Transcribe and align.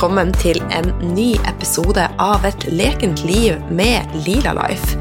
velkommen 0.00 0.30
til 0.40 0.56
en 0.72 0.86
ny 1.12 1.34
episode 1.44 2.00
av 2.24 2.44
Et 2.48 2.62
lekent 2.72 3.20
liv 3.28 3.58
med 3.68 4.14
Lila 4.24 4.54
Life. 4.56 4.96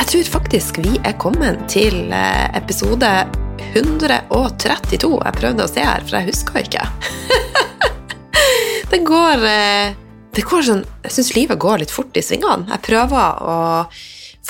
Jeg 0.00 0.08
tror 0.10 0.30
faktisk 0.32 0.80
vi 0.82 0.96
er 1.06 1.14
kommet 1.22 1.60
til 1.70 2.10
eh, 2.10 2.48
episode 2.58 3.06
132. 3.76 5.12
Jeg 5.22 5.36
prøvde 5.38 5.68
å 5.68 5.70
se 5.70 5.84
her, 5.86 6.02
for 6.02 6.18
jeg 6.18 6.32
husker 6.32 6.58
ikke. 6.64 6.82
det 8.90 9.00
går 9.06 9.46
eh, 9.52 9.94
Det 10.34 10.42
går 10.50 10.66
sånn 10.66 10.82
Jeg 11.06 11.14
syns 11.20 11.32
livet 11.38 11.62
går 11.68 11.84
litt 11.84 11.94
fort 11.94 12.18
i 12.18 12.26
svingene. 12.32 12.66
Jeg 12.74 12.86
prøver 12.90 13.46
å 13.54 13.56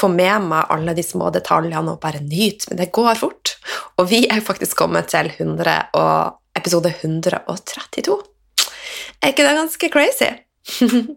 få 0.01 0.09
med 0.17 0.49
meg 0.49 0.73
alle 0.73 0.97
de 0.97 1.05
små 1.05 1.29
detaljene 1.29 1.93
og 1.93 2.01
bare 2.01 2.25
nyte, 2.25 2.73
men 2.73 2.81
det 2.81 2.89
går 2.89 3.21
fort. 3.21 3.59
Og 4.01 4.09
vi 4.09 4.25
er 4.33 4.41
faktisk 4.41 4.81
kommet 4.81 5.13
til 5.13 5.29
100 5.29 5.93
og 5.93 6.39
episode 6.57 6.97
132. 7.03 8.23
Er 9.21 9.33
ikke 9.33 9.47
det 9.47 9.59
ganske 9.59 9.93
crazy? 9.93 10.31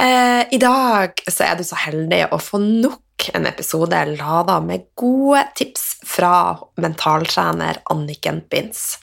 Eh, 0.00 0.42
I 0.50 0.56
dag 0.56 1.18
så 1.28 1.44
er 1.44 1.58
du 1.58 1.62
så 1.64 1.76
heldig 1.76 2.22
å 2.32 2.38
få 2.40 2.56
nok 2.56 3.26
en 3.36 3.44
episode 3.48 3.98
lada 4.14 4.54
med 4.64 4.86
gode 4.96 5.42
tips 5.60 5.82
fra 6.08 6.56
mentaltrener 6.80 7.82
Anniken 7.92 8.40
Binds. 8.48 8.96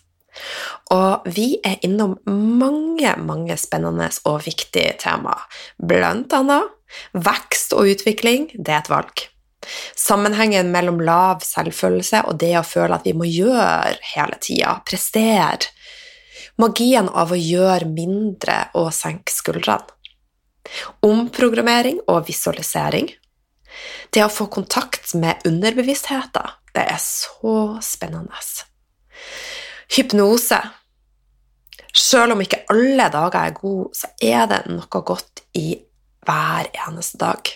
Og 0.93 1.27
vi 1.38 1.59
er 1.61 1.77
innom 1.85 2.15
mange, 2.25 3.13
mange 3.21 3.57
spennende 3.61 4.09
og 4.29 4.41
viktige 4.47 4.95
temaer. 5.05 5.45
Blant 5.77 6.33
annet 6.33 6.73
vekst 7.13 7.77
og 7.77 7.93
utvikling, 7.93 8.49
det 8.57 8.73
er 8.73 8.81
et 8.81 8.91
valg. 8.93 9.27
Sammenhengen 9.95 10.73
mellom 10.73 10.99
lav 11.05 11.45
selvfølelse 11.45 12.25
og 12.27 12.41
det 12.41 12.55
å 12.59 12.66
føle 12.67 12.97
at 12.97 13.05
vi 13.07 13.16
må 13.17 13.29
gjøre 13.29 13.95
hele 14.16 14.41
tida, 14.43 14.79
prestere. 14.85 15.71
Magien 16.61 17.07
av 17.09 17.31
å 17.33 17.39
gjøre 17.39 17.87
mindre 17.89 18.59
og 18.77 18.91
senke 18.93 19.33
skuldrene. 19.33 19.89
Omprogrammering 21.03 21.99
og 22.07 22.27
visualisering. 22.29 23.09
Det 24.13 24.21
å 24.21 24.29
få 24.31 24.45
kontakt 24.53 25.15
med 25.17 25.41
underbevisstheten, 25.49 26.53
det 26.77 26.85
er 26.93 27.01
så 27.01 27.79
spennende. 27.81 28.37
Hypnose. 29.97 30.61
Selv 31.93 32.35
om 32.35 32.41
ikke 32.41 32.63
alle 32.73 33.09
dager 33.13 33.49
er 33.49 33.57
gode, 33.57 33.89
så 33.97 34.09
er 34.21 34.47
det 34.49 34.63
noe 34.69 35.03
godt 35.05 35.43
i 35.57 35.73
hver 36.25 36.69
eneste 36.88 37.19
dag. 37.21 37.49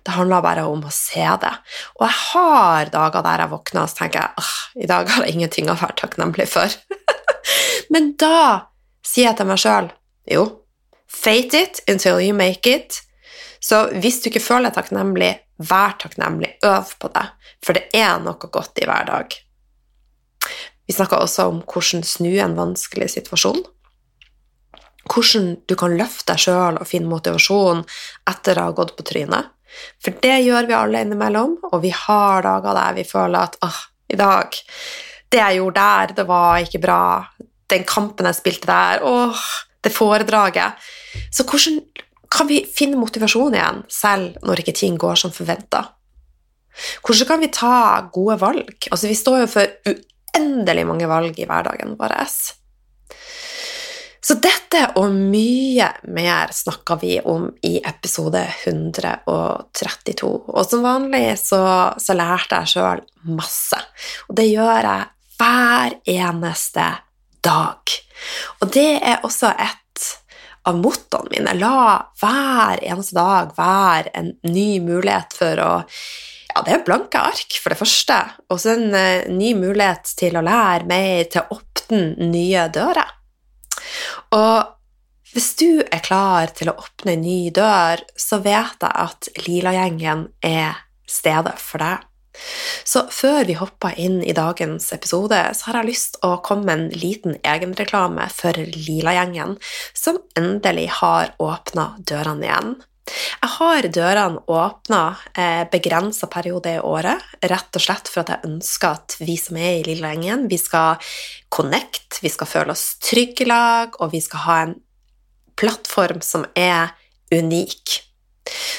Det 0.00 0.14
handler 0.16 0.42
bare 0.42 0.66
om 0.66 0.84
å 0.86 0.92
se 0.94 1.24
det. 1.42 1.52
Og 1.98 2.06
jeg 2.06 2.18
har 2.32 2.92
dager 2.92 3.26
der 3.26 3.44
jeg 3.44 3.52
våkner 3.54 3.86
og 3.86 3.96
tenker 3.98 4.26
jeg, 4.26 4.52
i 4.84 4.90
dag 4.90 5.10
har 5.10 5.26
jeg 5.26 5.36
ingenting 5.36 5.70
å 5.70 5.78
være 5.78 5.98
takknemlig 6.02 6.48
for. 6.50 6.78
Men 7.90 8.12
da 8.20 8.70
sier 9.06 9.30
jeg 9.30 9.38
til 9.40 9.48
meg 9.48 9.60
sjøl 9.60 9.90
jo, 10.30 10.44
fate 11.10 11.62
it 11.64 11.80
until 11.90 12.20
you 12.22 12.34
make 12.36 12.70
it. 12.70 13.00
Så 13.60 13.86
hvis 14.00 14.20
du 14.22 14.30
ikke 14.30 14.42
føler 14.44 14.70
deg 14.70 14.78
takknemlig, 14.78 15.32
vær 15.60 15.96
takknemlig, 16.00 16.54
øv 16.64 16.94
på 17.00 17.10
det, 17.12 17.26
for 17.64 17.76
det 17.76 17.88
er 17.96 18.20
noe 18.22 18.50
godt 18.52 18.80
i 18.80 18.88
hver 18.88 19.08
dag. 19.08 19.36
Vi 20.88 20.96
snakka 20.96 21.20
også 21.22 21.46
om 21.50 21.60
hvordan 21.68 22.02
snu 22.06 22.32
en 22.42 22.56
vanskelig 22.56 23.12
situasjon. 23.12 23.60
Hvordan 25.10 25.52
du 25.68 25.76
kan 25.78 25.94
løfte 25.98 26.32
deg 26.32 26.42
sjøl 26.42 26.80
og 26.80 26.88
finne 26.88 27.10
motivasjon 27.10 27.84
etter 28.30 28.58
å 28.58 28.68
ha 28.68 28.76
gått 28.76 28.96
på 28.98 29.06
trynet. 29.06 29.52
For 30.02 30.16
det 30.24 30.40
gjør 30.42 30.66
vi 30.66 30.74
alle 30.74 31.04
innimellom, 31.04 31.52
og 31.70 31.78
vi 31.84 31.92
har 31.94 32.42
dager 32.42 32.74
der 32.74 32.96
vi 32.96 33.06
føler 33.06 33.38
at 33.44 33.58
åh, 33.62 33.78
i 34.10 34.18
dag 34.18 34.58
Det 35.30 35.38
jeg 35.38 35.60
gjorde 35.60 35.78
der, 35.78 36.12
det 36.16 36.24
var 36.26 36.56
ikke 36.58 36.80
bra. 36.82 37.02
Den 37.70 37.86
kampen 37.88 38.28
jeg 38.28 38.38
spilte 38.40 38.70
der, 38.70 39.04
åh, 39.06 39.40
det 39.84 39.92
foredraget. 39.94 40.76
Så 41.32 41.46
hvordan 41.48 41.80
kan 42.30 42.46
vi 42.50 42.62
finne 42.66 43.00
motivasjon 43.00 43.56
igjen, 43.56 43.82
selv 43.90 44.38
når 44.46 44.62
ikke 44.62 44.76
ting 44.76 44.98
går 45.00 45.18
som 45.18 45.34
forventa? 45.34 45.86
Hvordan 47.02 47.26
kan 47.26 47.42
vi 47.42 47.50
ta 47.52 47.74
gode 48.12 48.38
valg? 48.40 48.88
Altså, 48.90 49.10
vi 49.10 49.18
står 49.18 49.42
jo 49.44 49.50
for 49.50 49.90
uendelig 49.90 50.86
mange 50.86 51.10
valg 51.10 51.38
i 51.38 51.46
hverdagen 51.48 51.96
vår. 51.98 52.16
Så 54.20 54.36
dette 54.36 54.82
og 55.00 55.14
mye 55.16 55.86
mer 56.12 56.52
snakka 56.54 56.98
vi 57.00 57.16
om 57.24 57.48
i 57.66 57.78
episode 57.80 58.42
132. 58.66 60.28
Og 60.28 60.66
som 60.68 60.84
vanlig 60.84 61.38
så, 61.40 61.62
så 61.98 62.14
lærte 62.14 62.60
jeg 62.60 62.74
sjøl 62.76 63.02
masse. 63.32 63.80
Og 64.28 64.36
det 64.38 64.50
gjør 64.52 64.86
jeg 64.86 65.08
hver 65.40 65.96
eneste 66.20 66.86
dag. 67.44 67.94
Og 68.60 68.72
det 68.74 68.90
er 68.98 69.24
også 69.26 69.52
et 69.54 70.08
av 70.68 70.76
mottoene 70.76 71.32
mine. 71.32 71.54
La 71.60 72.00
hver 72.20 72.82
eneste 72.84 73.16
dag 73.16 73.54
være 73.56 74.12
en 74.20 74.34
ny 74.48 74.68
mulighet 74.84 75.36
for 75.36 75.64
å 75.64 75.70
ja, 76.50 76.64
det 76.66 76.72
er 76.74 76.82
blanke 76.82 77.20
ark, 77.30 77.54
for 77.62 77.70
det 77.70 77.78
første, 77.78 78.16
og 78.50 78.58
så 78.58 78.72
en 78.74 78.88
uh, 78.90 79.28
ny 79.30 79.52
mulighet 79.54 80.10
til 80.18 80.34
å 80.34 80.42
lære 80.42 80.88
mer, 80.90 81.28
til 81.30 81.44
å 81.44 81.60
åpne 81.60 82.26
nye 82.26 82.64
dører. 82.74 83.12
Og 84.34 84.76
hvis 85.30 85.52
du 85.60 85.78
er 85.86 86.02
klar 86.02 86.50
til 86.58 86.72
å 86.72 86.76
åpne 86.82 87.14
en 87.14 87.22
ny 87.22 87.52
dør, 87.54 88.02
så 88.18 88.40
vet 88.42 88.82
jeg 88.82 88.90
at 88.90 89.30
Lila-gjengen 89.46 90.26
er 90.42 90.80
stedet 91.06 91.54
for 91.62 91.82
deg. 91.84 92.09
Så 92.84 93.04
før 93.12 93.44
vi 93.48 93.56
hopper 93.58 93.96
inn 94.00 94.20
i 94.22 94.34
dagens 94.36 94.92
episode, 94.94 95.38
så 95.54 95.70
har 95.70 95.80
jeg 95.80 95.90
lyst 95.90 96.20
å 96.26 96.36
komme 96.44 96.68
med 96.68 96.76
en 96.78 97.00
liten 97.02 97.38
egenreklame 97.42 98.28
for 98.32 98.56
Lila-gjengen, 98.56 99.56
som 99.94 100.20
endelig 100.38 100.88
har 101.00 101.34
åpna 101.42 101.92
dørene 101.98 102.48
igjen. 102.48 102.72
Jeg 103.10 103.50
har 103.56 103.88
dørene 103.90 104.42
åpna 104.46 105.00
eh, 105.34 105.64
begrensa 105.70 106.28
periode 106.30 106.76
i 106.76 106.82
året, 106.84 107.22
rett 107.42 107.78
og 107.78 107.82
slett 107.82 108.10
for 108.10 108.22
at 108.22 108.34
jeg 108.34 108.50
ønsker 108.50 109.00
at 109.00 109.16
vi 109.22 109.34
som 109.40 109.58
er 109.58 109.80
i 109.80 109.86
lilla 109.88 110.12
gjengen, 110.14 110.46
vi 110.50 110.58
skal 110.60 111.00
connect, 111.50 112.20
vi 112.22 112.30
skal 112.30 112.50
føle 112.50 112.76
oss 112.76 112.94
trygge 113.02 113.46
i 113.46 113.50
lag, 113.50 113.98
og 113.98 114.14
vi 114.14 114.22
skal 114.22 114.44
ha 114.46 114.60
en 114.66 114.76
plattform 115.60 116.22
som 116.24 116.46
er 116.54 116.94
unik. 117.34 117.98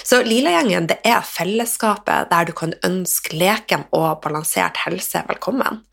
Så 0.03 0.21
Lila-gjengen 0.25 0.89
det 0.89 0.99
er 1.07 1.25
fellesskapet 1.25 2.31
der 2.31 2.47
du 2.47 2.53
kan 2.57 2.73
ønske 2.87 3.35
leken 3.37 3.87
og 3.95 4.21
balansert 4.23 4.81
helse 4.85 5.23
velkommen. 5.29 5.83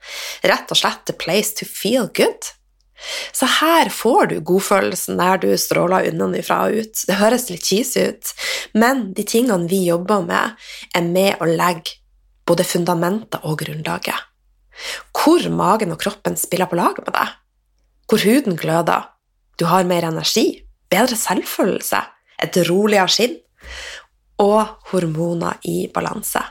Rett 0.46 0.70
og 0.72 0.80
slett 0.80 1.04
the 1.06 1.16
place 1.16 1.54
to 1.58 1.68
feel 1.68 2.08
good. 2.16 2.52
Så 3.32 3.46
her 3.60 3.90
får 3.94 4.32
du 4.32 4.38
godfølelsen 4.42 5.20
der 5.20 5.38
du 5.42 5.52
stråler 5.60 6.08
unnafra 6.10 6.64
og 6.66 6.82
ut. 6.82 7.04
Det 7.06 7.18
høres 7.20 7.46
litt 7.50 7.66
cheesy 7.66 8.08
ut, 8.10 8.32
men 8.74 9.12
de 9.14 9.22
tingene 9.22 9.70
vi 9.70 9.84
jobber 9.86 10.24
med, 10.26 10.56
er 10.94 11.06
med 11.06 11.38
å 11.38 11.48
legge 11.48 11.98
både 12.48 12.66
fundamentet 12.66 13.44
og 13.44 13.60
grunnlaget. 13.62 14.26
Hvor 15.14 15.42
magen 15.50 15.92
og 15.94 16.00
kroppen 16.02 16.38
spiller 16.38 16.70
på 16.70 16.78
lag 16.78 16.98
med 17.04 17.14
deg. 17.14 17.34
Hvor 18.08 18.24
huden 18.24 18.56
gløder. 18.58 19.10
Du 19.58 19.66
har 19.66 19.86
mer 19.86 20.06
energi, 20.06 20.62
bedre 20.90 21.18
selvfølelse, 21.18 22.00
et 22.38 22.56
roligere 22.68 23.10
skinn 23.10 23.36
og 24.38 24.90
hormoner 24.92 25.58
i 25.66 25.88
balanse. 25.94 26.42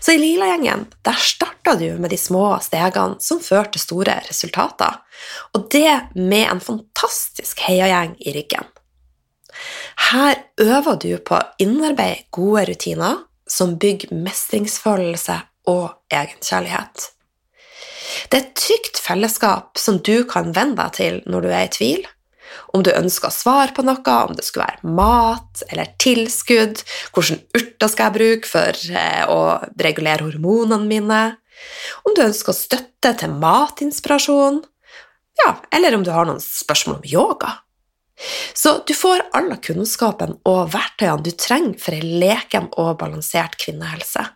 Så 0.00 0.12
i 0.12 0.18
Lila-gjengen 0.18 0.88
der 1.06 1.18
starta 1.22 1.76
du 1.78 1.94
med 2.02 2.10
de 2.10 2.18
små 2.18 2.58
stegene 2.62 3.20
som 3.22 3.40
førte 3.42 3.76
til 3.76 3.84
store 3.84 4.16
resultater, 4.26 4.98
og 5.54 5.68
det 5.70 6.16
med 6.16 6.48
en 6.48 6.62
fantastisk 6.64 7.62
heiagjeng 7.68 8.16
i 8.18 8.34
ryggen. 8.34 8.66
Her 10.10 10.40
øver 10.60 10.98
du 11.00 11.12
på 11.22 11.36
å 11.36 11.46
innarbeide 11.62 12.26
gode 12.34 12.66
rutiner 12.70 13.22
som 13.50 13.76
bygger 13.78 14.14
mestringsfølelse 14.14 15.38
og 15.70 15.90
egenkjærlighet. 16.10 17.10
Det 18.30 18.38
er 18.38 18.44
et 18.44 18.54
trygt 18.58 18.98
fellesskap 19.02 19.78
som 19.78 20.00
du 20.02 20.24
kan 20.28 20.54
venne 20.56 20.78
deg 20.78 20.96
til 20.96 21.20
når 21.30 21.46
du 21.46 21.50
er 21.52 21.66
i 21.66 21.74
tvil, 21.74 22.06
om 22.74 22.84
du 22.86 22.90
ønsker 22.92 23.32
svar 23.34 23.74
på 23.76 23.84
noe, 23.86 24.16
om 24.26 24.34
det 24.36 24.46
skulle 24.46 24.68
være 24.68 24.94
mat 24.96 25.62
eller 25.70 25.92
tilskudd, 26.02 26.82
hvilke 27.14 27.38
urter 27.58 27.92
skal 27.92 28.08
jeg 28.08 28.16
bruke 28.18 28.50
for 28.50 28.82
eh, 28.94 29.24
å 29.30 29.40
regulere 29.80 30.26
hormonene 30.28 30.88
mine, 30.90 31.22
om 32.06 32.16
du 32.16 32.24
ønsker 32.24 32.56
støtte 32.56 33.14
til 33.20 33.34
matinspirasjon, 33.40 34.62
ja, 35.44 35.56
eller 35.72 35.96
om 35.96 36.04
du 36.04 36.12
har 36.14 36.28
noen 36.28 36.42
spørsmål 36.42 37.00
om 37.00 37.08
yoga. 37.08 37.54
Så 38.54 38.82
du 38.86 38.92
får 38.92 39.22
all 39.36 39.54
kunnskapen 39.64 40.36
og 40.48 40.74
verktøyene 40.74 41.24
du 41.24 41.32
trenger 41.32 41.78
for 41.80 41.96
ei 41.96 42.18
leken 42.20 42.68
og 42.80 42.98
balansert 43.00 43.56
kvinnehelse. 43.60 44.26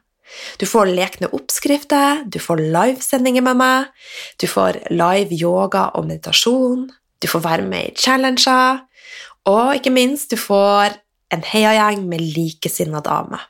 Du 0.58 0.64
får 0.66 0.90
lekne 0.90 1.28
oppskrifter, 1.36 2.24
du 2.26 2.40
får 2.42 2.62
livesendinger 2.74 3.44
med 3.44 3.60
meg, 3.60 3.90
du 4.40 4.48
får 4.50 4.80
live 4.90 5.36
yoga 5.36 5.90
og 5.94 6.08
meditasjon, 6.08 6.88
du 7.24 7.30
får 7.30 7.44
være 7.44 7.64
med 7.66 7.90
i 7.90 7.96
challenger, 8.04 8.84
og 9.48 9.74
ikke 9.76 9.92
minst, 9.92 10.30
du 10.32 10.40
får 10.40 10.98
en 11.34 11.44
heiagjeng 11.44 12.04
med 12.08 12.22
likesinna 12.36 13.00
damer. 13.04 13.42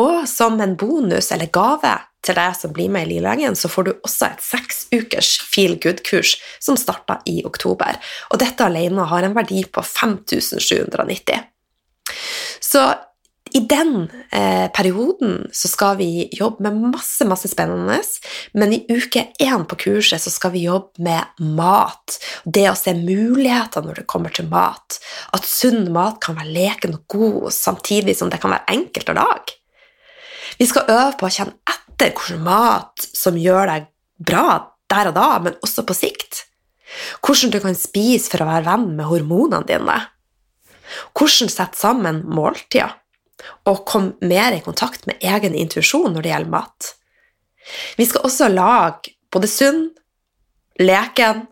Og 0.00 0.24
som 0.28 0.58
en 0.60 0.74
bonus 0.80 1.30
eller 1.32 1.50
gave 1.52 1.92
til 2.22 2.36
deg 2.38 2.56
som 2.56 2.72
blir 2.74 2.90
med 2.92 3.06
i 3.06 3.14
Lillehengen, 3.14 3.56
så 3.58 3.70
får 3.70 3.86
du 3.86 3.92
også 3.94 4.28
et 4.30 4.44
seks 4.44 4.84
ukers 4.94 5.32
feel 5.52 5.74
good-kurs 5.82 6.36
som 6.62 6.78
starta 6.78 7.18
i 7.28 7.40
oktober. 7.46 7.98
Og 8.30 8.40
dette 8.42 8.66
alene 8.66 9.06
har 9.10 9.26
en 9.26 9.36
verdi 9.36 9.64
på 9.66 9.82
5790. 9.86 11.42
Så 12.62 12.84
i 13.54 13.60
den 13.68 14.10
eh, 14.30 14.68
perioden 14.72 15.48
så 15.52 15.68
skal 15.68 15.96
vi 15.98 16.28
jobbe 16.32 16.64
med 16.64 16.94
masse, 16.94 17.24
masse 17.28 17.50
spennende, 17.50 17.98
men 18.56 18.72
i 18.72 18.80
uke 18.88 19.26
én 19.42 19.66
på 19.68 19.78
kurset 19.84 20.22
så 20.22 20.32
skal 20.32 20.54
vi 20.54 20.64
jobbe 20.64 21.02
med 21.04 21.42
mat. 21.56 22.16
Det 22.44 22.64
å 22.70 22.76
se 22.78 22.94
muligheter 22.96 23.84
når 23.84 24.02
det 24.02 24.06
kommer 24.10 24.32
til 24.32 24.48
mat. 24.52 24.98
At 25.36 25.48
sunn 25.48 25.90
mat 25.92 26.20
kan 26.24 26.38
være 26.38 26.54
leken 26.54 26.96
og 26.96 27.04
god, 27.12 27.50
samtidig 27.52 28.16
som 28.18 28.32
det 28.32 28.40
kan 28.42 28.54
være 28.54 28.76
enkelt 28.76 29.12
å 29.12 29.18
lage. 29.20 29.58
Vi 30.56 30.68
skal 30.68 30.88
øve 30.88 31.12
på 31.20 31.28
å 31.28 31.32
kjenne 31.32 31.76
etter 31.76 32.14
hvilken 32.16 32.42
mat 32.46 33.04
som 33.12 33.36
gjør 33.36 33.68
deg 33.68 33.90
bra 34.22 34.46
der 34.92 35.12
og 35.12 35.16
da, 35.16 35.28
men 35.44 35.60
også 35.64 35.84
på 35.88 35.96
sikt. 35.96 36.46
Hvordan 37.24 37.52
du 37.52 37.60
kan 37.64 37.76
spise 37.76 38.32
for 38.32 38.44
å 38.44 38.48
være 38.48 38.68
venn 38.68 38.90
med 38.96 39.08
hormonene 39.08 39.64
dine. 39.68 40.00
Hvordan 41.16 41.52
sette 41.52 41.80
sammen 41.80 42.20
måltider 42.28 42.98
og 43.68 43.84
komme 43.88 44.16
mer 44.20 44.56
i 44.56 44.62
kontakt 44.64 45.06
med 45.06 45.22
egen 45.22 45.54
intuisjon 45.58 46.12
når 46.12 46.24
det 46.24 46.34
gjelder 46.34 46.54
mat. 46.54 46.92
Vi 47.96 48.06
skal 48.08 48.26
også 48.26 48.50
lage 48.52 49.14
både 49.32 49.48
sunn, 49.50 49.82
leken, 50.82 51.46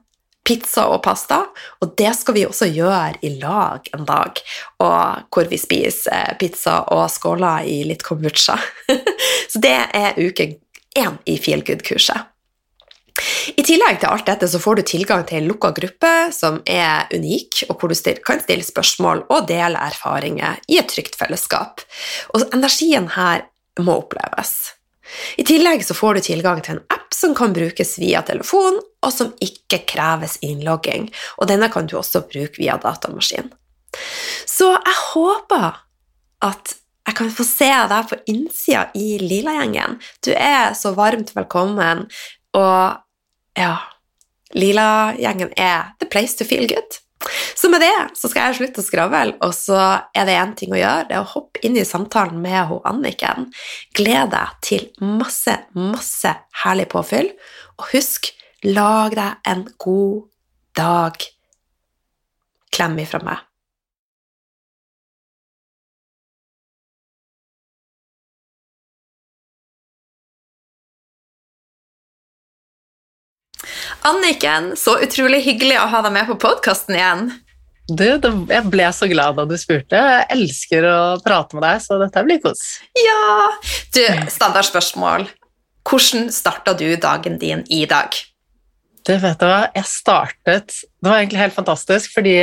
pizza 0.46 0.87
og 0.90 1.02
pasta, 1.04 1.42
og 1.82 1.92
det 2.00 2.10
skal 2.16 2.37
vi 2.37 2.46
også 2.48 2.70
gjøre 2.72 3.20
i 3.26 3.34
lag 3.42 3.87
en 3.94 4.06
dag, 4.08 4.40
hvor 4.81 5.50
vi 5.50 5.58
spiser 5.60 6.34
pizza 6.40 6.81
og 6.94 7.06
skåler 7.12 7.69
i 7.69 7.82
litt 7.87 8.02
kombucha. 8.06 8.56
Så 9.52 9.62
det 9.62 9.76
er 9.94 10.19
uke 10.19 10.52
én 10.98 11.20
i 11.28 11.37
Feel 11.38 11.62
Good-kurset. 11.66 12.30
I 13.57 13.62
tillegg 13.67 14.01
til 14.01 14.11
alt 14.11 14.27
dette 14.29 14.49
så 14.51 14.61
får 14.62 14.81
du 14.81 14.83
tilgang 14.91 15.25
til 15.29 15.41
en 15.41 15.49
lukka 15.51 15.73
gruppe 15.77 16.12
som 16.35 16.61
er 16.69 17.11
unik, 17.15 17.65
og 17.69 17.81
hvor 17.81 17.93
du 17.93 18.17
kan 18.27 18.43
stille 18.43 18.67
spørsmål 18.67 19.25
og 19.29 19.49
dele 19.49 19.81
erfaringer 19.91 20.61
i 20.71 20.79
et 20.81 20.91
trygt 20.91 21.19
fellesskap. 21.21 21.85
Og 22.35 22.47
energien 22.55 23.09
her 23.17 23.47
må 23.81 24.01
oppleves. 24.03 24.75
I 25.37 25.45
tillegg 25.47 25.83
så 25.83 25.97
får 25.97 26.15
du 26.15 26.27
tilgang 26.29 26.61
til 26.62 26.77
en 26.77 26.85
app 26.95 27.15
som 27.15 27.35
kan 27.35 27.55
brukes 27.55 27.97
via 27.99 28.23
telefon, 28.27 28.79
og 29.03 29.12
som 29.15 29.33
ikke 29.43 29.83
kreves 29.91 30.39
innlogging. 30.47 31.09
Og 31.41 31.49
denne 31.51 31.71
kan 31.73 31.89
du 31.91 31.97
også 31.99 32.23
bruke 32.31 32.61
via 32.61 32.77
datamaskin. 32.81 33.51
Så 34.47 34.71
jeg 34.77 34.99
håper 35.11 35.81
at 36.47 36.77
jeg 37.09 37.17
kan 37.19 37.31
få 37.35 37.45
se 37.47 37.71
deg 37.91 38.11
på 38.11 38.19
innsida 38.31 38.85
i 38.95 39.17
Lilagjengen. 39.19 39.97
Du 40.23 40.31
er 40.31 40.77
så 40.79 40.93
varmt 40.95 41.33
velkommen. 41.35 42.05
Og 42.58 43.61
ja 43.61 43.75
Lila-gjengen 44.56 45.52
er 45.56 45.93
the 46.00 46.08
place 46.11 46.35
to 46.38 46.44
feel 46.44 46.67
good. 46.67 46.99
Så 47.55 47.69
med 47.69 47.82
det 47.85 47.93
så 48.17 48.31
skal 48.31 48.49
jeg 48.49 48.58
slutte 48.58 48.82
å 48.82 48.87
skravle, 48.87 49.35
og 49.44 49.52
så 49.55 49.79
er 50.17 50.26
det 50.26 50.38
én 50.41 50.55
ting 50.58 50.73
å 50.73 50.81
gjøre, 50.81 51.06
det 51.06 51.17
er 51.19 51.23
å 51.23 51.32
hoppe 51.35 51.61
inn 51.67 51.76
i 51.76 51.85
samtalen 51.87 52.41
med 52.43 52.70
hun 52.70 52.81
Anniken. 52.88 53.50
Gled 53.97 54.32
deg 54.32 54.55
til 54.64 54.88
masse, 55.05 55.55
masse 55.76 56.32
herlig 56.64 56.88
påfyll, 56.91 57.29
og 57.76 57.91
husk, 57.93 58.32
lag 58.64 59.14
deg 59.17 59.52
en 59.52 59.67
god 59.85 60.26
dag. 60.81 61.29
Klem 62.73 62.99
ifra 63.05 63.23
meg. 63.26 63.50
Anniken, 74.02 74.73
så 74.76 74.97
utrolig 75.05 75.43
hyggelig 75.44 75.76
å 75.81 75.88
ha 75.93 76.00
deg 76.06 76.14
med 76.14 76.29
på 76.31 76.38
podkasten 76.41 76.97
igjen. 76.97 77.26
Du, 77.91 78.06
jeg 78.06 78.62
ble 78.70 78.87
så 78.94 79.08
glad 79.11 79.37
da 79.37 79.44
du 79.49 79.56
spurte. 79.58 79.99
Jeg 79.99 80.26
elsker 80.37 80.87
å 80.87 81.00
prate 81.25 81.58
med 81.58 81.67
deg, 81.67 81.82
så 81.85 81.99
dette 82.00 82.23
blir 82.25 82.41
kos. 82.43 82.62
Ja! 82.97 83.50
Du, 83.93 84.05
standardspørsmål. 84.31 85.26
Hvordan 85.91 86.31
starta 86.32 86.76
du 86.79 86.87
dagen 87.02 87.41
din 87.41 87.64
i 87.69 87.82
dag? 87.91 88.14
Du, 89.06 89.14
vet 89.17 89.41
du 89.41 89.47
hva, 89.49 89.62
jeg 89.73 89.88
startet 89.88 90.75
Det 91.00 91.08
var 91.08 91.23
egentlig 91.23 91.41
helt 91.41 91.56
fantastisk, 91.56 92.12
fordi 92.12 92.35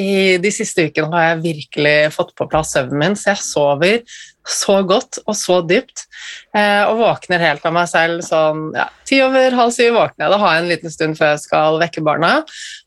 i 0.00 0.36
de 0.42 0.50
siste 0.52 0.84
ukene 0.90 1.08
har 1.14 1.30
jeg 1.30 1.42
virkelig 1.46 1.96
fått 2.14 2.34
på 2.36 2.46
plass 2.50 2.74
søvnen 2.76 3.00
min, 3.00 3.16
så 3.16 3.32
jeg 3.32 3.44
sover 3.46 4.16
så 4.44 4.82
godt 4.84 5.22
og 5.24 5.36
så 5.38 5.60
dypt. 5.64 6.04
Eh, 6.52 6.82
og 6.84 7.00
våkner 7.00 7.40
helt 7.40 7.64
av 7.64 7.72
meg 7.72 7.88
selv 7.88 8.20
sånn 8.26 8.66
ja, 8.76 8.90
ti 9.08 9.22
over 9.24 9.56
halv 9.56 9.72
syv 9.72 9.96
våkner 9.96 10.26
jeg. 10.26 10.34
Da 10.34 10.40
har 10.42 10.54
jeg 10.54 10.64
en 10.64 10.72
liten 10.74 10.92
stund 10.92 11.18
før 11.20 11.32
jeg 11.32 11.44
skal 11.46 11.80
vekke 11.80 12.04
barna. 12.04 12.34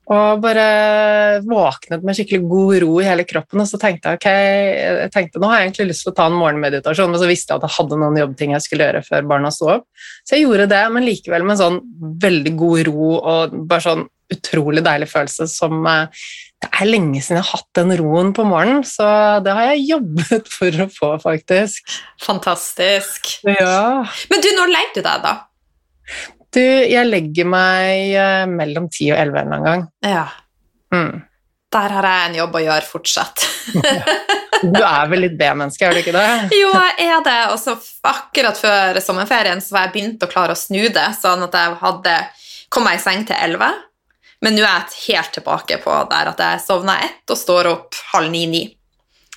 Og 0.07 0.39
bare 0.39 0.65
våknet 1.44 2.04
med 2.07 2.15
skikkelig 2.15 2.48
god 2.48 2.75
ro 2.83 2.92
i 3.01 3.07
hele 3.07 3.25
kroppen. 3.27 3.59
Og 3.59 3.68
så 3.68 3.80
tenkte 3.81 4.13
jeg 4.13 4.21
ok, 4.21 4.27
jeg 4.30 5.12
tenkte, 5.12 5.42
nå 5.44 5.50
har 5.51 5.59
jeg 5.59 5.69
egentlig 5.69 5.89
lyst 5.89 6.06
til 6.06 6.13
å 6.13 6.18
ta 6.18 6.27
en 6.30 6.38
morgenmeditasjon, 6.39 7.12
men 7.12 7.21
så 7.21 7.27
visste 7.27 7.51
jeg 7.51 7.59
at 7.59 7.68
jeg 7.68 7.75
hadde 7.75 8.00
noen 8.00 8.19
jobbting 8.21 8.54
jeg 8.56 8.63
skulle 8.63 8.88
gjøre 8.88 9.04
før 9.07 9.31
barna 9.33 9.51
sto 9.51 9.71
opp. 9.75 9.88
Så 10.24 10.38
jeg 10.38 10.45
gjorde 10.45 10.69
det, 10.71 10.83
men 10.95 11.07
likevel 11.07 11.44
med 11.44 11.57
en 11.57 11.63
sånn 11.63 11.81
veldig 12.24 12.54
god 12.62 12.86
ro 12.88 13.09
og 13.18 13.57
bare 13.68 13.86
sånn 13.89 14.06
utrolig 14.31 14.83
deilig 14.83 15.07
følelse 15.12 15.48
som 15.48 15.86
eh, 15.88 16.24
det 16.63 16.69
er 16.74 16.89
lenge 16.89 17.19
siden 17.21 17.38
jeg 17.38 17.45
har 17.45 17.59
hatt 17.59 17.77
den 17.77 17.94
roen 18.00 18.31
på 18.36 18.45
morgenen, 18.48 18.81
så 18.88 19.06
det 19.45 19.54
har 19.54 19.69
jeg 19.71 19.86
jobbet 19.92 20.50
for 20.56 20.83
å 20.83 20.88
få, 20.92 21.12
faktisk. 21.21 21.94
Fantastisk. 22.24 23.36
Ja. 23.45 24.07
Men 24.31 24.44
du, 24.44 24.50
når 24.57 24.74
legger 24.74 24.98
du 24.98 25.04
deg, 25.06 25.27
da? 25.27 25.36
Du, 26.56 26.62
jeg 26.64 27.08
legger 27.10 27.48
meg 27.50 28.14
eh, 28.16 28.44
mellom 28.50 28.88
ti 28.92 29.10
og 29.12 29.20
elleve 29.20 29.42
en 29.44 29.50
eller 29.50 29.58
annen 29.58 29.68
gang. 29.68 29.88
Ja. 30.08 30.28
Mm. 30.96 31.26
Der 31.76 31.96
har 31.98 32.08
jeg 32.08 32.28
en 32.30 32.38
jobb 32.40 32.56
å 32.56 32.64
gjøre 32.64 32.88
fortsatt. 32.88 33.44
du 34.64 34.80
er 34.80 35.10
vel 35.12 35.26
litt 35.26 35.36
B-menneske, 35.40 35.84
er 35.84 35.98
du 35.98 36.02
ikke 36.02 36.16
det? 36.16 36.30
jo, 36.62 36.70
jeg 36.72 37.10
er 37.12 37.26
det. 37.26 37.40
Og 37.52 37.60
så 37.60 37.76
akkurat 38.08 38.60
før 38.60 39.02
sommerferien 39.04 39.62
så 39.64 39.76
var 39.76 39.88
jeg 39.88 39.95
begynt 39.98 40.24
å 40.24 40.31
klare 40.31 40.56
å 40.56 40.60
snu 40.60 40.88
det, 40.88 41.10
sånn 41.19 41.44
at 41.50 41.60
jeg 41.60 41.76
hadde 41.83 42.16
kom 42.74 42.88
meg 42.88 43.00
i 43.00 43.04
seng 43.04 43.28
til 43.28 43.38
elleve. 43.40 43.69
Men 44.44 44.56
nå 44.56 44.64
er 44.64 44.86
jeg 44.86 45.18
helt 45.18 45.33
tilbake 45.40 45.80
på 45.81 45.94
der 46.12 46.31
at 46.31 46.42
jeg 46.44 46.64
sovner 46.64 47.04
ett 47.07 47.33
og 47.33 47.40
står 47.40 47.71
opp 47.71 48.00
halv 48.14 48.31
ni-ni. 48.31 48.68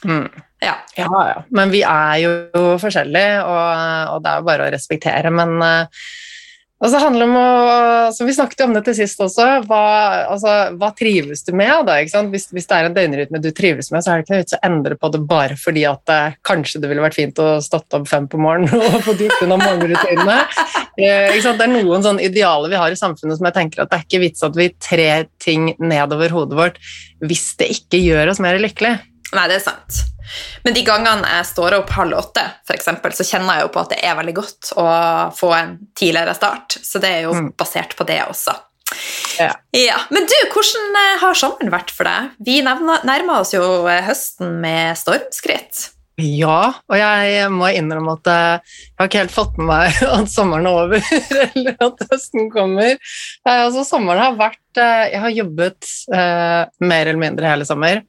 Mm. 0.04 0.28
Ja. 0.60 0.74
ja. 0.96 1.06
ja, 1.08 1.42
Men 1.56 1.72
vi 1.72 1.80
er 1.88 2.16
jo 2.20 2.64
forskjellige, 2.80 3.38
og, 3.48 4.14
og 4.14 4.24
det 4.24 4.32
er 4.32 4.42
jo 4.42 4.48
bare 4.50 4.66
å 4.66 4.72
respektere. 4.74 5.32
Men 5.32 5.56
uh, 5.64 6.10
og 6.80 6.88
så 6.88 7.00
handler 7.02 7.28
om 7.28 7.34
å, 7.36 7.48
så 8.16 8.24
Vi 8.24 8.32
snakket 8.32 8.62
jo 8.62 8.66
om 8.70 8.74
det 8.76 8.82
til 8.86 8.96
sist 8.96 9.20
også. 9.20 9.46
Hva, 9.68 9.80
altså, 10.32 10.54
hva 10.80 10.88
trives 10.96 11.44
du 11.44 11.52
med? 11.56 11.72
da, 11.84 11.98
hvis, 12.32 12.46
hvis, 12.54 12.68
det 12.70 12.76
er 12.76 12.88
en 12.88 12.96
døgnrytme 12.96 13.40
du 13.42 13.50
trives 13.56 13.90
med, 13.92 14.04
så 14.04 14.14
er 14.14 14.20
det 14.20 14.24
ikke 14.24 14.34
noe 14.34 14.44
vits 14.44 14.56
å 14.56 14.62
endre 14.70 14.96
på 14.96 15.10
det 15.12 15.20
bare 15.28 15.58
fordi 15.60 15.84
at 15.88 16.00
det, 16.08 16.16
eh, 16.30 16.38
kanskje 16.46 16.80
det 16.80 16.90
ville 16.90 17.04
vært 17.04 17.18
fint 17.18 17.42
å 17.42 17.50
stått 17.64 17.98
opp 17.98 18.08
fem 18.08 18.28
på 18.30 18.40
morgenen 18.40 18.80
og 18.88 19.04
få 19.04 19.16
gjort 19.18 19.44
unna 19.44 19.60
morgenrutinene. 19.60 20.38
Eh, 21.00 21.36
det 21.36 21.66
er 21.66 21.72
noen 21.74 22.06
sånne 22.06 22.24
idealer 22.24 22.72
vi 22.72 22.80
har 22.80 22.94
i 22.94 22.98
samfunnet 22.98 23.38
som 23.38 23.50
jeg 23.50 23.58
tenker 23.58 23.84
at 23.84 23.92
det 23.92 24.00
er 24.00 24.06
ikke 24.08 24.22
vits 24.24 24.46
at 24.46 24.56
vi 24.56 24.70
trer 24.80 25.28
ting 25.42 25.74
nedover 25.80 26.32
hodet 26.32 26.58
vårt 26.58 26.80
hvis 27.20 27.50
det 27.60 27.68
ikke 27.76 28.00
gjør 28.00 28.32
oss 28.32 28.40
mer 28.40 28.56
lykkelige. 28.60 29.02
Nei, 29.36 29.46
det 29.52 29.60
er 29.60 29.66
sant. 29.68 30.00
Men 30.64 30.76
de 30.76 30.86
gangene 30.86 31.36
jeg 31.36 31.50
står 31.50 31.78
opp 31.80 31.92
halv 31.96 32.18
åtte, 32.20 32.46
for 32.66 32.76
eksempel, 32.76 33.14
så 33.16 33.26
kjenner 33.26 33.58
jeg 33.58 33.68
jo 33.68 33.74
på 33.74 33.84
at 33.84 33.94
det 33.94 34.00
er 34.06 34.18
veldig 34.18 34.36
godt 34.36 34.72
å 34.80 34.88
få 35.36 35.52
en 35.56 35.76
tidligere 35.98 36.34
start. 36.38 36.80
Så 36.84 37.02
det 37.02 37.14
er 37.18 37.28
jo 37.28 37.36
mm. 37.36 37.52
basert 37.60 37.96
på 37.98 38.06
det 38.08 38.20
også. 38.26 38.56
Ja. 39.38 39.52
ja. 39.76 40.00
Men 40.10 40.26
du, 40.26 40.36
hvordan 40.52 40.98
eh, 40.98 41.14
har 41.22 41.38
sommeren 41.38 41.72
vært 41.72 41.94
for 41.94 42.08
deg? 42.08 42.34
Vi 42.42 42.60
nærmer 42.66 43.38
oss 43.38 43.54
jo 43.54 43.62
eh, 43.86 44.02
høsten 44.06 44.58
med 44.62 44.98
stormskritt. 44.98 45.90
Ja, 46.20 46.74
og 46.90 46.98
jeg 46.98 47.46
må 47.54 47.70
innrømme 47.72 48.18
at 48.18 48.28
eh, 48.28 48.74
jeg 48.90 48.98
har 49.00 49.08
ikke 49.08 49.22
helt 49.22 49.34
fått 49.34 49.56
med 49.60 49.70
meg 49.70 50.02
at 50.18 50.32
sommeren 50.32 50.68
er 50.68 50.80
over, 50.84 51.10
eller 51.46 51.86
at 51.86 52.04
høsten 52.10 52.50
kommer. 52.52 52.98
Altså, 53.48 53.86
sommeren 53.88 54.24
har 54.26 54.38
vært 54.40 54.58
Jeg 54.80 55.18
har 55.22 55.32
jobbet 55.34 55.88
eh, 56.14 56.62
mer 56.84 57.08
eller 57.08 57.22
mindre 57.22 57.50
hele 57.50 57.66
sommer 57.68 58.02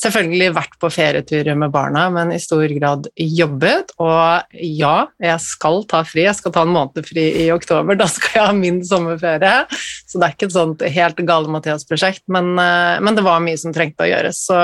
selvfølgelig 0.00 0.50
vært 0.56 0.76
på 0.80 0.90
ferieturer 0.92 1.56
med 1.58 1.72
barna, 1.74 2.06
men 2.12 2.32
i 2.34 2.40
stor 2.42 2.64
grad 2.76 3.08
jobbet. 3.14 3.94
Og 4.00 4.56
ja, 4.56 4.94
jeg 5.22 5.44
skal 5.44 5.84
ta 5.90 6.02
fri. 6.08 6.24
Jeg 6.26 6.38
skal 6.38 6.54
ta 6.56 6.64
en 6.66 6.74
måned 6.74 7.06
fri 7.06 7.26
i 7.44 7.48
oktober. 7.54 7.98
Da 8.00 8.08
skal 8.10 8.38
jeg 8.38 8.46
ha 8.48 8.56
min 8.56 8.80
sommerferie. 8.86 9.66
Så 10.08 10.18
det 10.18 10.26
er 10.26 10.36
ikke 10.36 10.48
et 10.50 10.56
sånt 10.56 10.84
helt 10.96 11.20
gale-Mathias-prosjekt, 11.30 12.24
men, 12.32 12.52
eh, 12.58 13.00
men, 13.00 13.16
det 13.16 13.26
var 13.26 13.44
mye 13.44 13.60
som 13.60 13.74
trengte 13.76 14.06
å 14.06 14.10
gjøres. 14.10 14.40
Så 14.48 14.58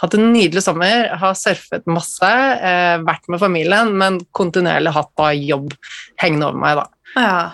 hatt 0.00 0.16
en 0.16 0.30
nydelig 0.32 0.64
sommer, 0.64 1.10
har 1.22 1.34
surfet 1.38 1.88
masse, 1.90 2.26
eh, 2.26 2.98
vært 3.04 3.28
med 3.28 3.40
familien, 3.40 3.92
men 3.96 4.20
kontinuerlig 4.32 4.94
hatt 4.96 5.12
da 5.16 5.32
jobb 5.36 5.74
hengende 6.22 6.48
over 6.48 6.58
meg, 6.58 6.80
da. 6.80 6.86
Ja. 7.16 7.50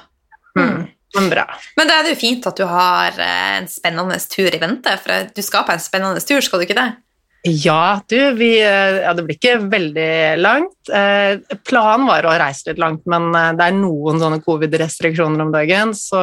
Mm. 0.56 0.86
Men 1.16 1.30
bra. 1.30 1.46
Men 1.76 1.88
da 1.88 1.98
er 1.98 2.04
det 2.04 2.14
jo 2.14 2.20
fint 2.20 2.46
at 2.48 2.58
du 2.58 2.64
har 2.68 3.16
eh, 3.18 3.56
en 3.60 3.68
spennende 3.70 4.18
tur 4.30 4.52
i 4.52 4.60
vente, 4.60 4.94
for 5.02 5.30
du 5.32 5.42
skal 5.44 5.66
på 5.66 5.74
en 5.74 5.82
spennende 5.82 6.22
tur, 6.24 6.40
skal 6.44 6.60
du 6.60 6.66
ikke 6.66 6.78
det? 6.78 6.90
Ja, 7.46 8.00
du, 8.08 8.30
vi, 8.30 8.62
eh, 8.62 8.96
ja, 9.04 9.12
det 9.14 9.22
blir 9.22 9.36
ikke 9.38 9.58
veldig 9.70 10.38
langt. 10.40 10.88
Eh, 10.90 11.38
planen 11.68 12.08
var 12.08 12.26
å 12.26 12.34
reise 12.40 12.72
litt 12.72 12.80
langt, 12.82 13.04
men 13.06 13.28
eh, 13.38 13.52
det 13.54 13.68
er 13.68 13.76
noen 13.76 14.18
sånne 14.18 14.40
covid-restriksjoner 14.42 15.44
om 15.44 15.52
dagen, 15.54 15.92
så, 15.94 16.22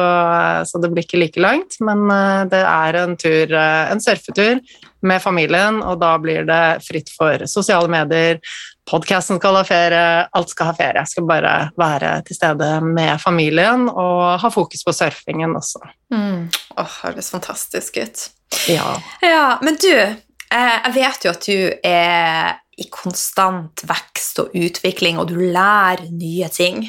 så, 0.68 0.80
det 0.82 0.90
blir 0.92 1.06
ikke 1.06 1.22
like 1.22 1.40
langt. 1.40 1.78
Men 1.84 2.04
det 2.52 2.60
er 2.60 2.98
en 3.00 3.16
tur, 3.20 3.54
en 3.56 4.02
surfetur 4.04 4.60
med 5.04 5.22
familien, 5.24 5.80
og 5.84 5.96
da 6.02 6.12
blir 6.20 6.44
det 6.48 6.62
fritt 6.84 7.08
for 7.16 7.46
sosiale 7.48 7.88
medier. 7.92 8.42
Podkasten 8.88 9.40
skal 9.40 9.56
ha 9.56 9.64
ferie, 9.64 10.04
alt 10.36 10.52
skal 10.52 10.72
ha 10.72 10.76
ferie. 10.76 11.06
Jeg 11.06 11.14
skal 11.14 11.28
bare 11.30 11.54
være 11.80 12.18
til 12.28 12.36
stede 12.36 12.68
med 12.84 13.16
familien 13.22 13.88
og 13.88 14.42
ha 14.44 14.52
fokus 14.52 14.84
på 14.84 14.92
surfingen 14.92 15.56
også. 15.56 15.80
Mm. 16.12 16.52
Åh, 16.76 16.84
det 16.84 17.00
høres 17.00 17.32
fantastisk 17.32 17.96
ut. 17.96 18.28
Ja. 18.68 18.92
ja. 19.24 19.46
Men 19.64 19.80
du, 19.80 19.88
Eh, 19.88 20.23
jeg 20.54 20.94
vet 20.94 21.26
jo 21.26 21.32
at 21.34 21.48
du 21.48 21.58
er 21.84 22.60
i 22.74 22.86
konstant 22.90 23.84
vekst 23.86 24.40
og 24.42 24.54
utvikling, 24.58 25.18
og 25.20 25.28
du 25.30 25.36
lærer 25.38 26.08
nye 26.10 26.48
ting. 26.50 26.82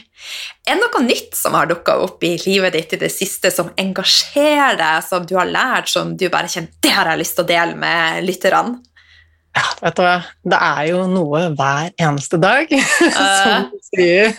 Er 0.65 0.79
det 0.79 0.81
noe 0.81 1.03
nytt 1.05 1.37
som 1.37 1.53
har 1.57 1.69
dukka 1.69 1.97
opp 2.01 2.23
i 2.25 2.35
livet 2.41 2.73
ditt 2.73 2.95
i 2.97 3.01
det 3.03 3.11
siste, 3.13 3.51
som 3.53 3.69
engasjerer 3.81 4.79
deg, 4.79 5.05
som 5.05 5.27
du 5.29 5.35
har 5.37 5.49
lært, 5.49 5.91
som 5.91 6.15
du 6.17 6.27
bare 6.33 6.49
kjenner 6.49 6.73
det 6.81 6.93
har 6.95 7.11
jeg 7.11 7.21
lyst 7.21 7.37
til 7.37 7.45
å 7.45 7.51
dele 7.53 7.77
med 7.77 8.25
lytterne? 8.25 8.79
Ja, 9.55 9.67
vet 9.79 9.95
du 9.95 10.01
hva, 10.03 10.15
det 10.51 10.57
er 10.59 10.81
jo 10.89 11.05
noe 11.07 11.45
hver 11.55 11.93
eneste 12.01 12.41
dag, 12.41 12.71
som 13.15 13.69
du 13.71 13.77
sier. 13.93 14.33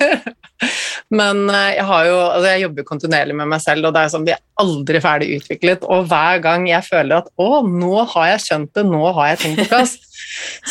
Men 1.21 1.45
eh, 1.51 1.77
jeg, 1.77 1.87
har 1.91 2.09
jo, 2.09 2.17
altså 2.25 2.51
jeg 2.51 2.65
jobber 2.65 2.89
kontinuerlig 2.89 3.37
med 3.39 3.51
meg 3.53 3.63
selv, 3.63 3.89
og 3.89 3.95
det 3.95 4.03
er 4.03 4.13
sånn, 4.13 4.27
vi 4.27 4.35
er 4.35 4.43
aldri 4.63 5.03
ferdig 5.05 5.31
utviklet. 5.37 5.87
Og 5.93 6.09
hver 6.11 6.43
gang 6.45 6.67
jeg 6.71 6.87
føler 6.87 7.21
at 7.21 7.31
'å, 7.37 7.63
nå 7.67 8.07
har 8.15 8.33
jeg 8.33 8.45
skjønt 8.47 8.73
det, 8.79 8.87
nå 8.89 9.03
har 9.19 9.33
jeg 9.33 9.43
ting 9.45 9.59
på 9.59 9.69
plass', 9.71 9.99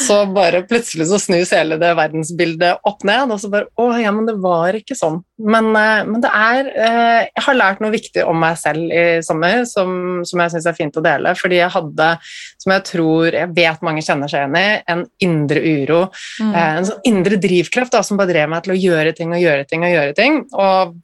så 0.08 0.24
bare 0.34 0.64
plutselig 0.68 1.08
så 1.12 1.20
snus 1.22 1.54
hele 1.56 1.78
det 1.82 1.94
verdensbildet 1.98 2.82
opp 2.88 3.06
ned, 3.08 3.32
og 3.32 3.40
så 3.42 3.52
bare 3.52 3.70
'å, 3.78 3.92
ja, 4.02 4.12
men 4.12 4.26
det 4.26 4.38
var 4.42 4.74
ikke 4.74 4.98
sånn'. 4.98 5.22
Men, 5.38 5.70
eh, 5.76 6.06
men 6.08 6.22
det 6.22 6.32
er 6.32 6.68
eh, 6.72 7.28
Jeg 7.36 7.44
har 7.44 7.56
lært 7.56 7.82
noe 7.82 7.92
viktig 7.92 8.24
om 8.24 8.40
meg 8.40 8.58
selv 8.58 8.88
i 8.92 9.22
sommer 9.22 9.66
som, 9.68 10.24
som 10.24 10.40
jeg 10.40 10.52
syns 10.52 10.66
er 10.66 10.78
fint 10.78 10.96
å 10.96 11.04
dele, 11.04 11.36
fordi 11.36 11.60
jeg 11.60 11.70
hadde, 11.70 12.18
som 12.58 12.72
jeg 12.72 12.84
tror 12.84 13.34
jeg 13.34 13.54
vet 13.54 13.82
mange 13.84 14.02
kjenner 14.02 14.32
seg 14.32 14.46
igjen 14.46 14.56
i, 14.56 14.84
en 14.88 15.06
indre 15.20 15.60
uro, 15.60 16.02
mm. 16.40 16.54
en 16.56 16.86
sånn 16.86 17.04
indre 17.04 17.36
drivkraft 17.36 17.92
da, 17.92 18.02
som 18.02 18.18
bare 18.18 18.32
drev 18.32 18.50
meg 18.50 18.64
til 18.64 18.76
å 18.76 18.80
gjøre 18.80 19.14
ting 19.16 19.34
og 19.36 19.44
gjøre 19.44 19.66
ting 19.68 19.76
ting 19.76 19.86
og 19.86 19.94
gjøre 19.94 20.16
ting. 20.18 20.40
Og 20.56 20.96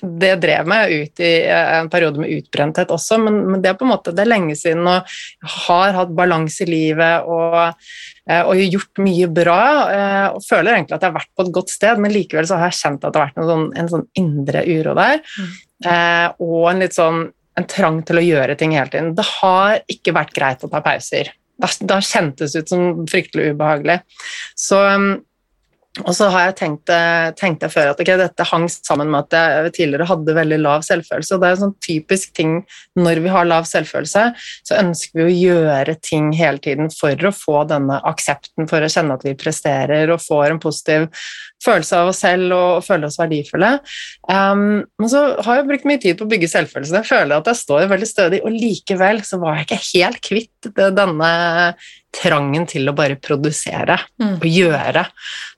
det 0.00 0.34
drev 0.42 0.68
meg 0.68 0.92
ut 0.92 1.22
i 1.24 1.30
en 1.48 1.88
periode 1.92 2.20
med 2.20 2.32
utbrenthet 2.36 2.90
også, 2.92 3.18
men, 3.22 3.38
men 3.50 3.62
det 3.62 3.70
er 3.70 3.78
på 3.78 3.86
en 3.86 3.92
måte 3.94 4.14
det 4.14 4.24
er 4.24 4.30
lenge 4.30 4.56
siden 4.58 4.86
og 4.90 5.16
har 5.66 5.96
hatt 5.96 6.12
balanse 6.16 6.64
i 6.64 6.68
livet 6.70 7.28
og, 7.30 7.56
eh, 8.28 8.42
og 8.42 8.60
gjort 8.60 9.02
mye 9.04 9.30
bra. 9.32 9.62
Eh, 9.92 10.26
og 10.36 10.44
føler 10.46 10.74
egentlig 10.74 10.98
at 10.98 11.06
jeg 11.06 11.12
har 11.12 11.18
vært 11.18 11.32
på 11.36 11.46
et 11.46 11.54
godt 11.58 11.72
sted, 11.72 12.02
men 12.02 12.14
likevel 12.14 12.48
så 12.48 12.60
har 12.60 12.72
jeg 12.72 12.80
kjent 12.82 13.06
at 13.06 13.14
det 13.14 13.22
har 13.22 13.30
vært 13.30 13.50
sånn, 13.52 13.66
en 13.80 13.90
sånn 13.94 14.06
indre 14.20 14.64
uro 14.66 14.96
der. 14.98 15.24
Mm. 15.36 15.56
Eh, 15.92 16.28
og 16.46 16.70
en 16.72 16.84
litt 16.84 16.96
sånn 16.96 17.26
en 17.56 17.68
trang 17.70 18.02
til 18.04 18.20
å 18.20 18.24
gjøre 18.24 18.56
ting 18.60 18.74
hele 18.76 18.92
tiden. 18.92 19.14
Det 19.16 19.24
har 19.38 19.78
ikke 19.92 20.14
vært 20.16 20.34
greit 20.36 20.64
å 20.64 20.70
ta 20.72 20.82
pauser. 20.84 21.32
Det 21.56 21.88
har 21.88 22.04
kjentes 22.04 22.52
ut 22.52 22.68
som 22.68 23.06
fryktelig 23.08 23.54
ubehagelig. 23.54 24.02
Så 24.60 24.82
og 26.04 26.12
så 26.12 26.28
har 26.32 26.48
jeg 26.48 26.56
tenkt, 26.58 26.90
eh, 26.92 27.30
tenkt 27.38 27.62
jeg 27.64 27.72
før 27.72 27.92
at 27.92 28.00
okay, 28.02 28.18
dette 28.20 28.46
hang 28.50 28.66
sammen 28.68 29.08
med 29.12 29.24
at 29.24 29.36
jeg 29.64 29.72
tidligere 29.78 30.08
hadde 30.10 30.34
veldig 30.36 30.58
lav 30.60 30.84
selvfølelse. 30.84 31.34
og 31.34 31.40
Det 31.40 31.48
er 31.48 31.56
en 31.56 31.62
sånn 31.62 31.76
typisk 31.86 32.34
ting 32.36 32.52
når 32.98 33.22
vi 33.24 33.32
har 33.32 33.48
lav 33.48 33.64
selvfølelse, 33.70 34.26
så 34.68 34.78
ønsker 34.82 35.22
vi 35.22 35.24
å 35.24 35.36
gjøre 35.54 35.96
ting 36.04 36.32
hele 36.36 36.60
tiden 36.60 36.92
for 36.92 37.16
å 37.16 37.32
få 37.32 37.64
denne 37.70 38.00
aksepten, 38.04 38.68
for 38.68 38.84
å 38.84 38.92
kjenne 38.92 39.16
at 39.16 39.24
vi 39.24 39.36
presterer 39.40 40.12
og 40.12 40.24
får 40.24 40.50
en 40.50 40.62
positiv 40.62 41.08
følelse 41.64 41.98
av 41.98 42.10
oss 42.10 42.20
selv 42.24 42.54
og 42.54 42.84
føle 42.84 43.08
oss 43.08 43.18
verdifulle. 43.20 43.72
Um, 44.28 44.84
men 45.00 45.10
så 45.10 45.22
har 45.44 45.60
jeg 45.60 45.68
brukt 45.70 45.86
mye 45.88 46.00
tid 46.02 46.18
på 46.18 46.26
å 46.26 46.30
bygge 46.30 46.50
selvfølelse. 46.52 47.00
Jeg 47.00 47.08
føler 47.08 47.36
at 47.38 47.50
jeg 47.50 47.60
står 47.62 47.86
veldig 47.92 48.08
stødig, 48.10 48.42
og 48.44 48.56
likevel 48.56 49.22
så 49.26 49.40
var 49.42 49.60
jeg 49.60 49.68
ikke 49.68 49.84
helt 49.86 50.20
kvitt 50.24 50.70
denne 50.76 51.30
trangen 52.16 52.64
til 52.68 52.88
å 52.88 52.94
bare 52.96 53.18
produsere 53.20 53.98
mm. 54.20 54.36
og 54.38 54.46
gjøre. 54.48 55.02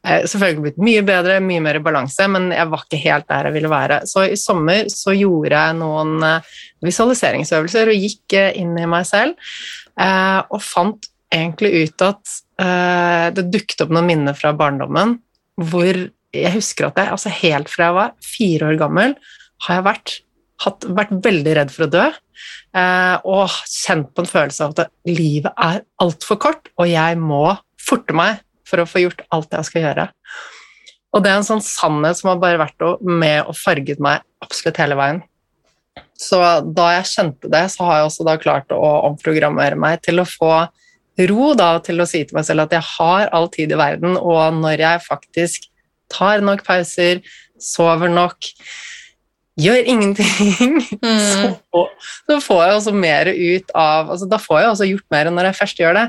Eh, 0.06 0.24
selvfølgelig 0.30 0.64
blitt 0.64 0.80
mye 0.88 1.04
bedre, 1.06 1.38
mye 1.44 1.62
mer 1.64 1.78
i 1.78 1.84
balanse, 1.84 2.26
men 2.30 2.50
jeg 2.54 2.70
var 2.72 2.86
ikke 2.86 3.02
helt 3.04 3.28
der 3.30 3.48
jeg 3.48 3.56
ville 3.58 3.72
være. 3.72 4.00
Så 4.10 4.26
i 4.26 4.38
sommer 4.40 4.90
så 4.92 5.14
gjorde 5.16 5.54
jeg 5.54 5.78
noen 5.78 6.16
eh, 6.26 6.56
visualiseringsøvelser 6.86 7.92
og 7.92 8.08
gikk 8.08 8.38
eh, 8.38 8.50
inn 8.62 8.74
i 8.78 8.88
meg 8.90 9.06
selv 9.08 9.38
eh, 10.00 10.40
og 10.42 10.60
fant 10.64 11.10
egentlig 11.34 11.84
ut 11.84 12.04
at 12.06 12.36
eh, 12.62 13.26
det 13.36 13.48
dukket 13.52 13.84
opp 13.84 13.94
noen 13.94 14.08
minner 14.08 14.36
fra 14.36 14.54
barndommen 14.56 15.18
hvor 15.58 15.98
jeg 16.34 16.54
husker 16.54 16.88
at 16.88 16.98
jeg, 17.00 17.12
altså 17.14 17.32
helt 17.40 17.70
fra 17.72 17.88
jeg 17.88 17.96
var 17.96 18.16
fire 18.24 18.70
år 18.70 18.80
gammel, 18.80 19.14
har 19.66 19.78
jeg 19.78 19.86
vært, 19.86 20.14
hatt, 20.64 20.88
vært 20.98 21.14
veldig 21.24 21.54
redd 21.58 21.72
for 21.74 21.86
å 21.86 21.92
dø. 21.92 22.04
Eh, 22.78 23.16
og 23.26 23.56
kjent 23.66 24.12
på 24.14 24.22
en 24.22 24.30
følelse 24.30 24.66
av 24.66 24.76
at 24.76 24.92
livet 25.08 25.50
er 25.54 25.82
altfor 26.04 26.38
kort, 26.42 26.70
og 26.78 26.90
jeg 26.90 27.18
må 27.20 27.42
forte 27.82 28.14
meg 28.16 28.42
for 28.68 28.82
å 28.82 28.88
få 28.88 29.02
gjort 29.06 29.24
alt 29.34 29.56
jeg 29.56 29.70
skal 29.70 29.86
gjøre. 29.86 30.06
Og 31.16 31.24
det 31.24 31.32
er 31.32 31.40
en 31.40 31.46
sånn 31.46 31.64
sannhet 31.64 32.18
som 32.18 32.34
har 32.34 32.42
bare 32.42 32.60
vært 32.60 32.84
med 33.00 33.48
og 33.48 33.56
farget 33.56 34.00
meg 34.04 34.22
absolutt 34.44 34.80
hele 34.82 34.98
veien. 34.98 35.22
Så 36.18 36.38
da 36.76 36.90
jeg 36.96 37.10
kjente 37.12 37.50
det, 37.50 37.64
så 37.72 37.86
har 37.86 38.00
jeg 38.00 38.10
også 38.10 38.26
da 38.26 38.34
klart 38.40 38.74
å 38.74 38.90
omprogrammere 39.08 39.78
meg 39.78 40.02
til 40.04 40.20
å 40.20 40.28
få 40.28 40.52
ro 41.30 41.52
da, 41.58 41.72
til 41.84 42.00
å 42.00 42.06
si 42.08 42.22
til 42.24 42.38
meg 42.38 42.46
selv 42.46 42.66
at 42.66 42.76
jeg 42.76 42.84
har 42.94 43.32
all 43.34 43.48
tid 43.52 43.74
i 43.74 43.80
verden, 43.80 44.18
og 44.18 44.60
når 44.60 44.84
jeg 44.84 45.06
faktisk 45.06 45.66
tar 46.12 46.44
nok 46.44 46.62
pauser, 46.66 47.22
sover 47.58 48.10
nok, 48.12 48.50
gjør 49.58 49.90
ingenting, 49.90 50.78
mm. 51.02 51.18
så, 51.18 51.82
så, 52.28 52.38
får 52.44 52.62
jeg 52.62 52.76
også 52.76 52.94
mer 52.94 53.30
ut 53.32 53.72
av 53.74 54.12
altså, 54.14 54.28
Da 54.30 54.38
får 54.38 54.60
jeg 54.60 54.70
også 54.70 54.88
gjort 54.92 55.06
mer 55.10 55.30
når 55.34 55.50
jeg 55.50 55.58
først 55.58 55.82
gjør 55.82 55.98
det. 55.98 56.06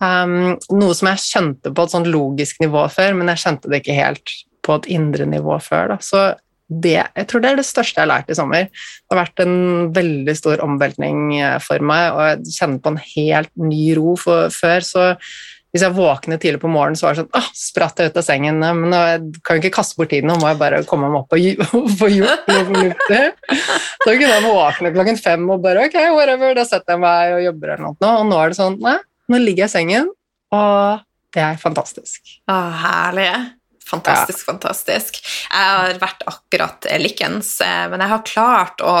Um, 0.00 0.54
noe 0.72 0.96
som 0.96 1.10
jeg 1.10 1.24
skjønte 1.24 1.72
på 1.74 1.84
et 1.84 1.92
sånt 1.92 2.08
logisk 2.08 2.62
nivå 2.62 2.86
før, 2.94 3.18
men 3.18 3.28
jeg 3.34 3.42
skjønte 3.42 3.70
det 3.70 3.82
ikke 3.82 3.98
helt 3.98 4.36
på 4.64 4.78
et 4.78 4.88
indre 4.96 5.26
nivå 5.28 5.58
før. 5.64 5.92
Da. 5.92 5.98
Så 6.04 6.22
det, 6.68 6.98
jeg 7.00 7.28
tror 7.28 7.42
det 7.42 7.50
er 7.50 7.60
det 7.60 7.66
største 7.66 7.96
jeg 7.96 8.04
har 8.04 8.10
lært 8.12 8.32
i 8.32 8.36
sommer. 8.36 8.66
Det 8.68 9.14
har 9.14 9.22
vært 9.22 9.44
en 9.44 9.92
veldig 9.96 10.34
stor 10.36 10.60
omveltning 10.64 11.38
eh, 11.40 11.58
for 11.64 11.84
meg, 11.84 12.10
og 12.12 12.24
jeg 12.26 12.58
kjenner 12.58 12.82
på 12.84 12.92
en 12.92 13.04
helt 13.04 13.54
ny 13.60 13.84
ro. 13.96 14.12
For, 14.20 14.52
før 14.52 14.84
så 14.84 15.06
hvis 15.68 15.84
jeg 15.84 15.96
våkner 15.98 16.38
tidlig 16.40 16.62
på 16.62 16.70
morgenen, 16.72 16.96
så 16.96 17.06
var 17.06 17.16
det 17.16 17.22
sånn 17.22 17.34
ah, 17.36 17.48
spratt 17.56 18.00
jeg 18.00 18.08
ut 18.08 18.20
av 18.20 18.24
sengen. 18.24 18.60
Men 18.60 18.94
jeg 18.94 19.42
kan 19.44 19.58
jo 19.58 19.62
ikke 19.62 19.74
kaste 19.76 19.98
bort 19.98 20.08
tiden, 20.12 20.30
nå 20.30 20.38
må 20.40 20.48
jeg 20.48 20.60
bare 20.60 20.80
komme 20.88 21.10
meg 21.12 21.20
opp 21.20 21.36
og 21.36 21.90
få 22.00 22.08
gjort 22.12 22.48
noe 22.48 22.62
fornuftig. 22.70 23.20
Så 24.04 24.08
kunne 24.08 24.30
jeg 24.32 24.46
våkne 24.46 24.94
klokken 24.96 25.20
fem 25.20 25.44
og 25.52 25.60
bare 25.64 25.84
ok, 25.88 25.98
whatever, 26.16 26.56
da 26.56 26.64
setter 26.68 26.96
jeg 26.96 27.04
meg 27.04 27.36
og 27.36 27.44
jobber 27.44 27.74
eller 27.74 27.84
noe. 27.84 28.14
Og 28.14 28.24
nå 28.30 28.40
er 28.40 28.54
det 28.54 28.60
sånn 28.60 28.80
nei, 28.84 28.96
nå 29.28 29.42
ligger 29.44 29.66
jeg 29.66 29.72
i 29.72 29.76
sengen, 29.76 30.10
og 30.56 31.04
det 31.36 31.44
er 31.44 31.60
fantastisk. 31.60 32.38
Å, 32.48 32.58
herlig. 32.82 33.28
Fantastisk, 33.88 34.42
ja. 34.42 34.52
fantastisk. 34.52 35.20
Jeg 35.50 35.70
har 35.78 36.00
vært 36.02 36.26
akkurat 36.28 36.88
likens, 37.00 37.54
eh, 37.64 37.86
men 37.90 38.04
jeg 38.04 38.12
har 38.12 38.26
klart 38.28 38.84
å, 38.84 38.96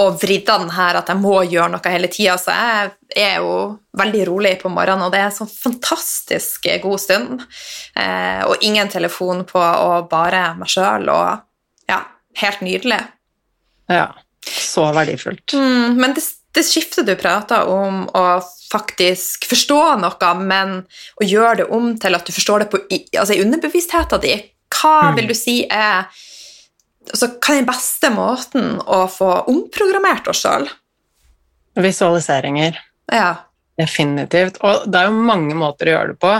å 0.00 0.06
vri 0.20 0.38
den 0.46 0.70
her 0.72 1.00
at 1.00 1.12
jeg 1.12 1.20
må 1.20 1.36
gjøre 1.44 1.74
noe 1.74 1.92
hele 1.92 2.10
tida. 2.12 2.38
Så 2.40 2.54
jeg 2.54 2.94
er 3.26 3.44
jo 3.44 3.52
veldig 4.00 4.24
rolig 4.30 4.54
på 4.62 4.72
morgenen, 4.72 5.04
og 5.06 5.12
det 5.12 5.20
er 5.20 5.28
en 5.28 5.36
sånn 5.42 5.52
fantastisk 5.52 6.70
god 6.82 7.04
stund. 7.04 7.46
Eh, 7.94 8.42
og 8.48 8.64
ingen 8.66 8.88
telefon 8.92 9.44
på, 9.48 9.60
og 9.60 10.08
bare 10.12 10.50
meg 10.58 10.72
sjøl, 10.72 11.10
og 11.12 11.90
ja, 11.90 12.02
helt 12.40 12.64
nydelig. 12.64 13.02
Ja. 13.90 14.10
Så 14.40 14.86
verdifullt. 14.96 15.52
Mm, 15.52 15.98
men 16.00 16.14
det, 16.16 16.22
det 16.56 16.64
skiftet 16.66 17.06
du 17.06 17.14
prata 17.18 17.62
om, 17.70 18.04
å 18.10 18.40
faktisk 18.70 19.46
forstå 19.50 19.80
noe, 20.02 20.32
men 20.38 20.80
å 21.20 21.26
gjøre 21.26 21.62
det 21.62 21.68
om 21.74 21.92
til 22.00 22.16
at 22.16 22.26
du 22.26 22.34
forstår 22.34 22.64
det 22.64 22.70
på, 22.72 22.82
altså 22.90 23.36
i 23.36 23.42
underbevisstheten 23.44 24.24
din, 24.24 24.42
hva 24.80 25.10
mm. 25.10 25.16
vil 25.18 25.30
du 25.30 25.36
si 25.36 25.56
er 25.66 26.06
altså, 27.10 27.32
Hva 27.36 27.54
er 27.54 27.60
den 27.60 27.68
beste 27.68 28.10
måten 28.14 28.76
å 28.86 29.04
få 29.10 29.30
omprogrammert 29.50 30.30
oss 30.30 30.44
sjøl? 30.44 30.68
Visualiseringer. 31.80 32.78
Ja. 33.10 33.49
Definitivt. 33.80 34.58
Og 34.66 34.86
det 34.90 35.00
er 35.00 35.08
jo 35.08 35.24
mange 35.24 35.56
måter 35.56 35.88
å 35.88 35.94
gjøre 35.94 36.12
det 36.12 36.20
på. 36.20 36.32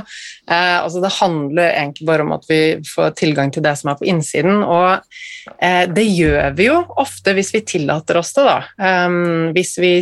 Eh, 0.50 0.76
altså 0.80 1.00
det 1.02 1.12
handler 1.16 1.70
egentlig 1.70 2.08
bare 2.08 2.26
om 2.26 2.34
at 2.36 2.46
vi 2.50 2.60
får 2.84 3.14
tilgang 3.20 3.52
til 3.54 3.64
det 3.64 3.76
som 3.80 3.92
er 3.92 4.00
på 4.00 4.08
innsiden, 4.10 4.64
og 4.66 5.00
eh, 5.62 5.84
det 5.88 6.04
gjør 6.04 6.56
vi 6.58 6.66
jo 6.68 6.80
ofte 7.00 7.34
hvis 7.36 7.52
vi 7.54 7.62
tillater 7.66 8.18
oss 8.20 8.34
det, 8.36 8.44
da. 8.48 8.58
Eh, 8.88 9.16
hvis 9.56 9.72
vi 9.80 9.92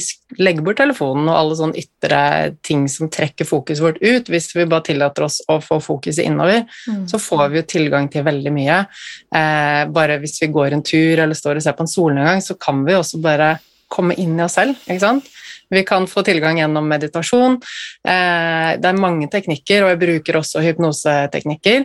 legger 0.43 0.65
bort 0.67 0.81
telefonen 0.81 1.29
og 1.31 1.39
alle 1.39 1.61
sånne 1.61 1.85
ytre 1.85 2.23
ting 2.67 2.89
som 2.93 3.13
trekker 3.13 3.49
fokuset 3.49 3.85
vårt 3.85 4.03
ut, 4.03 4.33
hvis 4.33 4.51
vi 4.57 4.67
bare 4.69 4.89
tillater 4.91 5.29
oss 5.29 5.41
å 5.49 5.61
få 5.65 5.81
fokuset 5.85 6.25
innover, 6.25 6.65
mm. 6.89 7.07
så 7.13 7.23
får 7.23 7.47
vi 7.53 7.63
jo 7.63 7.69
tilgang 7.77 8.11
til 8.13 8.27
veldig 8.27 8.55
mye. 8.55 8.83
Eh, 9.31 9.85
bare 9.95 10.19
hvis 10.23 10.41
vi 10.43 10.53
går 10.55 10.77
en 10.77 10.85
tur 10.85 11.23
eller 11.23 11.39
står 11.39 11.61
og 11.61 11.69
ser 11.69 11.79
på 11.79 11.87
en 11.87 11.95
solnedgang, 11.95 12.45
så 12.45 12.59
kan 12.61 12.83
vi 12.89 12.99
også 12.99 13.23
bare 13.23 13.57
komme 13.89 14.17
inn 14.21 14.37
i 14.37 14.45
oss 14.45 14.59
selv. 14.59 14.77
ikke 14.89 15.03
sant? 15.05 15.29
Vi 15.71 15.85
kan 15.89 16.07
få 16.09 16.25
tilgang 16.27 16.61
gjennom 16.61 16.87
meditasjon. 16.89 17.59
Eh, 18.07 18.71
det 18.81 18.89
er 18.91 19.01
mange 19.01 19.29
teknikker, 19.33 19.85
og 19.85 19.93
jeg 19.93 20.03
bruker 20.05 20.41
også 20.41 20.65
hypnoseteknikker. 20.65 21.85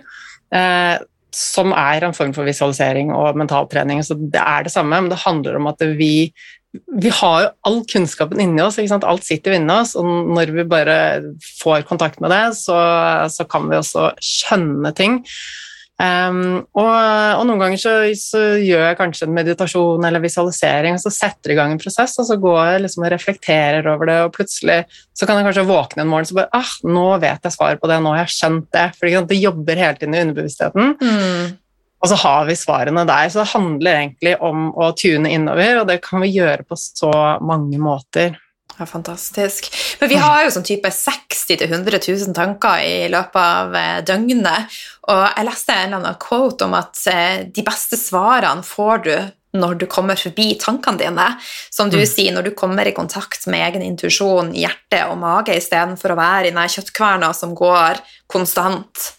Eh, 0.53 0.95
som 1.33 1.73
er 1.73 2.05
en 2.05 2.13
form 2.13 2.33
for 2.35 2.45
visualisering 2.47 3.11
og 3.15 3.37
mentaltrening. 3.39 4.03
Så 4.05 4.17
det 4.17 4.41
er 4.41 4.65
det 4.65 4.73
samme, 4.73 5.01
men 5.01 5.09
det 5.11 5.23
handler 5.23 5.57
om 5.57 5.71
at 5.71 5.81
vi, 5.97 6.29
vi 6.71 7.11
har 7.21 7.39
jo 7.41 7.49
all 7.69 7.81
kunnskapen 7.89 8.41
inni 8.43 8.61
oss. 8.63 8.77
Alt 8.77 9.25
sitter 9.25 9.57
inni 9.57 9.73
oss, 9.73 9.95
og 9.97 10.29
når 10.37 10.53
vi 10.53 10.67
bare 10.69 10.97
får 11.59 11.87
kontakt 11.89 12.21
med 12.21 12.33
det, 12.33 12.45
så, 12.59 12.77
så 13.33 13.47
kan 13.49 13.67
vi 13.69 13.81
også 13.81 14.11
skjønne 14.21 14.93
ting. 14.97 15.23
Um, 16.01 16.63
og, 16.73 16.89
og, 16.89 17.43
noen 17.45 17.59
ganger 17.61 17.79
så, 17.79 17.91
så, 18.17 18.39
gjør 18.57 18.81
jeg 18.87 18.97
kanskje 18.97 19.27
en 19.27 19.35
meditasjon 19.35 20.07
eller 20.07 20.23
visualisering, 20.23 20.97
og 20.97 21.03
så 21.03 21.11
setter 21.13 21.53
jeg 21.53 21.55
i 21.55 21.59
gang 21.59 21.75
en 21.75 21.81
prosess, 21.81 22.17
og 22.19 22.27
så 22.27 22.37
går 22.41 22.59
jeg 22.71 22.83
liksom 22.87 23.05
og 23.05 23.13
reflekterer 23.13 23.89
over 23.91 24.09
det, 24.09 24.19
og 24.25 24.33
plutselig 24.35 24.79
så 25.13 25.29
kan 25.29 25.39
jeg 25.39 25.47
kanskje 25.47 25.67
våkne 25.69 26.03
en 26.03 26.09
morgen 26.09 26.31
og 26.33 26.39
bare 26.41 26.61
ah, 26.63 26.71
nå 26.89 27.07
vet 27.21 27.45
jeg 27.45 27.55
svaret 27.55 27.81
på 27.81 27.91
det, 27.91 27.99
nå 28.01 28.15
har 28.15 28.23
jeg 28.23 28.37
skjønt 28.39 28.69
det. 28.73 28.87
For 28.97 29.27
det 29.29 29.41
jobber 29.41 29.83
hele 29.85 29.99
tiden 29.99 30.17
i 30.17 30.23
underbevisstheten. 30.25 30.95
Mm. 30.97 31.59
Og 32.03 32.09
så 32.11 32.17
har 32.19 32.49
vi 32.49 32.55
svarene 32.59 33.05
der. 33.07 33.29
Så 33.31 33.39
det 33.39 33.51
handler 33.53 33.99
egentlig 34.01 34.33
om 34.43 34.71
å 34.75 34.89
tune 34.99 35.29
innover, 35.31 35.79
og 35.79 35.87
det 35.87 36.01
kan 36.03 36.23
vi 36.25 36.33
gjøre 36.33 36.65
på 36.67 36.75
så 36.79 37.13
mange 37.45 37.79
måter. 37.79 38.35
Ja, 38.79 38.85
fantastisk. 38.85 39.69
Men 39.99 40.09
vi 40.09 40.17
har 40.17 40.43
jo 40.43 40.53
sånn 40.55 40.65
type 40.65 40.89
60 40.89 41.61
000-100 41.67 41.99
000 42.09 42.33
tanker 42.37 42.81
i 42.81 43.05
løpet 43.11 43.37
av 43.37 43.75
eh, 43.77 43.99
døgnet. 44.05 44.73
Og 45.13 45.21
jeg 45.27 45.47
leste 45.47 45.75
en 45.75 45.85
eller 45.85 45.99
annen 46.01 46.19
quote 46.21 46.65
om 46.65 46.73
at 46.77 47.01
eh, 47.11 47.45
de 47.53 47.65
beste 47.65 47.99
svarene 47.99 48.65
får 48.65 49.03
du 49.05 49.15
når 49.53 49.75
du 49.83 49.85
kommer 49.85 50.17
forbi 50.17 50.55
tankene 50.57 51.03
dine. 51.03 51.27
Som 51.69 51.91
du 51.93 51.99
mm. 51.99 52.07
sier, 52.09 52.33
når 52.33 52.49
du 52.49 52.53
kommer 52.57 52.89
i 52.89 52.95
kontakt 52.97 53.45
med 53.51 53.61
egen 53.67 53.85
intuisjon, 53.85 54.49
hjerte 54.57 55.03
og 55.11 55.19
mage 55.21 55.53
istedenfor 55.59 56.15
å 56.15 56.19
være 56.19 56.49
i 56.49 56.55
den 56.55 56.73
kjøttkverna 56.75 57.29
som 57.37 57.53
går 57.57 58.01
konstant. 58.31 59.11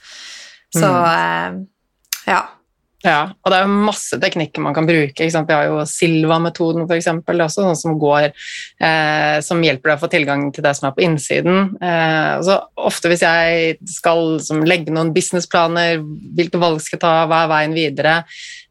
Så 0.74 0.90
mm. 0.90 1.06
eh, 1.14 2.34
ja. 2.34 2.42
Ja, 3.04 3.34
og 3.44 3.52
det 3.52 3.58
er 3.60 3.68
masse 3.68 4.16
teknikker 4.16 4.62
man 4.64 4.72
kan 4.76 4.86
bruke. 4.88 5.26
Vi 5.26 5.52
har 5.52 5.66
jo 5.68 5.82
Silva-metoden, 5.88 6.86
f.eks. 6.88 7.10
Også 7.44 7.64
noe 7.66 7.76
som 7.76 7.98
går 8.00 8.30
eh, 8.30 9.36
som 9.44 9.60
hjelper 9.60 9.90
deg 9.90 9.98
å 9.98 10.02
få 10.06 10.08
tilgang 10.14 10.46
til 10.54 10.64
det 10.64 10.72
som 10.78 10.88
er 10.88 10.94
på 10.96 11.04
innsiden. 11.04 11.74
Eh, 11.84 12.30
så 12.46 12.56
ofte 12.80 13.12
hvis 13.12 13.26
jeg 13.26 13.76
skal 13.92 14.38
som, 14.44 14.64
legge 14.64 14.94
noen 14.94 15.12
businessplaner, 15.12 16.00
hvilke 16.00 16.60
valg 16.62 16.80
skal 16.80 16.96
jeg 16.96 17.04
ta, 17.04 17.12
hva 17.28 17.42
er 17.44 17.52
veien 17.52 17.76
videre, 17.76 18.16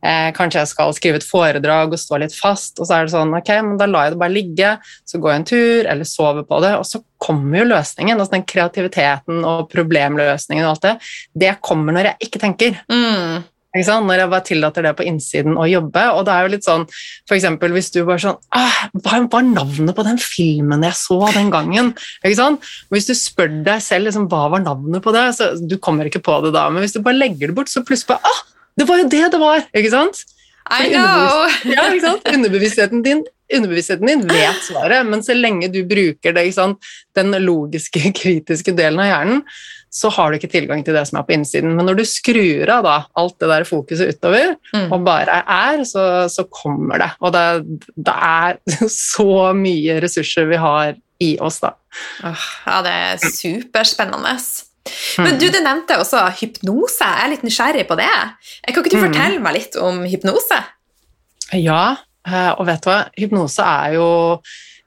eh, 0.02 0.32
kanskje 0.34 0.64
jeg 0.64 0.74
skal 0.74 0.98
skrive 0.98 1.22
et 1.22 1.30
foredrag 1.30 1.94
og 1.94 2.02
stå 2.02 2.24
litt 2.26 2.34
fast, 2.34 2.82
og 2.82 2.90
så 2.90 2.98
er 2.98 3.06
det 3.06 3.14
sånn 3.14 3.38
ok, 3.38 3.54
men 3.70 3.78
da 3.78 3.92
lar 3.92 4.10
jeg 4.10 4.18
det 4.18 4.22
bare 4.26 4.38
ligge, 4.40 4.76
så 5.06 5.22
går 5.22 5.36
jeg 5.36 5.44
en 5.44 5.50
tur 5.54 5.94
eller 5.94 6.10
sover 6.10 6.50
på 6.50 6.64
det, 6.66 6.74
og 6.82 6.90
så 6.90 7.06
kommer 7.22 7.62
jo 7.62 7.70
løsningen. 7.70 8.18
altså 8.18 8.40
Den 8.40 8.50
kreativiteten 8.50 9.46
og 9.48 9.70
problemløsningen 9.72 10.66
og 10.66 10.74
alt 10.74 10.90
det, 10.90 10.98
det 11.46 11.58
kommer 11.62 11.96
når 11.96 12.16
jeg 12.16 12.32
ikke 12.32 12.48
tenker. 12.50 12.82
Mm. 12.90 13.44
Når 13.74 14.20
jeg 14.20 14.30
bare 14.30 14.46
tillater 14.46 14.86
det 14.86 14.94
på 14.98 15.06
innsiden 15.10 15.58
å 15.58 15.66
jobbe. 15.66 16.04
Og 16.14 16.26
det 16.28 16.34
er 16.34 16.46
jo 16.46 16.52
litt 16.54 16.68
sånn 16.68 16.86
for 17.28 17.38
eksempel, 17.38 17.74
hvis 17.74 17.90
du 17.94 18.04
bare 18.06 18.22
sånn 18.22 18.38
ah, 18.54 18.84
Hva 19.02 19.24
var 19.34 19.48
navnet 19.48 19.98
på 19.98 20.06
den 20.06 20.20
filmen 20.22 20.86
jeg 20.86 20.98
så 21.00 21.20
den 21.34 21.50
gangen? 21.54 21.94
Hvis 22.24 23.10
du 23.10 23.16
spør 23.18 23.50
deg 23.66 23.82
selv 23.82 24.10
liksom, 24.10 24.30
hva 24.30 24.46
var 24.54 24.62
navnet 24.66 25.04
på 25.04 25.14
det, 25.16 25.26
så 25.38 25.54
du 25.58 25.80
kommer 25.82 26.10
ikke 26.10 26.24
på 26.24 26.40
det 26.46 26.54
da. 26.54 26.68
Men 26.70 26.86
hvis 26.86 26.94
du 26.94 27.02
bare 27.02 27.18
legger 27.18 27.50
det 27.50 27.58
bort, 27.58 27.72
så 27.74 27.82
plutselig 27.86 28.14
bare 28.14 28.30
ah, 28.30 28.42
det 28.78 28.90
var 28.90 29.02
jo 29.02 29.10
det 29.10 29.26
det 29.34 29.42
var! 29.42 29.66
Ikke 29.74 29.94
sant? 29.94 30.24
I 30.72 30.94
know! 30.94 31.50
Ja, 31.68 31.90
ikke 31.90 32.06
sant? 32.06 32.30
Underbevisstheten 32.30 33.04
din 33.06 33.26
underbevisstheten 33.54 34.08
din 34.08 34.24
vet 34.28 34.64
svaret, 34.66 35.06
men 35.06 35.24
så 35.24 35.36
lenge 35.38 35.70
du 35.70 35.84
bruker 35.86 36.34
det, 36.34 36.48
den 37.18 37.36
logiske, 37.44 38.02
kritiske 38.22 38.74
delen 38.78 39.02
av 39.04 39.10
hjernen, 39.12 39.44
så 39.94 40.10
har 40.10 40.32
du 40.32 40.40
ikke 40.40 40.50
tilgang 40.50 40.82
til 40.86 40.96
det 40.98 41.04
som 41.06 41.20
er 41.20 41.26
på 41.28 41.36
innsiden. 41.36 41.76
Men 41.78 41.86
når 41.86 42.00
du 42.00 42.04
skrur 42.10 42.70
av 42.74 42.82
da, 42.86 42.96
alt 43.20 43.36
det 43.44 43.50
der 43.52 43.66
fokuset 43.68 44.16
utover, 44.16 44.56
mm. 44.74 44.88
og 44.90 45.06
bare 45.06 45.38
er, 45.44 45.84
så, 45.86 46.26
så 46.34 46.48
kommer 46.50 47.04
det. 47.04 47.12
Og 47.22 47.34
det, 47.36 47.46
det, 47.94 48.16
er 48.16 48.58
så 48.90 49.54
mye 49.58 50.00
ressurser 50.02 50.50
vi 50.50 50.60
har 50.62 50.96
i 51.22 51.36
oss, 51.38 51.62
da. 51.64 51.76
ja, 52.26 52.80
det 52.84 52.94
er 53.06 53.22
superspennende. 53.22 54.34
Men 55.22 55.38
du, 55.40 55.46
du 55.54 55.60
nevnte 55.62 56.00
også 56.02 56.26
hypnose. 56.42 57.06
Jeg 57.06 57.24
er 57.24 57.32
litt 57.36 57.46
nysgjerrig 57.46 57.86
på 57.88 57.98
det. 58.02 58.10
Kan 58.66 58.82
ikke 58.82 58.90
du 58.90 58.98
mm. 58.98 59.06
fortelle 59.08 59.46
meg 59.46 59.60
litt 59.62 59.78
om 59.80 60.02
hypnose? 60.10 60.58
Ja, 61.54 61.84
eh, 62.26 62.52
og 62.58 62.66
vet 62.68 62.82
du 62.82 62.90
hva, 62.90 63.00
hypnose 63.20 63.70
er 63.86 64.00
jo 64.00 64.08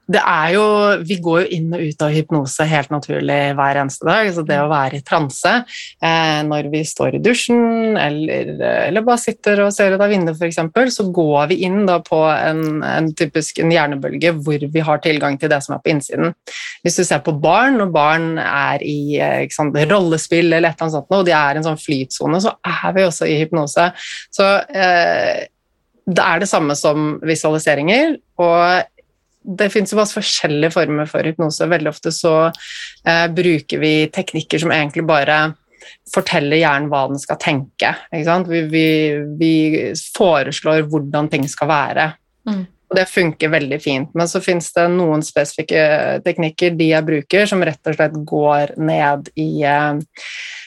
det 0.07 0.21
er 0.23 0.53
jo, 0.55 0.64
Vi 1.07 1.19
går 1.23 1.40
jo 1.42 1.49
inn 1.57 1.73
og 1.75 1.83
ut 1.83 2.03
av 2.07 2.12
hypnose 2.14 2.66
helt 2.71 2.92
naturlig 2.95 3.38
hver 3.59 3.81
eneste 3.81 4.07
dag. 4.07 4.31
så 4.35 4.45
Det 4.47 4.59
å 4.62 4.69
være 4.71 5.01
i 5.01 5.05
transe 5.07 5.53
eh, 5.57 6.40
når 6.47 6.71
vi 6.71 6.83
står 6.87 7.19
i 7.19 7.23
dusjen 7.23 7.99
eller, 7.99 8.53
eller, 8.87 9.07
bare 9.07 9.23
sitter 9.23 9.64
og 9.64 9.73
ser 9.75 9.97
ut 9.97 10.03
av 10.03 10.12
vinduet 10.12 10.38
f.eks., 10.38 10.95
så 10.97 11.09
går 11.14 11.51
vi 11.51 11.61
inn 11.66 11.83
da 11.88 11.99
på 12.05 12.21
en, 12.31 12.83
en, 12.87 13.11
typisk 13.19 13.61
en 13.62 13.73
hjernebølge 13.75 14.35
hvor 14.47 14.66
vi 14.73 14.87
har 14.88 15.03
tilgang 15.03 15.38
til 15.40 15.51
det 15.51 15.61
som 15.64 15.77
er 15.77 15.83
på 15.83 15.92
innsiden. 15.95 16.35
Hvis 16.87 17.01
du 17.01 17.05
ser 17.07 17.23
på 17.27 17.35
barn, 17.42 17.81
når 17.81 17.92
barn 17.95 18.31
er 18.42 18.83
i 18.87 19.19
eh, 19.19 19.45
sant, 19.53 19.77
rollespill 19.90 20.53
eller 20.53 20.71
et 20.71 20.79
eller 20.79 20.87
annet 20.87 20.99
sånt, 21.01 21.19
og 21.19 21.27
de 21.27 21.35
er 21.35 21.57
i 21.57 21.62
en 21.62 21.66
sånn 21.66 21.83
flytsone, 21.83 22.42
så 22.45 22.55
er 22.62 22.97
vi 22.97 23.07
også 23.07 23.29
i 23.31 23.38
hypnose. 23.42 23.90
Så 24.35 24.51
eh, 24.71 25.47
det 26.07 26.23
er 26.23 26.42
det 26.42 26.47
samme 26.51 26.77
som 26.79 27.16
visualiseringer. 27.27 28.21
og 28.38 28.92
det 29.47 29.69
finnes 29.71 29.93
jo 29.93 30.01
masse 30.01 30.17
forskjellige 30.17 30.75
former 30.75 31.09
for 31.11 31.27
hypnose. 31.27 31.69
Veldig 31.71 31.93
ofte 31.93 32.13
så 32.15 32.35
eh, 32.49 33.27
bruker 33.33 33.83
vi 33.83 33.95
teknikker 34.13 34.63
som 34.63 34.75
egentlig 34.75 35.07
bare 35.07 35.41
forteller 36.11 36.59
hjernen 36.59 36.89
hva 36.91 37.05
den 37.11 37.21
skal 37.23 37.39
tenke. 37.43 37.93
Vi, 38.11 38.63
vi, 38.71 38.87
vi, 39.39 39.53
foreslår 40.17 40.87
hvordan 40.91 41.31
ting 41.31 41.47
skal 41.51 41.71
være. 41.71 42.09
Mm. 42.49 42.65
Og 42.87 42.99
det 42.99 43.07
funker 43.11 43.55
veldig 43.55 43.79
fint. 43.83 44.13
Men 44.19 44.31
så 44.31 44.43
finnes 44.43 44.69
det 44.75 44.87
noen 44.95 45.23
spesifikke 45.27 45.87
teknikker 46.27 46.77
de 46.79 46.91
jeg 46.93 47.07
bruker, 47.07 47.49
som 47.51 47.65
rett 47.67 47.91
og 47.91 47.99
slett 47.99 48.21
går 48.27 48.77
ned 48.79 49.33
i 49.39 49.51
eh 49.67 50.03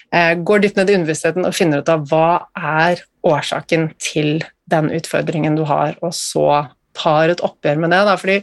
Går 0.10 0.60
dypt 0.64 0.78
ned 0.80 0.90
i 0.90 0.94
underbevisstheten 0.98 1.46
og 1.46 1.54
finner 1.54 1.84
ut 1.84 1.90
av 1.94 2.08
hva 2.10 2.48
er 2.58 3.04
årsaken 3.22 3.92
til 4.02 4.40
den 4.66 4.90
utfordringen 4.90 5.54
du 5.54 5.62
har, 5.70 6.00
og 6.02 6.16
så 6.18 6.66
tar 6.98 7.34
et 7.34 7.44
oppgjør 7.46 7.84
med 7.84 7.94
det. 7.94 8.02
Da, 8.08 8.16
fordi, 8.20 8.40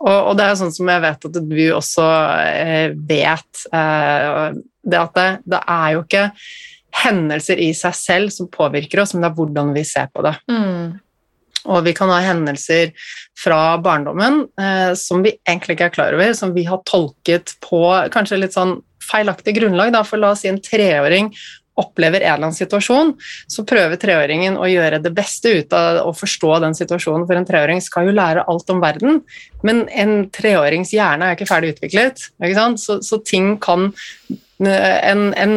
og, 0.00 0.14
og, 0.14 0.32
det 0.38 0.46
er 0.46 0.58
sånn 0.60 0.74
som 0.74 0.90
jeg 0.92 1.04
vet 1.04 1.28
at 1.28 1.38
du 1.50 1.60
også 1.76 2.08
eh, 2.40 2.96
vet 2.96 3.68
eh, 3.76 4.58
det 4.90 5.00
at 5.00 5.14
det, 5.18 5.28
det, 5.52 5.60
er 5.60 5.94
jo 5.94 6.02
ikke 6.06 6.24
hendelser 7.04 7.60
i 7.62 7.70
seg 7.76 7.94
selv 7.94 8.34
som 8.34 8.50
påvirker 8.50 9.02
oss, 9.02 9.14
men 9.14 9.24
det 9.24 9.30
er 9.30 9.38
hvordan 9.38 9.72
vi 9.76 9.86
ser 9.86 10.10
på 10.12 10.24
det. 10.26 10.34
Mm. 10.50 10.98
Og 11.68 11.82
vi 11.84 11.92
kan 11.96 12.08
ha 12.08 12.20
hendelser 12.24 12.94
fra 13.38 13.76
barndommen 13.84 14.46
eh, 14.60 14.92
som 14.98 15.24
vi 15.24 15.34
egentlig 15.44 15.76
ikke 15.76 15.90
er 15.90 15.96
klar 15.96 16.16
over, 16.16 16.32
som 16.36 16.54
vi 16.56 16.64
har 16.68 16.80
tolket 16.88 17.54
på 17.64 17.82
kanskje 18.14 18.40
litt 18.40 18.56
sånn 18.56 18.78
feilaktig 19.10 19.58
grunnlag. 19.58 19.92
Da. 19.94 20.02
For 20.06 20.20
la 20.20 20.32
oss 20.34 20.44
si 20.44 20.50
en 20.50 20.60
treåring 20.62 21.30
opplever 21.80 22.20
en 22.20 22.34
eller 22.34 22.50
annen 22.50 22.56
situasjon, 22.56 23.14
så 23.50 23.64
prøver 23.68 24.00
treåringen 24.00 24.58
å 24.60 24.68
gjøre 24.70 25.00
det 25.02 25.14
beste 25.16 25.54
ut 25.60 25.76
av 25.76 26.02
å 26.04 26.14
forstå 26.16 26.60
den 26.66 26.76
situasjonen, 26.78 27.26
for 27.28 27.38
en 27.38 27.48
treåring 27.48 27.82
skal 27.84 28.10
jo 28.10 28.16
lære 28.16 28.46
alt 28.50 28.70
om 28.72 28.82
verden, 28.82 29.20
men 29.66 29.84
en 29.90 30.14
treårings 30.32 30.94
hjerne 30.96 31.30
er 31.30 31.38
ikke 31.38 31.50
ferdig 31.50 31.74
utviklet, 31.76 32.30
ikke 32.40 32.70
så, 32.80 33.00
så, 33.04 33.20
ting 33.26 33.54
kan 33.62 33.90
en, 34.60 35.30
en 35.34 35.54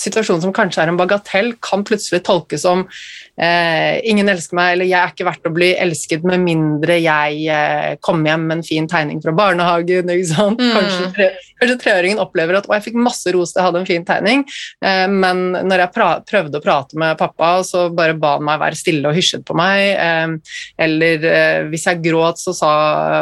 situasjon 0.00 0.42
som 0.44 0.52
kanskje 0.54 0.82
er 0.84 0.92
en 0.92 0.98
bagatell, 0.98 1.52
kan 1.64 1.84
plutselig 1.86 2.22
tolkes 2.26 2.64
som 2.66 2.84
eh, 3.40 3.96
'ingen 4.04 4.28
elsker 4.28 4.56
meg', 4.56 4.72
eller 4.74 4.84
'jeg 4.84 5.00
er 5.00 5.12
ikke 5.12 5.28
verdt 5.28 5.48
å 5.48 5.54
bli 5.54 5.70
elsket 5.74 6.24
med 6.24 6.40
mindre 6.40 6.98
jeg 7.00 7.46
eh, 7.48 7.96
kommer 8.00 8.30
hjem 8.30 8.46
med 8.46 8.56
en 8.58 8.66
fin 8.66 8.88
tegning 8.88 9.22
fra 9.22 9.32
barnehagen'. 9.32 10.56
Mm. 10.56 10.72
Kanskje, 10.76 11.30
kanskje, 11.60 11.78
treåringen 11.82 12.22
opplever 12.22 12.58
at 12.58 12.66
'å, 12.66 12.74
jeg 12.76 12.88
fikk 12.88 12.98
masse 13.00 13.32
ros 13.34 13.54
jeg 13.56 13.64
hadde 13.64 13.80
en 13.82 13.88
fin 13.88 14.04
tegning', 14.04 14.44
eh, 14.84 15.06
men 15.08 15.52
når 15.66 15.84
jeg 15.84 15.92
prøvde 16.28 16.58
å 16.58 16.64
prate 16.64 16.98
med 16.98 17.18
pappa, 17.18 17.62
så 17.64 17.88
bare 17.94 18.16
ba 18.18 18.36
han 18.36 18.44
meg 18.44 18.60
være 18.60 18.78
stille 18.78 19.08
og 19.08 19.16
hysjet 19.16 19.44
på 19.46 19.56
meg, 19.56 19.96
eh, 19.96 20.56
eller 20.78 21.24
eh, 21.24 21.60
hvis 21.70 21.86
jeg 21.88 22.02
gråt, 22.04 22.40
så 22.42 22.54
sa 22.54 22.72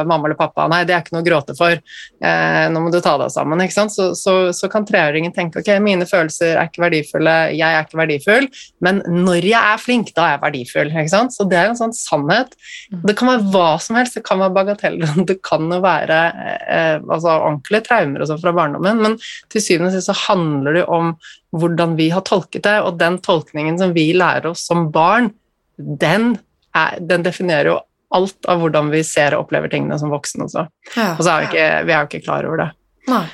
mamma 0.05 0.29
eller 0.29 0.39
pappa 0.39 0.69
'nei, 0.69 0.85
det 0.85 0.95
er 0.95 1.05
ikke 1.05 1.17
noe 1.17 1.25
å 1.25 1.29
gråte 1.29 1.57
for', 1.59 1.81
eh, 2.23 2.67
nå 2.69 2.83
må 2.83 2.93
du 2.93 3.01
ta 3.01 3.17
deg 3.19 3.31
sammen'. 3.31 3.63
Så, 3.65 4.15
så, 4.15 4.53
så, 4.53 4.69
kan 4.69 4.85
treåringen 4.85 5.33
tenke 5.33 5.61
'ok, 5.61 5.79
mine 5.81 6.07
følelser 6.07 6.57
er 6.57 6.69
ikke 6.69 6.85
verdifulle, 6.85 7.37
jeg 7.55 7.71
er 7.71 7.85
ikke 7.85 8.01
verdifull', 8.01 8.51
men 8.81 9.03
når 9.07 9.45
jeg 9.45 9.61
er 9.61 9.79
flink, 9.79 10.15
da 10.15 10.27
er 10.27 10.37
jeg 10.37 10.45
verdifull. 10.45 10.91
ikke 10.91 11.13
sant? 11.13 11.35
Så 11.35 11.49
det 11.49 11.59
er 11.59 11.71
en 11.71 11.79
sånn 11.79 11.95
sannhet. 11.95 12.55
Mm. 12.93 13.03
Det 13.07 13.17
kan 13.19 13.31
være 13.31 13.51
hva 13.55 13.71
som 13.81 13.97
helst, 13.97 14.17
det 14.19 14.25
kan 14.27 14.43
være 14.43 14.57
bagateller, 14.59 15.15
det 15.31 15.39
kan 15.45 15.71
jo 15.71 15.81
være 15.85 16.21
eh, 16.67 16.99
altså, 16.99 17.39
ordentlige 17.39 17.85
traumer 17.89 18.24
også 18.25 18.39
fra 18.43 18.55
barndommen, 18.57 19.03
men 19.05 19.17
til 19.53 19.63
syvende 19.63 19.93
og 19.93 19.97
sist 19.97 20.11
så 20.11 20.17
handler 20.27 20.81
det 20.81 20.85
om 20.93 21.15
hvordan 21.55 21.97
vi 21.99 22.11
har 22.15 22.25
tolket 22.27 22.67
det, 22.67 22.79
og 22.83 22.99
den 23.01 23.21
tolkningen 23.25 23.79
som 23.81 23.95
vi 23.97 24.09
lærer 24.17 24.51
oss 24.53 24.67
som 24.69 24.89
barn, 24.95 25.31
den, 25.77 26.35
er, 26.77 26.99
den 27.03 27.27
definerer 27.27 27.73
jo 27.73 27.79
alt 28.15 28.51
av 28.51 28.61
hvordan 28.63 28.91
vi 28.93 29.03
ser 29.07 29.35
og 29.35 29.47
opplever 29.47 29.73
tingene 29.73 29.99
som 29.99 30.13
voksne 30.13 30.47
også. 30.47 30.67
Ja. 30.95 31.15
Og 31.17 31.25
så 31.25 31.33
er 31.33 31.41
vi 31.41 31.49
ikke, 31.51 31.71
vi 31.87 31.95
er 31.95 31.99
jo 31.99 32.11
ikke 32.11 32.27
klar 32.27 32.47
over 32.49 32.63
det. 32.63 32.69
Nei. 33.11 33.25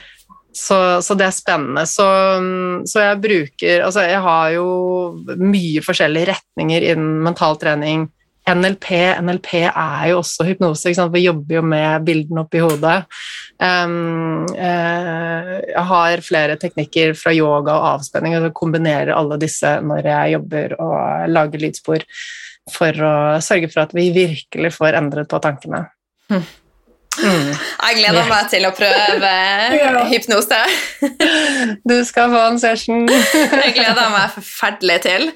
Så, 0.56 0.76
så 1.06 1.14
det 1.14 1.28
er 1.28 1.34
spennende. 1.34 1.84
Så, 1.86 2.06
så 2.90 3.04
jeg 3.04 3.20
bruker 3.22 3.84
Altså, 3.86 4.02
jeg 4.08 4.22
har 4.24 4.48
jo 4.56 4.64
mye 5.38 5.82
forskjellige 5.84 6.32
retninger 6.32 6.88
innen 6.90 7.20
mental 7.22 7.58
trening. 7.60 8.08
NLP, 8.54 8.88
NLP 9.20 9.50
er 9.68 10.04
jo 10.10 10.20
også 10.20 10.46
hypnose. 10.48 10.92
Vi 11.14 11.22
jobber 11.24 11.56
jo 11.58 11.62
med 11.66 12.06
bildene 12.06 12.44
oppi 12.44 12.62
hodet. 12.62 12.98
Um, 13.60 14.46
uh, 14.54 15.54
jeg 15.60 15.86
har 15.92 16.24
flere 16.24 16.56
teknikker 16.60 17.14
fra 17.18 17.34
yoga 17.36 17.76
og 17.76 17.88
avspenning, 17.94 18.36
og 18.38 18.54
kombinerer 18.56 19.12
alle 19.16 19.38
disse 19.40 19.76
når 19.84 20.10
jeg 20.12 20.36
jobber 20.36 20.76
og 20.80 21.32
lager 21.32 21.64
lydspor, 21.66 22.06
for 22.70 23.04
å 23.04 23.14
sørge 23.44 23.70
for 23.72 23.84
at 23.84 23.94
vi 23.96 24.10
virkelig 24.14 24.74
får 24.76 24.98
endret 25.00 25.30
på 25.30 25.42
tankene. 25.42 25.86
Mm. 26.30 26.44
Mm. 27.18 27.48
Jeg 27.50 27.96
gleder 27.98 28.28
meg 28.30 28.46
til 28.52 28.64
å 28.64 28.70
prøve 28.76 29.30
Ja. 29.74 30.04
hypnose. 30.08 30.60
Du 31.84 31.96
skal 32.06 32.30
få 32.30 32.42
en 32.52 32.58
session. 32.62 33.02
Jeg 33.10 33.74
gleder 33.74 34.12
meg 34.12 34.30
forferdelig 34.36 35.00
til. 35.04 35.26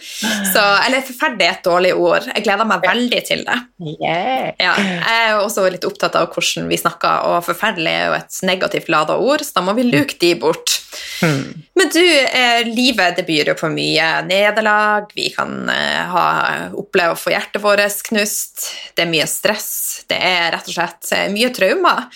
Så, 0.52 0.62
eller 0.86 1.02
forferdelig 1.04 1.48
er 1.48 1.56
et 1.58 1.66
dårlig 1.66 1.92
ord. 1.98 2.28
Jeg 2.30 2.44
gleder 2.46 2.68
meg 2.70 2.86
veldig 2.86 3.20
til 3.26 3.42
det. 3.48 3.58
Yeah. 4.00 4.52
Ja, 4.62 4.76
jeg 4.78 5.26
er 5.34 5.40
også 5.42 5.66
litt 5.74 5.84
opptatt 5.88 6.16
av 6.20 6.30
hvordan 6.32 6.70
vi 6.70 6.78
snakker, 6.80 7.26
og 7.32 7.44
forferdelig 7.50 7.90
er 7.92 8.06
jo 8.06 8.16
et 8.20 8.40
negativt 8.46 8.88
lada 8.94 9.18
ord, 9.18 9.44
så 9.44 9.58
da 9.58 9.66
må 9.66 9.74
vi 9.76 9.88
luke 9.90 10.16
de 10.22 10.34
bort. 10.40 10.78
Mm. 11.22 11.62
Men 11.74 11.90
du, 11.92 12.04
eh, 12.20 12.66
livet 12.68 13.16
det 13.16 13.26
byr 13.26 13.50
jo 13.52 13.56
på 13.58 13.70
mye 13.72 14.08
nederlag, 14.28 15.10
vi 15.14 15.28
kan 15.34 15.68
eh, 15.72 16.04
ha, 16.12 16.26
oppleve 16.72 17.16
å 17.16 17.18
få 17.18 17.34
hjertet 17.34 17.62
vårt 17.64 18.04
knust, 18.08 18.68
det 18.94 19.06
er 19.06 19.10
mye 19.10 19.26
stress, 19.30 20.04
det 20.10 20.20
er 20.20 20.52
rett 20.54 20.70
og 20.70 20.76
slett 20.76 21.12
eh, 21.16 21.26
mye 21.34 21.50
traumer. 21.54 22.06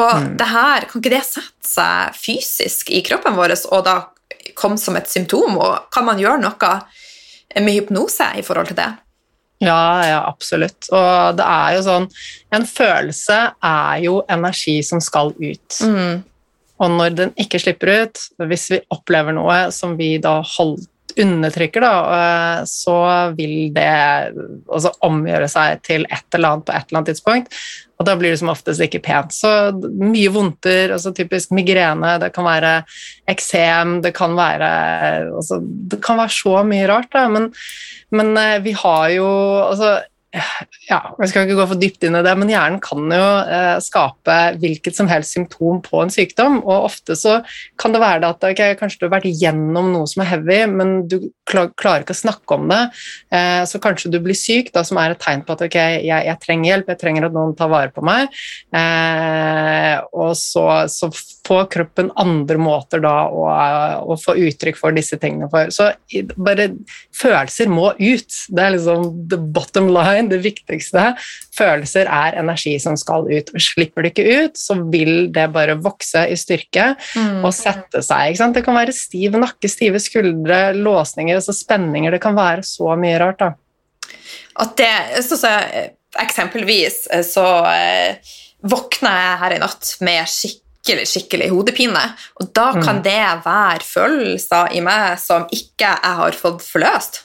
Og 0.00 0.32
det 0.40 0.48
her, 0.48 0.88
kan 0.88 1.02
ikke 1.02 1.12
det 1.12 1.24
sette 1.28 1.68
seg 1.68 2.16
fysisk 2.16 2.90
i 2.94 3.02
kroppen 3.04 3.36
vår, 3.36 3.54
og 3.70 3.86
da 3.86 3.96
komme 4.58 4.80
som 4.80 4.96
et 4.96 5.10
symptom, 5.10 5.58
og 5.60 5.92
kan 5.92 6.06
man 6.08 6.20
gjøre 6.20 6.40
noe 6.42 6.74
med 7.60 7.76
hypnose 7.76 8.32
i 8.40 8.44
forhold 8.46 8.72
til 8.72 8.80
det? 8.80 8.90
Ja, 9.62 10.02
ja, 10.08 10.18
absolutt. 10.26 10.88
Og 10.90 11.36
det 11.38 11.46
er 11.46 11.76
jo 11.76 11.82
sånn 11.86 12.08
En 12.50 12.64
følelse 12.66 13.36
er 13.62 14.00
jo 14.02 14.16
energi 14.32 14.80
som 14.82 15.00
skal 15.02 15.30
ut. 15.38 15.78
Mm. 15.86 16.22
Og 16.82 16.90
når 16.90 17.14
den 17.18 17.36
ikke 17.38 17.60
slipper 17.62 17.92
ut, 18.02 18.24
hvis 18.42 18.70
vi 18.72 18.80
opplever 18.90 19.36
noe 19.36 19.68
som 19.74 19.94
vi 19.98 20.16
da 20.22 20.40
holder, 20.56 20.88
undertrykker, 21.18 21.82
da, 21.84 21.94
eh, 22.16 22.64
så 22.64 22.96
vil 23.36 23.72
det 23.74 23.88
altså, 24.70 24.92
omgjøre 25.04 25.48
seg 25.50 25.82
til 25.84 26.06
et 26.08 26.36
eller 26.36 26.54
annet 26.54 26.68
på 26.68 26.74
et 26.74 26.86
eller 26.86 27.00
annet 27.00 27.10
tidspunkt. 27.12 27.58
Og 28.00 28.06
da 28.08 28.16
blir 28.18 28.32
det 28.32 28.40
som 28.40 28.50
oftest 28.50 28.82
ikke 28.82 29.02
pent. 29.04 29.34
Så 29.34 29.50
mye 29.78 30.30
vondter, 30.34 30.94
altså 30.94 31.12
typisk 31.14 31.52
migrene, 31.54 32.16
det 32.22 32.32
kan 32.34 32.48
være 32.48 32.72
eksem, 33.30 34.00
det 34.02 34.14
kan 34.16 34.34
være 34.38 34.70
altså, 35.36 35.60
Det 35.62 36.00
kan 36.02 36.18
være 36.18 36.34
så 36.34 36.62
mye 36.66 36.88
rart, 36.90 37.12
da, 37.12 37.28
men, 37.30 37.52
men 38.10 38.34
eh, 38.40 38.58
vi 38.64 38.74
har 38.78 39.10
jo 39.18 39.28
altså 39.68 39.98
ja, 40.32 40.98
Jeg 41.20 41.28
skal 41.28 41.44
ikke 41.44 41.58
gå 41.58 41.66
for 41.68 41.80
dypt 41.80 42.06
inn 42.06 42.16
i 42.16 42.22
det, 42.24 42.32
men 42.40 42.50
hjernen 42.50 42.80
kan 42.82 43.04
jo 43.12 43.26
eh, 43.42 43.76
skape 43.84 44.36
hvilket 44.62 44.96
som 44.96 45.10
helst 45.10 45.36
symptom 45.36 45.82
på 45.84 46.00
en 46.00 46.12
sykdom. 46.12 46.60
Og 46.64 46.88
ofte 46.88 47.16
så 47.18 47.38
kan 47.80 47.92
det 47.92 48.00
være 48.00 48.22
det 48.22 48.30
at 48.30 48.46
okay, 48.48 48.76
kanskje 48.78 49.02
du 49.02 49.06
har 49.08 49.14
vært 49.18 49.28
gjennom 49.28 49.90
noe 49.92 50.08
som 50.08 50.24
er 50.24 50.30
heavy, 50.32 50.60
men 50.72 50.94
du 51.10 51.18
klar, 51.48 51.68
klarer 51.76 52.06
ikke 52.06 52.16
å 52.16 52.22
snakke 52.22 52.56
om 52.56 52.72
det. 52.72 52.80
Eh, 53.34 53.60
så 53.68 53.82
kanskje 53.82 54.12
du 54.14 54.18
blir 54.24 54.38
syk, 54.38 54.72
da, 54.72 54.84
som 54.88 55.00
er 55.02 55.12
et 55.12 55.22
tegn 55.22 55.44
på 55.44 55.56
at 55.56 55.66
ok, 55.68 55.78
jeg, 56.00 56.26
jeg 56.30 56.40
trenger 56.46 56.70
hjelp, 56.70 56.94
jeg 56.94 57.02
trenger 57.04 57.28
at 57.28 57.36
noen 57.36 57.56
tar 57.58 57.72
vare 57.72 57.92
på 57.92 58.04
meg. 58.08 58.32
Eh, 58.72 59.96
og 60.16 60.32
så, 60.40 60.66
så 60.92 61.12
får 61.46 61.64
kroppen 61.74 62.10
andre 62.22 62.58
måter 62.60 63.02
da 63.02 63.26
å, 63.26 63.46
å 64.12 64.16
få 64.20 64.36
uttrykk 64.38 64.78
for 64.78 64.94
disse 64.94 65.18
tingene 65.18 65.48
for. 65.50 65.72
Så 65.74 65.88
bare 66.38 66.68
følelser 67.18 67.70
må 67.72 67.88
ut. 67.98 68.36
Det 68.48 68.62
er 68.62 68.74
liksom 68.76 69.08
the 69.30 69.40
bottom 69.40 69.90
line, 69.90 70.28
det 70.30 70.42
viktigste. 70.44 71.12
Følelser 71.58 72.06
er 72.06 72.38
energi 72.38 72.76
som 72.82 72.94
skal 73.00 73.26
ut. 73.26 73.50
Og 73.50 73.64
slipper 73.64 74.06
det 74.06 74.12
ikke 74.14 74.38
ut, 74.46 74.60
så 74.60 74.78
vil 74.92 75.32
det 75.34 75.48
bare 75.54 75.78
vokse 75.82 76.26
i 76.30 76.38
styrke 76.38 76.92
Mm. 77.12 77.42
og 77.44 77.52
sette 77.54 78.00
seg. 78.04 78.38
Det 78.54 78.62
kan 78.64 78.76
være 78.76 78.94
stiv 78.96 79.34
nakke, 79.38 79.68
stive 79.70 80.00
skuldre, 80.02 80.72
låsninger, 80.76 81.36
altså 81.38 81.54
spenninger. 81.56 82.14
Det 82.14 82.22
kan 82.22 82.36
være 82.36 82.64
så 82.66 82.96
mye 82.98 83.18
rart. 83.20 83.38
da. 83.42 83.52
At 84.62 84.76
det, 84.76 85.22
så, 85.24 85.36
så, 85.40 85.48
eh, 85.48 85.90
eksempelvis 86.22 87.06
eh, 87.12 87.24
så 87.26 87.44
eh, 87.72 88.34
våkna 88.62 89.12
jeg 89.18 89.38
her 89.42 89.56
i 89.56 89.62
natt 89.62 89.94
med 90.04 90.28
skikkelig 90.28 90.61
skikkelig 90.84 91.50
hodepine. 91.52 92.02
Og 92.40 92.52
da 92.54 92.72
kan 92.72 92.96
Mm. 92.98 93.02
det 93.02 93.44
være 93.44 93.80
følelser 93.86 94.72
i 94.74 94.80
meg 94.80 95.18
som 95.18 95.44
ikke 95.52 95.86
jeg 95.86 96.16
har 96.16 96.32
fått 96.32 96.60
forløst. 96.62 97.22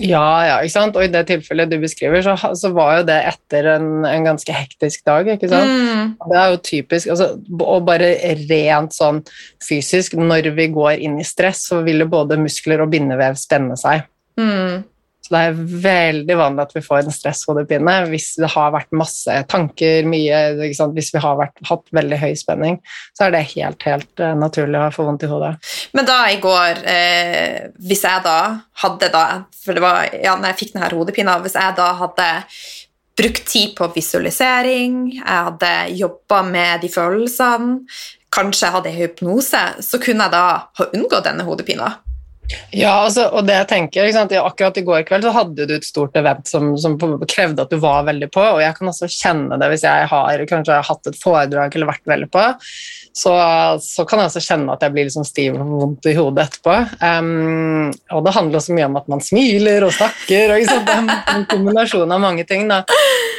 Ja, 0.00 0.40
ja, 0.46 0.54
ikke 0.64 0.72
sant? 0.72 0.96
Og 0.96 1.04
i 1.04 1.06
det 1.12 1.26
tilfellet 1.28 1.68
du 1.68 1.78
beskriver, 1.78 2.22
så, 2.24 2.32
så 2.56 2.72
var 2.72 2.96
jo 2.96 3.02
det 3.10 3.18
etter 3.28 3.66
en, 3.74 4.04
en 4.08 4.24
ganske 4.24 4.48
hektisk 4.48 5.04
dag. 5.04 5.26
ikke 5.28 5.50
sant? 5.50 5.68
Mm. 5.68 6.14
Det 6.30 6.38
er 6.38 6.50
jo 6.50 6.56
typisk, 6.56 7.08
altså, 7.12 7.26
og 7.60 7.84
bare 7.84 8.14
rent 8.48 8.96
sånn 8.96 9.20
fysisk, 9.60 10.14
når 10.16 10.48
vi 10.56 10.68
går 10.72 10.96
inn 10.98 11.18
i 11.20 11.26
stress, 11.28 11.68
så 11.68 11.82
vil 11.84 12.00
jo 12.00 12.06
både 12.06 12.38
muskler 12.40 12.80
og 12.80 12.88
bindevev 12.90 13.36
spenne 13.36 13.76
seg. 13.76 14.06
Mm. 14.40 14.82
Så 15.22 15.34
det 15.34 15.40
er 15.46 15.58
veldig 15.86 16.36
vanlig 16.38 16.64
at 16.64 16.74
vi 16.74 16.82
får 16.82 17.04
en 17.04 17.14
stresshodepine 17.14 17.94
hvis 18.10 18.32
det 18.42 18.50
har 18.50 18.72
vært 18.74 18.90
masse 18.98 19.36
tanker, 19.52 20.02
mye, 20.10 20.40
hvis 20.66 21.12
vi 21.14 21.22
har 21.22 21.38
vært, 21.38 21.62
hatt 21.68 21.84
veldig 21.94 22.18
høy 22.18 22.32
spenning, 22.38 22.80
så 23.14 23.28
er 23.28 23.36
det 23.36 23.44
helt, 23.52 23.86
helt 23.86 24.22
eh, 24.22 24.34
naturlig 24.38 24.80
å 24.80 24.90
få 24.94 25.06
vondt 25.06 25.22
i 25.22 25.30
hodet. 25.30 25.54
Men 25.94 26.08
da 26.08 26.18
i 26.32 26.40
går, 26.42 26.82
eh, 26.90 27.58
hvis 27.86 28.02
jeg 28.08 28.24
da 28.26 28.38
hadde 28.82 29.12
da 29.12 29.24
For 29.62 29.76
det 29.76 29.82
var, 29.84 30.08
ja, 30.10 30.34
når 30.34 30.50
jeg 30.50 30.58
fikk 30.58 30.72
denne 30.74 30.88
hodepina, 30.90 31.36
hvis 31.42 31.54
jeg 31.54 31.76
da 31.78 31.92
hadde 32.00 32.28
brukt 33.18 33.44
tid 33.46 33.76
på 33.78 33.86
visualisering, 33.94 34.96
jeg 35.20 35.46
hadde 35.48 35.72
jobba 36.00 36.40
med 36.48 36.82
de 36.82 36.90
følelsene, 36.90 37.84
kanskje 38.32 38.66
jeg 38.66 38.74
hadde 38.76 38.94
hypnose, 38.96 39.60
så 39.84 40.00
kunne 40.02 40.26
jeg 40.26 40.34
da 40.34 40.46
ha 40.78 40.88
unngått 40.96 41.28
denne 41.28 41.46
hodepina. 41.46 41.92
Ja, 42.74 43.04
altså, 43.04 43.28
og 43.32 43.46
det 43.48 43.54
jeg 43.54 43.68
tenker, 43.70 44.08
ja, 44.08 44.42
Akkurat 44.42 44.76
i 44.76 44.84
går 44.84 45.04
kveld 45.08 45.24
så 45.24 45.32
hadde 45.34 45.66
du 45.68 45.74
et 45.76 45.86
stort 45.86 46.16
event 46.18 46.48
som, 46.48 46.72
som 46.80 46.98
krevde 47.00 47.64
at 47.64 47.72
du 47.72 47.78
var 47.80 48.04
veldig 48.08 48.28
på, 48.32 48.42
og 48.42 48.60
jeg 48.60 48.76
kan 48.76 48.90
også 48.90 49.08
kjenne 49.12 49.58
det 49.60 49.70
hvis 49.72 49.86
jeg 49.86 50.08
har 50.10 50.44
kanskje 50.50 50.80
hatt 50.88 51.08
et 51.08 51.20
foredrag 51.20 51.76
eller 51.76 51.92
vært 51.92 52.12
veldig 52.12 52.28
på. 52.32 52.44
Så, 53.12 53.32
så 53.84 54.06
kan 54.08 54.22
jeg 54.22 54.30
også 54.30 54.40
kjenne 54.40 54.72
at 54.72 54.84
jeg 54.84 54.94
blir 54.94 55.04
liksom 55.04 55.26
stiv 55.28 55.58
og 55.60 55.72
vondt 55.82 56.08
i 56.08 56.14
hodet 56.16 56.46
etterpå. 56.46 56.76
Um, 57.04 57.90
og 58.16 58.24
det 58.24 58.32
handler 58.38 58.60
også 58.60 58.76
mye 58.76 58.88
om 58.88 58.96
at 59.02 59.10
man 59.12 59.20
smiler 59.24 59.84
og 59.84 59.92
snakker. 59.92 60.54
Og, 60.54 60.72
en 61.34 61.44
kombinasjon 61.50 62.14
av 62.16 62.22
mange 62.24 62.46
ting. 62.48 62.64
Da. 62.72 62.80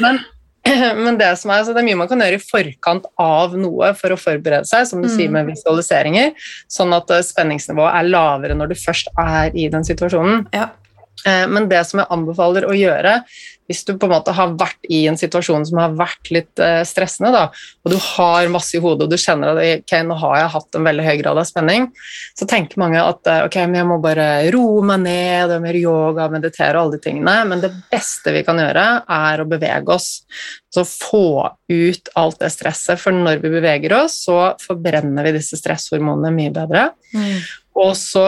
Men, 0.03 0.21
men 1.03 1.17
det, 1.19 1.31
som 1.39 1.51
er, 1.51 1.63
så 1.67 1.73
det 1.75 1.81
er 1.83 1.87
mye 1.89 1.97
man 1.99 2.07
kan 2.11 2.21
gjøre 2.23 2.37
i 2.39 2.43
forkant 2.43 3.05
av 3.19 3.55
noe 3.59 3.89
for 3.99 4.15
å 4.15 4.19
forberede 4.19 4.65
seg, 4.69 4.85
som 4.87 5.01
du 5.03 5.09
Mm. 5.09 5.15
sier 5.17 5.29
med 5.33 5.49
visualiseringer, 5.51 6.31
sånn 6.71 6.93
at 6.95 7.11
eh, 7.11 7.21
spenningsnivået 7.25 7.97
er 7.99 8.07
lavere 8.13 8.55
når 8.55 8.71
du 8.71 8.75
først 8.79 9.11
er 9.19 9.51
i 9.55 9.67
den 9.73 9.83
situasjonen. 9.83 10.47
Ja. 10.55 10.69
Eh, 11.25 11.45
Men 11.47 11.67
det 11.69 11.85
som 11.87 11.99
jeg 11.99 12.07
anbefaler 12.11 12.65
å 12.67 12.73
gjøre, 12.75 13.23
hvis 13.69 13.83
du 13.87 13.93
på 13.95 14.07
en 14.07 14.13
måte 14.13 14.33
har 14.35 14.55
vært 14.59 14.89
i 14.91 15.03
en 15.09 15.17
situasjon 15.19 15.65
som 15.69 15.79
har 15.81 15.95
vært 15.97 16.31
litt 16.35 16.61
eh, 16.61 16.81
stressende, 16.87 17.31
da, 17.33 17.43
og 17.83 17.93
du 17.93 17.97
har 18.01 18.51
masse 18.51 18.75
i 18.77 18.81
hodet 18.83 19.07
og 19.07 19.13
du 19.13 19.19
kjenner 19.19 19.53
at 19.53 19.83
ok, 19.83 19.95
nå 20.07 20.17
har 20.19 20.37
jeg 20.39 20.51
hatt 20.55 20.77
en 20.79 20.87
veldig 20.89 21.05
høy 21.07 21.13
grad 21.21 21.41
av 21.41 21.47
spenning, 21.47 21.87
så 22.39 22.47
tenker 22.49 22.81
mange 22.81 23.01
at 23.01 23.31
eh, 23.31 23.43
ok, 23.47 23.59
men 23.67 23.79
jeg 23.81 23.89
må 23.89 23.99
bare 24.03 24.27
roe 24.53 24.83
meg 24.89 25.05
ned, 25.05 25.55
og 25.55 25.63
mer 25.63 25.79
yoga, 25.79 26.29
meditere 26.33 26.75
og 26.77 26.83
alle 26.83 26.97
de 26.97 27.03
tingene, 27.07 27.37
men 27.49 27.63
det 27.63 27.71
beste 27.91 28.35
vi 28.35 28.43
kan 28.47 28.59
gjøre, 28.61 28.87
er 29.17 29.43
å 29.43 29.49
bevege 29.49 29.95
oss. 29.95 30.09
Så 30.73 30.85
få 30.89 31.25
ut 31.69 32.15
alt 32.19 32.39
det 32.41 32.51
stresset, 32.53 32.99
for 33.01 33.15
når 33.15 33.43
vi 33.43 33.51
beveger 33.53 33.93
oss, 34.03 34.23
så 34.27 34.53
forbrenner 34.61 35.27
vi 35.27 35.37
disse 35.37 35.59
stresshormonene 35.59 36.33
mye 36.33 36.53
bedre. 36.55 36.87
Og 37.79 37.93
så 37.97 38.25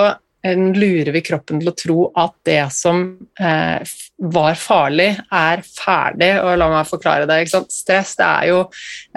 lurer 0.53 1.11
vi 1.15 1.23
kroppen 1.25 1.61
til 1.61 1.71
å 1.71 1.75
tro 1.77 1.97
at 2.21 2.35
det 2.45 2.61
som 2.75 3.01
eh, 3.39 3.95
var 4.21 4.59
farlig, 4.59 5.09
er 5.33 5.63
ferdig. 5.65 6.31
Og 6.43 6.59
la 6.61 6.69
meg 6.71 6.89
forklare 6.89 7.27
det. 7.29 7.41
Stress 7.73 8.15
det 8.19 8.27
er 8.27 8.51
jo 8.51 8.61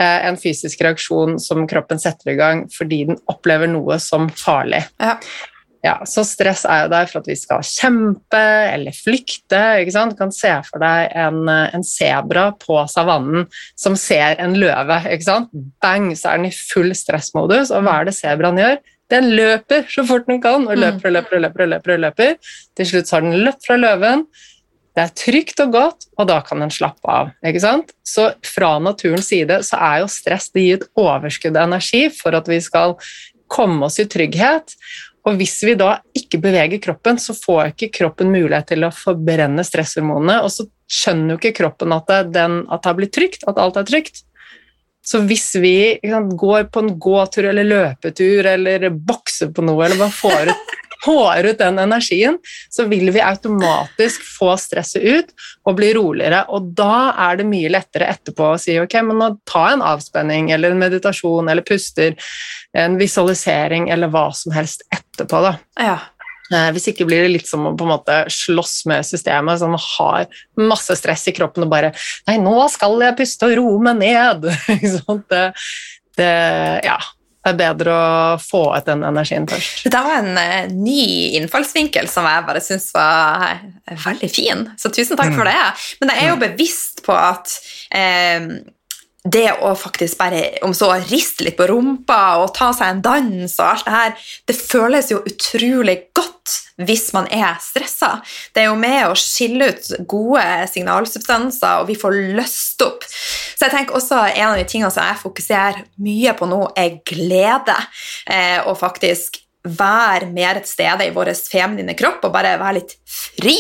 eh, 0.01 0.19
en 0.31 0.41
fysisk 0.41 0.83
reaksjon 0.87 1.39
som 1.43 1.67
kroppen 1.69 2.01
setter 2.01 2.33
i 2.33 2.39
gang 2.41 2.67
fordi 2.73 3.05
den 3.11 3.23
opplever 3.31 3.71
noe 3.71 4.01
som 4.03 4.31
farlig. 4.33 4.85
Ja. 5.03 5.19
Ja, 5.85 6.01
så 6.11 6.25
stress 6.27 6.65
er 6.67 6.85
jo 6.85 6.91
der 6.91 7.07
for 7.07 7.21
at 7.21 7.29
vi 7.31 7.37
skal 7.39 7.63
kjempe 7.63 8.41
eller 8.73 8.95
flykte. 8.97 9.61
Du 9.87 10.17
kan 10.19 10.33
se 10.35 10.51
for 10.67 10.83
deg 10.83 11.13
en, 11.15 11.45
eh, 11.49 11.71
en 11.77 11.87
sebra 11.87 12.49
på 12.59 12.81
savannen 12.91 13.47
som 13.79 13.95
ser 13.97 14.41
en 14.43 14.57
løve. 14.59 14.99
Bang, 15.81 16.11
så 16.17 16.33
er 16.33 16.41
den 16.41 16.51
i 16.51 16.57
full 16.57 16.91
stressmodus, 16.99 17.71
og 17.71 17.87
hva 17.87 18.01
er 18.01 18.11
det 18.11 18.19
sebraen 18.19 18.59
gjør? 18.59 18.81
Den 19.13 19.31
løper 19.33 19.87
så 19.89 20.05
fort 20.09 20.29
den 20.29 20.43
kan, 20.45 20.67
og 20.69 20.77
løper 20.77 21.09
og 21.09 21.17
løper 21.17 21.39
og 21.39 21.45
løper. 21.47 21.65
og 21.65 21.73
løper, 21.73 21.95
og 21.95 22.05
løper. 22.07 22.55
Til 22.77 22.91
slutt 22.91 23.11
har 23.15 23.25
den 23.25 23.41
løpt 23.47 23.67
fra 23.67 23.79
løven, 23.81 24.27
det 24.99 25.05
er 25.05 25.15
trygt 25.15 25.61
og 25.63 25.73
godt, 25.77 26.09
og 26.19 26.27
da 26.27 26.41
kan 26.43 26.59
den 26.65 26.73
slappe 26.75 27.07
av. 27.07 27.29
ikke 27.47 27.63
sant? 27.63 27.93
Så 28.03 28.33
fra 28.43 28.73
naturens 28.83 29.29
side 29.31 29.61
så 29.63 29.79
er 29.79 30.01
jo 30.03 30.09
stress 30.11 30.49
det 30.51 30.65
gir 30.65 30.81
et 30.81 30.89
overskudd 30.99 31.55
av 31.55 31.69
energi 31.69 32.09
for 32.11 32.35
at 32.35 32.49
vi 32.51 32.59
skal 32.65 32.97
komme 33.47 33.87
oss 33.87 34.01
i 34.03 34.09
trygghet. 34.11 34.75
Og 35.29 35.39
hvis 35.39 35.55
vi 35.63 35.77
da 35.79 36.01
ikke 36.19 36.41
beveger 36.43 36.83
kroppen, 36.83 37.21
så 37.23 37.37
får 37.37 37.75
ikke 37.75 37.93
kroppen 38.01 38.33
mulighet 38.33 38.73
til 38.73 38.87
å 38.87 38.95
forbrenne 38.95 39.63
stresshormonene, 39.67 40.41
og 40.43 40.51
så 40.51 40.67
skjønner 40.89 41.35
jo 41.35 41.39
ikke 41.39 41.59
kroppen 41.61 41.95
at 41.95 42.09
det, 42.11 42.21
den, 42.35 42.63
at 42.67 42.83
det 42.83 42.91
har 42.91 42.99
blitt 42.99 43.15
trygt, 43.15 43.47
at 43.47 43.61
alt 43.61 43.79
er 43.79 43.87
trygt. 43.87 44.25
Så 45.09 45.23
hvis 45.25 45.47
vi 45.57 45.79
sant, 46.05 46.35
går 46.37 46.69
på 46.73 46.85
en 46.85 46.93
gåtur 47.01 47.49
eller 47.49 47.65
løpetur 47.65 48.47
eller 48.51 48.91
bokser 48.93 49.55
på 49.55 49.65
noe, 49.65 49.87
eller 49.87 50.01
bare 50.01 50.15
får 50.15 50.53
ut 50.53 50.75
får 51.05 51.47
ut 51.47 51.59
den 51.59 51.79
energien, 51.79 52.39
så 52.71 52.85
vil 52.85 53.11
vi 53.15 53.23
automatisk 53.23 54.25
få 54.39 54.57
stresset 54.59 55.03
ut 55.03 55.31
og 55.65 55.79
bli 55.79 55.93
roligere. 55.97 56.43
Og 56.53 56.73
da 56.77 57.15
er 57.29 57.39
det 57.39 57.49
mye 57.49 57.71
lettere 57.73 58.11
etterpå 58.13 58.53
å 58.53 58.61
si 58.61 58.79
ok, 58.83 58.99
men 59.07 59.23
nå 59.23 59.31
ta 59.49 59.69
en 59.73 59.85
avspenning 59.85 60.51
eller 60.55 60.75
en 60.75 60.83
meditasjon 60.83 61.49
eller 61.49 61.67
puster, 61.67 62.19
en 62.77 62.99
visualisering 63.01 63.89
eller 63.95 64.11
hva 64.13 64.29
som 64.35 64.55
helst 64.57 64.85
etterpå. 64.95 65.43
da. 65.47 65.57
Ja. 65.79 65.99
Eh, 66.49 66.71
hvis 66.73 66.89
ikke 66.93 67.07
blir 67.09 67.27
det 67.27 67.33
litt 67.35 67.49
som 67.49 67.67
å 67.69 67.75
på 67.77 67.85
en 67.85 67.93
måte 67.93 68.23
slåss 68.33 68.81
med 68.89 69.07
systemet, 69.07 69.61
som 69.61 69.77
har 69.77 70.29
masse 70.61 70.97
stress 70.97 71.27
i 71.29 71.37
kroppen 71.37 71.67
og 71.67 71.73
bare 71.73 71.93
Nei, 72.29 72.39
nå 72.41 72.57
skal 72.73 72.97
jeg 73.05 73.19
puste 73.19 73.51
og 73.51 73.57
roe 73.61 73.85
meg 73.85 74.01
ned! 74.01 74.49
det, 75.33 75.45
det, 76.19 76.33
ja, 76.87 76.97
det 77.45 77.53
er 77.53 77.59
bedre 77.59 77.93
å 77.93 78.39
få 78.41 78.63
ut 78.73 78.89
den 78.89 79.05
energien 79.09 79.49
først. 79.49 79.85
Det 79.93 80.03
var 80.05 80.23
en 80.23 80.41
uh, 80.41 80.73
ny 80.73 81.37
innfallsvinkel 81.39 82.09
som 82.11 82.27
jeg 82.29 82.47
bare 82.49 82.65
syns 82.65 82.89
var 82.97 83.61
uh, 83.61 83.95
veldig 84.07 84.33
fin, 84.33 84.67
så 84.81 84.93
tusen 84.93 85.21
takk 85.21 85.35
mm. 85.35 85.39
for 85.39 85.49
det. 85.49 85.61
Men 86.01 86.15
jeg 86.15 86.25
er 86.25 86.33
jo 86.33 86.41
mm. 86.41 86.45
bevisst 86.49 87.05
på 87.07 87.17
at 87.17 87.55
uh, 87.93 88.49
det 89.25 89.49
å 89.65 89.73
faktisk 89.77 90.19
bare 90.21 90.43
om 90.65 90.73
så 90.77 90.93
riste 91.09 91.45
litt 91.45 91.57
på 91.59 91.67
rumpa 91.69 92.39
og 92.43 92.53
ta 92.57 92.71
seg 92.77 92.93
en 92.93 93.03
dans 93.05 93.57
og 93.59 93.65
alt 93.67 93.87
det 93.89 93.95
her, 93.95 94.29
det 94.47 94.57
føles 94.57 95.11
jo 95.11 95.23
utrolig 95.27 95.97
godt 96.17 96.35
hvis 96.87 97.09
man 97.13 97.27
er 97.35 97.59
stressa. 97.61 98.21
Det 98.55 98.63
er 98.63 98.69
jo 98.69 98.79
med 98.79 99.09
å 99.09 99.17
skille 99.19 99.73
ut 99.73 99.91
gode 100.09 100.45
signalsubstanser, 100.71 101.83
og 101.83 101.91
vi 101.91 101.99
får 101.99 102.15
løst 102.39 102.85
opp. 102.87 103.03
Så 103.09 103.67
jeg 103.67 103.75
tenker 103.75 103.99
også 103.99 104.21
En 104.29 104.53
av 104.53 104.57
de 104.59 104.65
tingene 104.69 104.91
som 104.95 105.03
jeg 105.03 105.19
fokuserer 105.21 105.83
mye 106.05 106.35
på 106.39 106.47
nå, 106.47 106.61
er 106.79 107.01
glede. 107.07 107.75
Eh, 108.31 108.63
og 108.63 108.79
faktisk 108.79 109.41
være 109.69 110.31
mer 110.31 110.61
et 110.61 110.71
sted 110.71 111.03
i 111.03 111.11
vår 111.15 111.33
feminine 111.51 111.97
kropp 111.99 112.25
og 112.25 112.35
bare 112.35 112.55
være 112.61 112.79
litt 112.79 112.95
fri. 113.05 113.59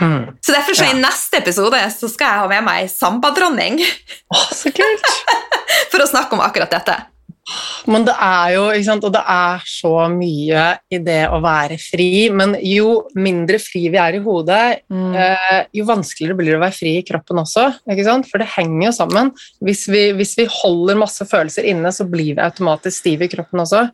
Mm. 0.00 0.36
Så 0.40 0.52
derfor 0.52 0.76
så 0.76 0.86
ja. 0.86 0.92
i 0.94 1.00
neste 1.00 1.40
episode 1.40 1.80
så 1.94 2.10
skal 2.12 2.30
jeg 2.30 2.42
ha 2.42 2.52
med 2.52 2.68
meg 2.68 2.92
sambadronning. 2.92 3.80
Oh, 4.32 4.46
så 4.54 4.72
kult! 4.74 5.10
For 5.92 6.02
å 6.02 6.08
snakke 6.10 6.36
om 6.36 6.44
akkurat 6.44 6.72
dette. 6.72 6.96
Men 7.92 8.06
det 8.06 8.14
er 8.24 8.54
jo, 8.54 8.62
ikke 8.72 8.86
sant, 8.86 9.04
og 9.04 9.12
det 9.12 9.20
er 9.28 9.64
så 9.68 9.92
mye 10.08 10.62
i 10.92 11.00
det 11.04 11.20
å 11.28 11.40
være 11.44 11.76
fri. 11.80 12.30
Men 12.32 12.56
jo 12.64 13.02
mindre 13.20 13.60
fri 13.62 13.84
vi 13.92 14.00
er 14.00 14.16
i 14.16 14.22
hodet, 14.24 14.86
mm. 14.88 15.10
eh, 15.12 15.58
jo 15.76 15.86
vanskeligere 15.88 16.38
blir 16.38 16.54
det 16.54 16.60
å 16.60 16.64
være 16.64 16.78
fri 16.78 16.94
i 17.00 17.04
kroppen 17.06 17.42
også. 17.44 17.66
ikke 17.90 18.06
sant? 18.08 18.30
For 18.30 18.40
det 18.40 18.48
henger 18.54 18.88
jo 18.88 18.94
sammen. 18.96 19.34
Hvis 19.64 19.84
vi, 19.92 20.06
hvis 20.16 20.34
vi 20.40 20.48
holder 20.62 21.00
masse 21.04 21.28
følelser 21.28 21.68
inne, 21.74 21.92
så 21.92 22.08
blir 22.08 22.32
vi 22.38 22.44
automatisk 22.44 23.02
stive 23.02 23.28
i 23.28 23.34
kroppen 23.34 23.64
også. 23.66 23.84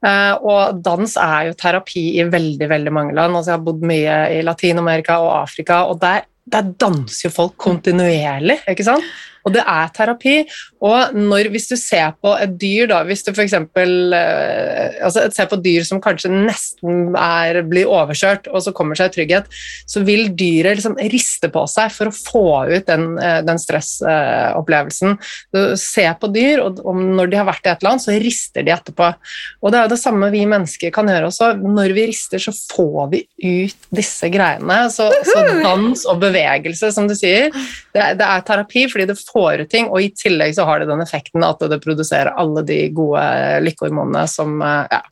Uh, 0.00 0.34
og 0.40 0.78
dans 0.80 1.16
er 1.20 1.50
jo 1.50 1.56
terapi 1.60 2.04
i 2.16 2.24
veldig 2.24 2.68
veldig 2.70 2.92
mange 2.96 3.16
land. 3.16 3.36
Altså, 3.36 3.52
jeg 3.52 3.58
har 3.58 3.66
bodd 3.66 3.82
mye 3.84 4.18
i 4.36 4.38
Latin-Amerika 4.46 5.18
og 5.20 5.34
Afrika, 5.42 5.82
og 5.90 6.00
der, 6.00 6.24
der 6.48 6.70
danser 6.80 7.28
jo 7.28 7.34
folk 7.34 7.58
kontinuerlig. 7.60 8.60
ikke 8.70 8.86
sant? 8.86 9.04
Og 9.46 9.54
det 9.54 9.62
er 9.64 9.92
terapi. 9.96 10.36
Og 10.84 11.16
når, 11.16 11.50
hvis 11.52 11.68
du 11.70 11.76
ser 11.80 12.14
på 12.20 12.32
et 12.40 12.52
dyr, 12.60 12.88
da, 12.90 13.02
hvis 13.08 13.24
du 13.26 13.32
f.eks. 13.32 13.56
Eh, 13.56 14.98
altså, 15.04 15.26
ser 15.34 15.48
på 15.50 15.58
dyr 15.60 15.84
som 15.86 16.00
kanskje 16.02 16.32
nesten 16.32 17.16
er, 17.18 17.60
blir 17.68 17.90
overkjørt, 17.90 18.50
og 18.50 18.64
så 18.64 18.74
kommer 18.76 18.98
seg 18.98 19.10
i 19.10 19.14
trygghet, 19.18 19.50
så 19.88 20.04
vil 20.06 20.30
dyret 20.36 20.80
liksom 20.80 20.98
riste 21.12 21.50
på 21.52 21.64
seg 21.70 21.92
for 21.94 22.10
å 22.10 22.16
få 22.16 22.44
ut 22.70 22.88
den, 22.88 23.12
eh, 23.20 23.40
den 23.46 23.60
stressopplevelsen. 23.60 25.16
Eh, 25.56 25.74
se 25.80 26.06
på 26.20 26.32
dyr, 26.32 26.64
og, 26.64 26.82
og 26.84 27.00
når 27.00 27.32
de 27.32 27.40
har 27.40 27.48
vært 27.48 27.68
i 27.68 27.72
et 27.72 27.84
eller 27.84 27.94
annet, 27.94 28.06
så 28.06 28.18
rister 28.20 28.66
de 28.66 28.74
etterpå. 28.74 29.12
Og 29.60 29.72
det 29.72 29.80
er 29.80 29.86
jo 29.86 29.94
det 29.94 30.02
samme 30.02 30.32
vi 30.32 30.44
mennesker 30.48 30.94
kan 30.94 31.08
gjøre 31.10 31.30
også. 31.30 31.52
Når 31.60 31.96
vi 31.96 32.08
rister, 32.10 32.42
så 32.42 32.54
får 32.54 33.12
vi 33.12 33.24
ut 33.44 33.90
disse 33.94 34.30
greiene. 34.32 34.82
Så, 34.92 35.10
så 35.26 35.44
dans 35.64 36.06
og 36.10 36.20
bevegelse, 36.22 36.92
som 36.94 37.08
du 37.10 37.16
sier, 37.18 37.50
det, 37.94 38.06
det 38.20 38.26
er 38.26 38.44
terapi 38.46 38.86
fordi 38.90 39.08
det 39.10 39.18
får 39.32 39.64
ut 39.64 39.72
ting, 39.72 39.88
og 39.90 40.02
i 40.02 40.12
tillegg 40.16 40.54
så 40.56 40.66
har 40.68 40.82
det 40.82 40.90
den 40.90 41.02
effekten 41.04 41.46
at 41.46 41.62
det 41.70 41.82
produserer 41.84 42.34
alle 42.40 42.64
de 42.66 42.82
gode 42.94 43.24
lykkehormonene 43.66 44.26
som 44.30 44.60
eh, 44.62 44.86
ja. 44.90 45.04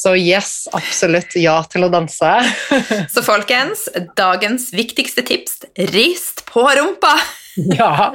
Så 0.00 0.14
yes, 0.16 0.64
absolutt 0.72 1.34
ja 1.36 1.58
til 1.68 1.84
å 1.84 1.90
danse. 1.92 2.28
så 3.12 3.20
folkens, 3.20 3.84
dagens 4.16 4.70
viktigste 4.72 5.26
tips 5.28 5.60
rist 5.92 6.46
på 6.48 6.64
rumpa! 6.64 7.12
ja, 7.80 8.14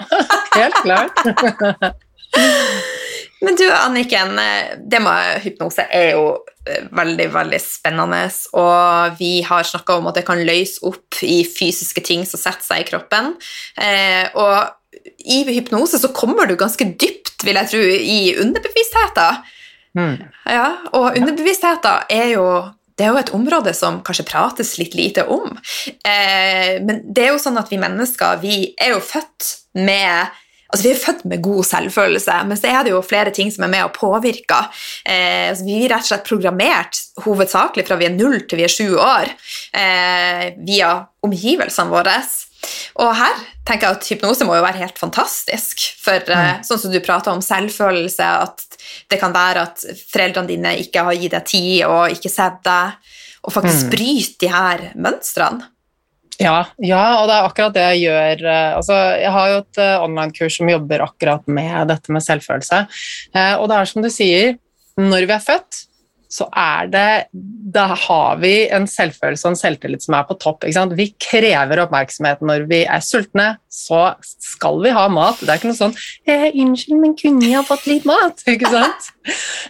helt 0.56 0.82
klart. 0.82 1.21
Men 3.45 3.56
du, 3.60 3.67
Anniken, 3.69 4.39
det 4.89 4.99
med 5.04 5.43
hypnose 5.43 5.86
er 5.93 6.15
jo 6.15 6.23
eh, 6.65 6.88
veldig, 6.95 7.28
veldig 7.36 7.60
spennende. 7.62 8.23
Og 8.58 9.19
vi 9.19 9.43
har 9.45 9.67
snakka 9.67 9.99
om 9.99 10.10
at 10.10 10.17
det 10.17 10.25
kan 10.25 10.41
løse 10.47 10.82
opp 10.88 11.21
i 11.21 11.43
fysiske 11.45 12.01
ting 12.06 12.25
som 12.25 12.41
setter 12.41 12.65
seg 12.65 12.82
i 12.82 12.88
kroppen. 12.89 13.36
Eh, 13.78 14.25
og 14.34 14.58
i 15.26 15.44
hypnose 15.50 16.00
så 16.02 16.12
kommer 16.15 16.50
du 16.50 16.56
ganske 16.60 16.86
dypt, 16.86 17.44
vil 17.46 17.60
jeg 17.60 17.72
tro, 17.72 17.82
i 17.82 18.20
underbevisstheten. 18.41 19.44
Mm. 19.96 20.15
Ja, 20.52 20.70
og 20.91 21.15
underbevisstheten 21.15 22.10
er 22.12 22.34
jo 22.36 22.48
det 22.96 23.04
er 23.04 23.12
jo 23.12 23.20
et 23.20 23.34
område 23.36 23.74
som 23.76 24.00
kanskje 24.08 24.24
prates 24.30 24.78
litt 24.80 24.94
lite 24.96 25.26
om. 25.28 25.58
Eh, 26.08 26.80
men 26.80 27.02
det 27.04 27.26
er 27.26 27.34
jo 27.34 27.41
sånn 27.44 27.60
at 27.60 27.72
vi 27.72 27.80
mennesker 27.82 28.39
vi 28.39 28.60
er 28.80 28.96
jo 28.96 29.04
født 29.04 29.52
med 29.76 30.41
Altså, 30.65 30.88
vi 30.89 30.91
er 30.96 30.98
født 31.00 31.20
med 31.30 31.44
god 31.46 31.63
selvfølelse, 31.70 32.34
men 32.50 32.58
så 32.58 32.68
er 32.68 32.82
det 32.84 32.91
jo 32.91 32.98
flere 33.06 33.32
ting 33.32 33.52
som 33.54 33.63
er 33.63 33.70
med 33.72 33.84
og 33.86 33.94
påvirker. 33.96 34.65
Eh, 35.06 35.52
altså, 35.52 35.63
vi 35.63 35.76
er 35.78 35.91
rett 35.94 36.04
og 36.04 36.10
slett 36.10 36.26
programmert 36.28 37.00
hovedsakelig 37.24 37.86
fra 37.88 37.98
vi 38.02 38.08
er 38.10 38.15
null 38.18 38.41
til 38.44 38.60
vi 38.60 38.65
er 38.65 38.74
sju 38.74 38.98
år, 38.98 39.30
eh, 39.78 40.58
via 40.68 40.89
omgivelsene 41.24 41.94
våre. 41.94 42.18
Og 43.01 43.12
her 43.17 43.43
tenker 43.67 43.88
jeg 43.88 43.97
at 43.97 44.10
hypnose 44.13 44.47
må 44.47 44.58
jo 44.58 44.65
være 44.65 44.82
helt 44.84 44.99
fantastisk. 45.01 45.84
For 46.04 46.23
mm. 46.25 46.65
sånn 46.67 46.82
som 46.82 46.93
du 46.93 46.99
prata 47.04 47.34
om 47.34 47.43
selvfølelse, 47.43 48.32
at 48.47 48.65
det 49.12 49.19
kan 49.21 49.36
være 49.36 49.67
at 49.67 49.86
foreldrene 50.12 50.51
dine 50.51 50.75
ikke 50.82 51.06
har 51.08 51.17
gitt 51.19 51.36
deg 51.36 51.47
tid 51.49 51.86
og 51.88 52.15
ikke 52.15 52.32
sett 52.32 52.60
deg, 52.65 52.99
og 53.45 53.54
faktisk 53.54 53.88
mm. 53.88 53.93
bryte 53.93 54.41
de 54.45 54.51
her 54.51 54.86
mønstrene. 54.97 55.71
Ja, 56.36 56.65
ja, 56.84 57.04
og 57.21 57.30
det 57.30 57.36
er 57.38 57.45
akkurat 57.47 57.75
det 57.78 57.84
jeg 57.93 58.10
gjør. 58.10 58.41
Eh, 58.51 58.71
altså, 58.75 58.95
jeg 59.21 59.32
har 59.32 59.51
jo 59.54 59.60
et 59.62 59.80
uh, 59.80 60.04
online-kurs 60.04 60.58
som 60.60 60.67
jobber 60.67 61.06
akkurat 61.06 61.45
med 61.47 61.88
dette 61.93 62.12
med 62.12 62.25
selvfølelse. 62.25 62.82
Og 63.62 63.69
det 63.71 63.78
er 63.78 63.88
som 63.88 64.04
du 64.04 64.10
sier, 64.12 64.58
når 64.99 65.30
vi 65.30 65.36
er 65.36 65.43
født, 65.43 65.86
så 66.32 66.48
er 66.58 66.90
det 66.92 67.10
Da 67.76 67.88
har 67.94 68.38
vi 68.42 68.68
en 68.74 68.88
selvfølelse 68.90 69.48
og 69.48 69.54
en 69.54 69.60
selvtillit 69.60 70.06
som 70.06 70.16
er 70.18 70.28
på 70.28 70.38
topp. 70.40 70.64
Vi 70.96 71.08
krever 71.22 71.84
oppmerksomhet 71.84 72.44
når 72.46 72.68
vi 72.70 72.84
er 72.86 73.04
sultne, 73.04 73.58
så 73.70 74.16
skal 74.24 74.80
vi 74.84 74.94
ha 74.96 75.08
mat. 75.12 75.42
Det 75.42 75.52
er 75.52 75.60
ikke 75.60 75.74
noe 75.74 75.82
sånn 75.82 75.98
eh, 76.28 76.48
'Unnskyld, 76.54 77.02
men 77.02 77.18
kunne 77.20 77.46
jeg 77.46 77.60
ha 77.60 77.66
fått 77.68 77.88
litt 77.90 78.08
mat?' 78.08 78.46
Ikke 78.54 78.72
sant? 78.72 79.12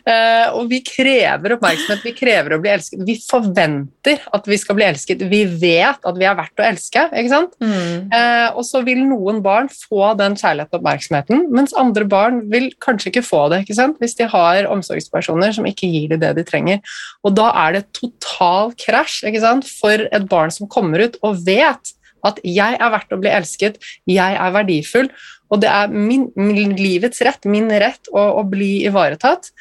Eh, 0.06 0.48
og 0.54 0.68
vi 0.70 0.82
krever 0.86 1.56
oppmerksomhet, 1.56 2.04
vi 2.06 2.14
krever 2.14 2.56
å 2.56 2.60
bli 2.62 2.70
elsket. 2.70 3.02
Vi 3.08 3.16
forventer 3.24 4.22
at 4.36 4.46
vi 4.50 4.58
skal 4.62 4.78
bli 4.78 4.86
elsket. 4.86 5.24
Vi 5.32 5.42
vet 5.50 6.06
at 6.06 6.20
vi 6.20 6.28
er 6.28 6.38
verdt 6.38 6.62
å 6.62 6.66
elske. 6.68 7.08
Ikke 7.10 7.32
sant? 7.32 7.56
Mm. 7.64 8.12
Eh, 8.14 8.48
og 8.54 8.62
så 8.68 8.84
vil 8.86 9.02
noen 9.08 9.42
barn 9.46 9.70
få 9.72 10.12
den 10.20 10.38
kjærligheten 10.38 10.76
og 10.76 10.82
oppmerksomheten, 10.82 11.44
mens 11.56 11.76
andre 11.80 12.06
barn 12.10 12.44
vil 12.52 12.70
kanskje 12.84 13.12
ikke 13.14 13.26
få 13.26 13.46
det 13.54 13.64
ikke 13.64 13.80
sant? 13.80 14.00
hvis 14.02 14.18
de 14.20 14.28
har 14.30 14.68
omsorgspersoner 14.70 15.56
som 15.56 15.68
ikke 15.70 15.90
gir 15.90 16.14
dem 16.14 16.22
det 16.22 16.36
de 16.38 16.46
trenger. 16.48 16.96
Og 17.26 17.36
da 17.38 17.50
er 17.66 17.78
det 17.78 17.86
total 17.98 18.76
krasj 18.82 19.24
ikke 19.30 19.44
sant? 19.44 19.70
for 19.82 20.06
et 20.06 20.30
barn 20.30 20.54
som 20.54 20.70
kommer 20.70 21.08
ut 21.08 21.18
og 21.26 21.42
vet 21.48 21.96
at 22.26 22.40
jeg 22.46 22.78
er 22.82 22.94
verdt 22.94 23.14
å 23.14 23.20
bli 23.22 23.32
elsket, 23.32 23.78
jeg 24.10 24.38
er 24.42 24.54
verdifull, 24.56 25.10
og 25.54 25.62
det 25.62 25.70
er 25.70 25.92
min, 25.94 26.26
min 26.40 26.74
livets 26.78 27.22
rett, 27.26 27.46
min 27.50 27.68
rett, 27.70 28.10
å, 28.10 28.24
å 28.40 28.44
bli 28.50 28.86
ivaretatt. 28.88 29.52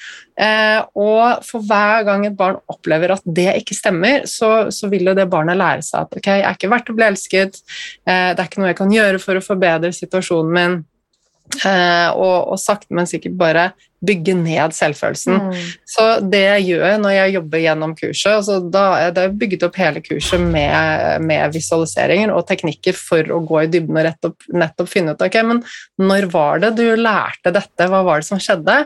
Eh, 0.40 0.81
og 0.97 1.44
for 1.44 1.66
hver 1.68 2.07
gang 2.09 2.25
et 2.27 2.38
barn 2.38 2.57
opplever 2.73 3.12
at 3.14 3.27
det 3.27 3.51
ikke 3.61 3.77
stemmer, 3.77 4.25
så, 4.31 4.70
så 4.75 4.88
vil 4.92 5.11
jo 5.11 5.16
det 5.16 5.29
barnet 5.31 5.61
lære 5.61 5.85
seg 5.85 6.07
at 6.07 6.16
ok, 6.18 6.31
jeg 6.31 6.47
er 6.49 6.57
ikke 6.57 6.73
verdt 6.73 6.90
å 6.90 6.97
bli 6.97 7.09
elsket, 7.11 7.61
eh, 8.09 8.33
det 8.33 8.40
er 8.40 8.49
ikke 8.49 8.62
noe 8.64 8.73
jeg 8.73 8.81
kan 8.81 8.97
gjøre 8.97 9.23
for 9.23 9.38
å 9.38 9.44
forbedre 9.44 9.92
situasjonen 9.94 10.57
min. 10.57 10.81
Eh, 11.61 12.09
og, 12.16 12.55
og 12.55 12.59
sakte, 12.59 12.94
men 12.97 13.09
sikkert 13.09 13.37
bare 13.38 13.68
bygge 14.07 14.35
ned 14.38 14.75
selvfølelsen. 14.77 15.40
Mm. 15.49 15.64
Så 15.95 16.07
det 16.23 16.43
jeg 16.45 16.67
gjør 16.71 16.99
når 17.03 17.17
jeg 17.17 17.35
jobber 17.37 17.62
gjennom 17.64 17.95
kurset, 17.99 18.31
altså 18.33 18.59
da 18.75 18.85
er 19.07 19.14
det 19.17 19.27
bygget 19.40 19.67
opp 19.69 19.79
hele 19.81 20.03
kurset 20.05 20.43
med, 20.43 21.25
med 21.27 21.55
visualiseringer 21.55 22.35
og 22.35 22.47
teknikker 22.49 22.97
for 22.99 23.35
å 23.35 23.40
gå 23.47 23.64
i 23.64 23.71
dybden 23.73 24.01
og 24.01 24.31
opp, 24.31 24.49
nettopp 24.55 24.90
finne 24.90 25.14
ut 25.14 25.27
ok, 25.27 25.40
men 25.47 25.62
når 26.01 26.29
var 26.33 26.64
det 26.64 26.75
du 26.81 26.87
lærte 26.99 27.55
dette, 27.55 27.90
hva 27.90 28.05
var 28.07 28.23
det 28.23 28.29
som 28.31 28.43
skjedde? 28.43 28.81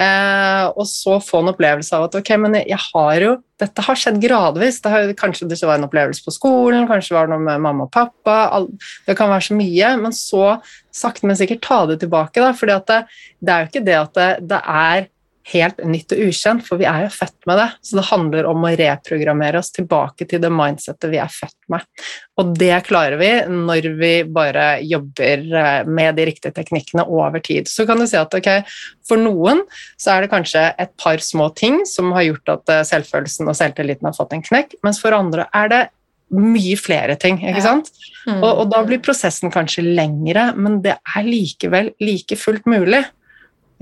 Eh, 0.00 0.64
og 0.72 0.86
så 0.90 1.20
få 1.22 1.42
en 1.42 1.52
opplevelse 1.54 1.96
av 1.96 2.08
at 2.08 2.18
ok, 2.20 2.32
men 2.42 2.60
jeg 2.62 2.80
har 2.92 3.26
jo 3.26 3.36
dette 3.60 3.84
har 3.86 3.96
skjedd 3.96 4.18
gradvis. 4.20 4.82
Det 4.84 4.92
har, 4.92 5.12
kanskje 5.16 5.48
det 5.48 5.58
var 5.64 5.78
en 5.78 5.86
opplevelse 5.86 6.24
på 6.24 6.34
skolen, 6.34 6.88
kanskje 6.88 7.14
det 7.14 7.16
var 7.16 7.30
noe 7.30 7.40
med 7.40 7.62
mamma 7.64 7.86
og 7.86 7.92
pappa. 7.94 8.60
Det 9.06 9.16
kan 9.16 9.32
være 9.32 9.48
så 9.48 9.56
mye, 9.56 9.92
men 10.02 10.12
så 10.16 10.58
sakte, 10.96 11.26
men 11.28 11.38
sikkert 11.38 11.64
ta 11.64 11.78
det 11.88 11.98
tilbake. 12.02 12.42
Da, 12.42 12.52
fordi 12.56 12.76
det, 12.88 12.98
det, 13.40 13.54
er 13.54 13.64
jo 13.64 13.70
ikke 13.70 13.84
det 13.86 13.96
at 13.96 14.18
det, 14.18 14.28
det, 14.50 14.55
er 14.62 15.10
helt 15.52 15.78
nytt 15.86 16.10
og 16.14 16.22
ukjent, 16.26 16.64
for 16.66 16.80
vi 16.80 16.86
er 16.90 17.04
jo 17.04 17.10
født 17.14 17.46
med 17.46 17.60
det. 17.60 17.66
Så 17.86 17.98
det 17.98 18.06
handler 18.08 18.48
om 18.50 18.64
å 18.66 18.72
reprogrammere 18.80 19.60
oss 19.60 19.70
tilbake 19.74 20.26
til 20.26 20.42
det 20.42 20.50
mindsettet 20.50 21.12
vi 21.12 21.20
er 21.22 21.30
født 21.30 21.56
med. 21.72 21.86
Og 22.40 22.52
det 22.58 22.74
klarer 22.88 23.18
vi 23.20 23.30
når 23.52 23.88
vi 24.00 24.12
bare 24.26 24.66
jobber 24.82 25.44
eh, 25.46 25.80
med 25.86 26.18
de 26.18 26.26
riktige 26.30 26.54
teknikkene 26.56 27.06
over 27.06 27.42
tid. 27.44 27.70
Så 27.70 27.86
kan 27.86 28.00
du 28.00 28.08
si 28.10 28.18
at 28.18 28.34
okay, 28.34 28.64
for 29.06 29.22
noen 29.22 29.62
så 29.94 30.16
er 30.16 30.26
det 30.26 30.32
kanskje 30.34 30.64
et 30.82 30.94
par 30.98 31.22
små 31.22 31.52
ting 31.58 31.84
som 31.86 32.10
har 32.16 32.26
gjort 32.26 32.56
at 32.56 32.74
eh, 32.74 32.86
selvfølelsen 32.90 33.46
og 33.46 33.58
selvtilliten 33.58 34.10
har 34.10 34.18
fått 34.18 34.34
en 34.34 34.44
knekk, 34.46 34.80
mens 34.86 34.98
for 35.02 35.14
andre 35.14 35.46
er 35.54 35.70
det 35.70 35.84
mye 36.34 36.74
flere 36.74 37.14
ting. 37.22 37.38
ikke 37.38 37.62
sant? 37.62 37.92
Mm. 38.26 38.40
Og, 38.40 38.48
og, 38.50 38.64
da 38.72 38.80
blir 38.86 38.98
prosessen 38.98 39.52
kanskje 39.54 39.84
lengre, 39.86 40.48
men 40.58 40.80
det 40.82 40.96
er 40.98 41.26
likevel 41.28 41.92
like 42.02 42.38
fullt 42.40 42.66
mulig. 42.66 43.04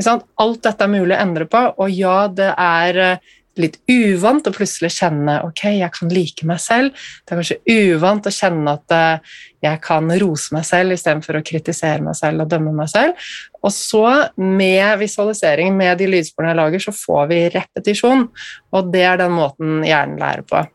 Alt 0.02 0.62
dette 0.66 0.84
er 0.84 0.92
mulig 0.92 1.14
å 1.16 1.22
endre 1.22 1.48
på, 1.50 1.64
og 1.78 1.90
ja, 1.94 2.26
det 2.26 2.50
er 2.58 3.00
eh, 3.04 3.32
litt 3.60 3.76
uvant 3.90 4.46
å 4.48 4.52
plutselig 4.54 4.90
kjenne 4.96 5.36
ok, 5.46 5.62
jeg 5.76 5.90
kan 5.94 6.10
like 6.12 6.46
meg 6.48 6.60
selv. 6.62 7.04
Det 7.22 7.34
er 7.34 7.40
kanskje 7.40 7.92
uvant 7.94 8.26
å 8.26 8.34
kjenne 8.34 8.74
at 8.78 8.94
eh, 8.96 9.34
jeg 9.64 9.80
kan 9.84 10.10
rose 10.20 10.54
meg 10.56 10.66
selv 10.68 10.96
istedenfor 10.96 11.38
å 11.38 11.44
kritisere 11.46 12.02
meg 12.04 12.18
selv 12.18 12.44
og 12.44 12.50
dømme 12.50 12.74
meg 12.74 12.90
selv. 12.90 13.28
Og 13.62 13.72
så, 13.74 14.04
med 14.36 14.98
visualisering, 15.00 15.74
med 15.78 16.00
de 16.02 16.10
lydsporene 16.10 16.52
jeg 16.52 16.60
lager, 16.62 16.86
så 16.88 16.96
får 16.98 17.28
vi 17.30 17.42
repetisjon. 17.54 18.26
Og 18.74 18.94
det 18.94 19.06
er 19.08 19.22
den 19.22 19.36
måten 19.38 19.84
hjernen 19.86 20.18
lærer 20.20 20.46
på. 20.48 20.66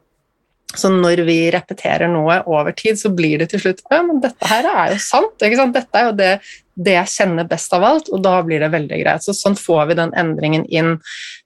Så 0.78 0.92
når 0.94 1.24
vi 1.26 1.38
repeterer 1.50 2.10
noe 2.12 2.40
over 2.46 2.76
tid, 2.78 3.00
så 3.00 3.10
blir 3.10 3.42
det 3.42 3.50
til 3.50 3.62
slutt 3.64 3.80
ja, 3.90 4.04
men 4.06 4.20
dette 4.22 4.46
her 4.46 4.68
er 4.70 4.92
jo 4.94 5.00
sant. 5.02 5.42
sant? 5.42 5.74
Dette 5.74 5.98
er 5.98 6.06
jo 6.06 6.16
det, 6.18 6.30
det, 6.78 6.94
jeg 6.94 7.14
kjenner 7.16 7.48
best 7.50 7.74
av 7.74 7.86
alt, 7.88 8.12
og 8.14 8.22
da 8.22 8.36
blir 8.46 8.62
det 8.62 8.70
veldig 8.76 9.00
greit. 9.02 9.26
Så 9.26 9.34
sånn 9.34 9.58
får 9.58 9.90
vi 9.90 9.98
den 9.98 10.14
endringen 10.20 10.68
inn 10.70 10.92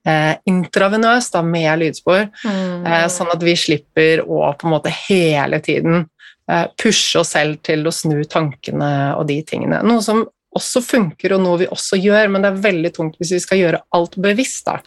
eh, 0.07 0.33
intravenøst 0.49 1.37
da, 1.37 1.43
med 1.47 1.71
lydspor, 1.85 2.27
mm. 2.43 2.83
eh, 2.83 3.05
sånn 3.15 3.31
at 3.31 3.45
vi 3.47 3.55
slipper 3.59 4.25
å 4.27 4.49
på 4.59 4.67
en 4.67 4.75
måte 4.75 4.91
hele 5.05 5.61
tiden 5.63 6.03
eh, 6.51 6.65
pushe 6.83 7.23
oss 7.23 7.31
selv 7.37 7.61
til 7.63 7.87
å 7.87 7.95
snu 7.95 8.25
tankene 8.27 8.91
og 9.15 9.29
de 9.31 9.39
tingene. 9.47 9.79
Noe 9.87 10.03
som 10.03 10.25
også 10.53 10.83
funker, 10.83 11.37
og 11.37 11.45
noe 11.47 11.63
vi 11.63 11.71
også 11.71 11.97
gjør, 11.97 12.27
men 12.33 12.43
det 12.43 12.51
er 12.51 12.65
veldig 12.67 12.91
tungt 12.99 13.15
hvis 13.21 13.37
vi 13.37 13.41
skal 13.45 13.63
gjøre 13.63 13.85
alt 13.95 14.19
bevisst. 14.21 14.67
da. 14.67 14.81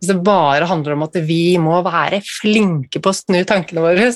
Hvis 0.00 0.08
det 0.08 0.22
bare 0.24 0.64
handler 0.64 0.94
om 0.96 1.04
at 1.04 1.16
vi 1.28 1.58
må 1.60 1.82
være 1.84 2.22
flinke 2.24 3.02
på 3.04 3.12
å 3.12 3.16
snu 3.18 3.42
tankene 3.44 3.82
våre? 3.84 4.08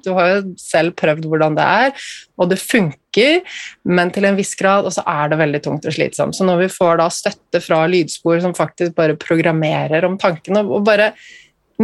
Du 0.00 0.10
har 0.16 0.30
jo 0.30 0.38
selv 0.56 0.94
prøvd 0.96 1.28
hvordan 1.28 1.58
det 1.58 1.66
er, 1.84 2.06
og 2.40 2.48
det 2.48 2.56
funker, 2.62 3.42
men 3.84 4.12
til 4.14 4.24
en 4.24 4.38
viss 4.38 4.54
grad, 4.56 4.88
og 4.88 4.94
så 4.96 5.04
er 5.04 5.28
det 5.28 5.40
veldig 5.42 5.60
tungt 5.66 5.88
og 5.88 5.92
slitsomt. 5.92 6.38
Så 6.38 6.46
når 6.48 6.64
vi 6.64 6.70
får 6.72 7.02
da 7.02 7.10
støtte 7.12 7.60
fra 7.60 7.82
lydspor 7.90 8.40
som 8.44 8.56
faktisk 8.56 8.96
bare 8.96 9.18
programmerer 9.20 10.08
om 10.08 10.16
tankene, 10.20 10.64
og 10.64 10.88
bare 10.88 11.12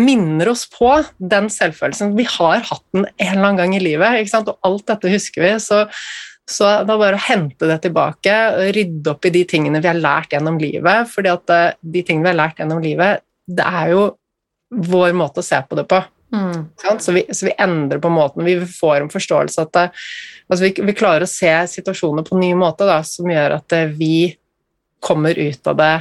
minner 0.00 0.48
oss 0.48 0.64
på 0.72 0.88
den 1.20 1.50
selvfølelsen 1.52 2.14
Vi 2.16 2.24
har 2.24 2.62
hatt 2.64 2.84
den 2.96 3.04
en 3.04 3.32
eller 3.34 3.50
annen 3.50 3.60
gang 3.60 3.74
i 3.76 3.84
livet, 3.84 4.32
og 4.40 4.54
alt 4.64 4.86
dette 4.88 5.12
husker 5.12 5.44
vi. 5.44 5.56
så 5.60 5.86
så 6.50 6.68
det 6.82 6.90
er 6.90 7.00
bare 7.00 7.16
å 7.18 7.22
hente 7.22 7.68
det 7.70 7.76
tilbake, 7.84 8.32
rydde 8.74 9.12
opp 9.12 9.28
i 9.28 9.30
de 9.34 9.44
tingene 9.48 9.80
vi 9.82 9.88
har 9.88 9.98
lært 9.98 10.34
gjennom 10.34 10.58
livet. 10.60 11.08
fordi 11.08 11.30
at 11.30 11.52
eh, 11.54 11.74
de 11.80 12.02
tingene 12.02 12.26
vi 12.26 12.32
har 12.32 12.40
lært 12.40 12.58
gjennom 12.58 12.82
livet, 12.82 13.22
det 13.56 13.68
er 13.68 13.92
jo 13.92 14.02
vår 14.72 15.12
måte 15.16 15.42
å 15.42 15.46
se 15.46 15.58
på 15.68 15.76
det 15.78 15.84
på. 15.90 16.00
Mm. 16.32 16.68
Så, 16.98 17.12
vi, 17.12 17.26
så, 17.28 17.46
vi, 17.46 17.52
endrer 17.58 17.98
på 17.98 18.08
måten 18.08 18.44
vi 18.44 18.54
får 18.66 19.02
en 19.02 19.10
forståelse 19.12 19.66
at 19.66 19.72
det, 19.76 19.82
altså 20.48 20.64
vi, 20.64 20.70
vi, 20.88 20.94
klarer 20.96 21.26
å 21.26 21.28
se 21.28 21.52
situasjoner 21.74 22.24
på 22.24 22.38
en 22.38 22.40
ny 22.40 22.54
måte 22.56 22.88
da, 22.88 23.02
som 23.04 23.28
gjør 23.28 23.58
at 23.58 23.66
det, 23.68 23.82
vi 23.98 24.32
kommer 25.02 25.36
ut 25.36 25.68
av 25.68 25.76
det 25.76 25.92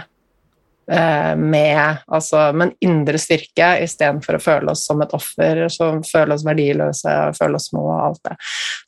eh, 0.93 1.33
med, 1.35 1.97
altså, 2.07 2.45
med 2.55 2.69
en 2.69 2.73
indre 2.87 3.19
styrke 3.19 3.73
istedenfor 3.83 4.37
å 4.37 4.43
føle 4.45 4.71
oss 4.71 4.85
som 4.87 5.03
et 5.03 5.15
offer, 5.17 5.65
som 5.73 5.99
føle 6.07 6.37
oss 6.37 6.45
verdiløse, 6.47 7.15
føle 7.35 7.59
oss 7.59 7.67
små 7.73 7.83
og 7.89 7.97
alt 8.05 8.29
det. 8.29 8.37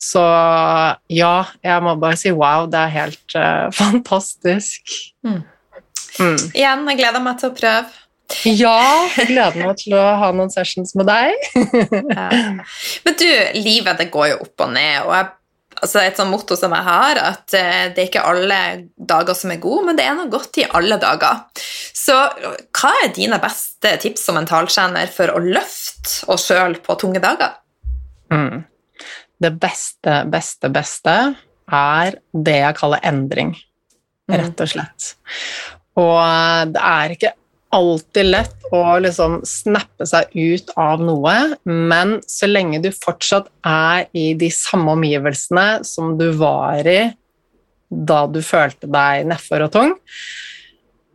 Så 0.00 0.22
ja, 1.12 1.34
jeg 1.60 1.84
må 1.84 1.98
bare 2.00 2.20
si 2.20 2.32
wow, 2.32 2.70
det 2.72 2.86
er 2.86 2.96
helt 3.02 3.36
eh, 3.36 3.66
fantastisk. 3.82 4.96
Mm. 5.26 5.42
Mm. 6.14 6.40
Igjen, 6.54 6.88
jeg 6.88 7.02
gleder 7.02 7.20
meg 7.20 7.36
til 7.42 7.52
å 7.52 7.58
prøve. 7.58 8.03
Ja, 8.48 9.06
gleder 9.28 9.56
meg 9.60 9.78
til 9.80 9.96
å 9.98 10.02
ha 10.20 10.28
noen 10.34 10.52
sessions 10.52 10.94
med 10.98 11.08
deg. 11.08 11.48
ja. 12.18 12.28
Men 13.06 13.16
du, 13.20 13.30
livet 13.58 14.00
det 14.00 14.10
går 14.14 14.34
jo 14.34 14.42
opp 14.44 14.66
og 14.66 14.74
ned. 14.74 14.98
og 15.04 15.14
jeg, 15.16 15.30
altså 15.80 16.02
Et 16.02 16.20
sånt 16.20 16.32
motto 16.32 16.58
som 16.58 16.74
jeg 16.76 16.86
har, 16.88 17.20
at 17.22 17.56
uh, 17.56 17.86
det 17.94 18.02
er 18.02 18.10
ikke 18.10 18.26
alle 18.28 18.60
dager 18.96 19.38
som 19.38 19.54
er 19.54 19.62
gode, 19.62 19.86
men 19.88 19.98
det 19.98 20.06
er 20.08 20.18
noe 20.18 20.32
godt 20.32 20.60
i 20.62 20.68
alle 20.76 20.98
dager. 21.02 21.44
Så 22.04 22.16
hva 22.74 22.92
er 23.04 23.14
dine 23.16 23.40
beste 23.42 23.96
tips 24.02 24.26
som 24.28 24.38
mentaltrener 24.38 25.10
for 25.12 25.32
å 25.32 25.42
løfte 25.42 26.28
oss 26.32 26.48
sjøl 26.50 26.78
på 26.84 26.98
tunge 27.00 27.22
dager? 27.24 27.56
Mm. 28.32 28.64
Det 29.44 29.50
beste, 29.60 30.22
beste, 30.30 30.70
beste 30.72 31.14
er 31.64 32.18
det 32.32 32.58
jeg 32.60 32.76
kaller 32.78 33.02
endring, 33.08 33.54
rett 34.30 34.60
og 34.60 34.70
slett. 34.70 35.14
Og 36.00 36.74
det 36.74 36.82
er 36.82 37.14
ikke 37.14 37.32
alltid 37.74 38.30
lett 38.30 38.68
å 38.74 38.82
liksom 39.02 39.40
snappe 39.46 40.06
seg 40.08 40.30
ut 40.34 40.70
av 40.80 41.02
noe, 41.04 41.34
men 41.66 42.16
så 42.30 42.48
lenge 42.48 42.80
du 42.84 42.90
fortsatt 42.94 43.50
er 43.66 44.06
i 44.16 44.32
de 44.38 44.50
samme 44.54 44.94
omgivelsene 44.96 45.84
som 45.86 46.14
du 46.20 46.30
var 46.38 46.86
i 46.88 47.00
da 47.94 48.24
du 48.26 48.40
følte 48.42 48.88
deg 48.90 49.28
nedfor 49.30 49.66
og 49.66 49.74
tung, 49.74 49.94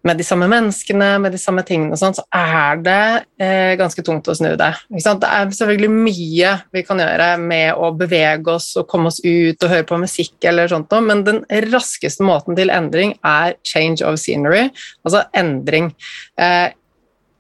med 0.08 0.20
de 0.20 0.24
samme 0.24 0.48
menneskene, 0.52 1.10
med 1.20 1.34
de 1.36 1.40
samme 1.42 1.64
tingene, 1.68 1.94
og 1.96 2.00
sånt, 2.02 2.20
så 2.20 2.26
er 2.36 2.80
det 2.86 3.04
eh, 3.42 3.74
ganske 3.80 4.04
tungt 4.06 4.30
å 4.32 4.36
snu 4.38 4.54
det. 4.60 4.72
Det 4.90 5.30
er 5.30 5.52
selvfølgelig 5.56 5.92
mye 5.92 6.56
vi 6.76 6.84
kan 6.88 7.04
gjøre 7.04 7.30
med 7.42 7.76
å 7.76 7.92
bevege 8.00 8.56
oss 8.56 8.72
og 8.80 8.88
komme 8.92 9.12
oss 9.12 9.20
ut 9.26 9.60
og 9.60 9.72
høre 9.74 9.88
på 9.90 10.00
musikk, 10.02 10.38
eller 10.48 10.72
sånt, 10.72 10.96
men 11.06 11.26
den 11.28 11.44
raskeste 11.70 12.26
måten 12.26 12.58
til 12.60 12.72
endring 12.74 13.18
er 13.28 13.58
change 13.68 14.06
of 14.06 14.20
scenery, 14.22 14.70
altså 15.04 15.26
endring. 15.38 15.92
Eh, 16.40 16.70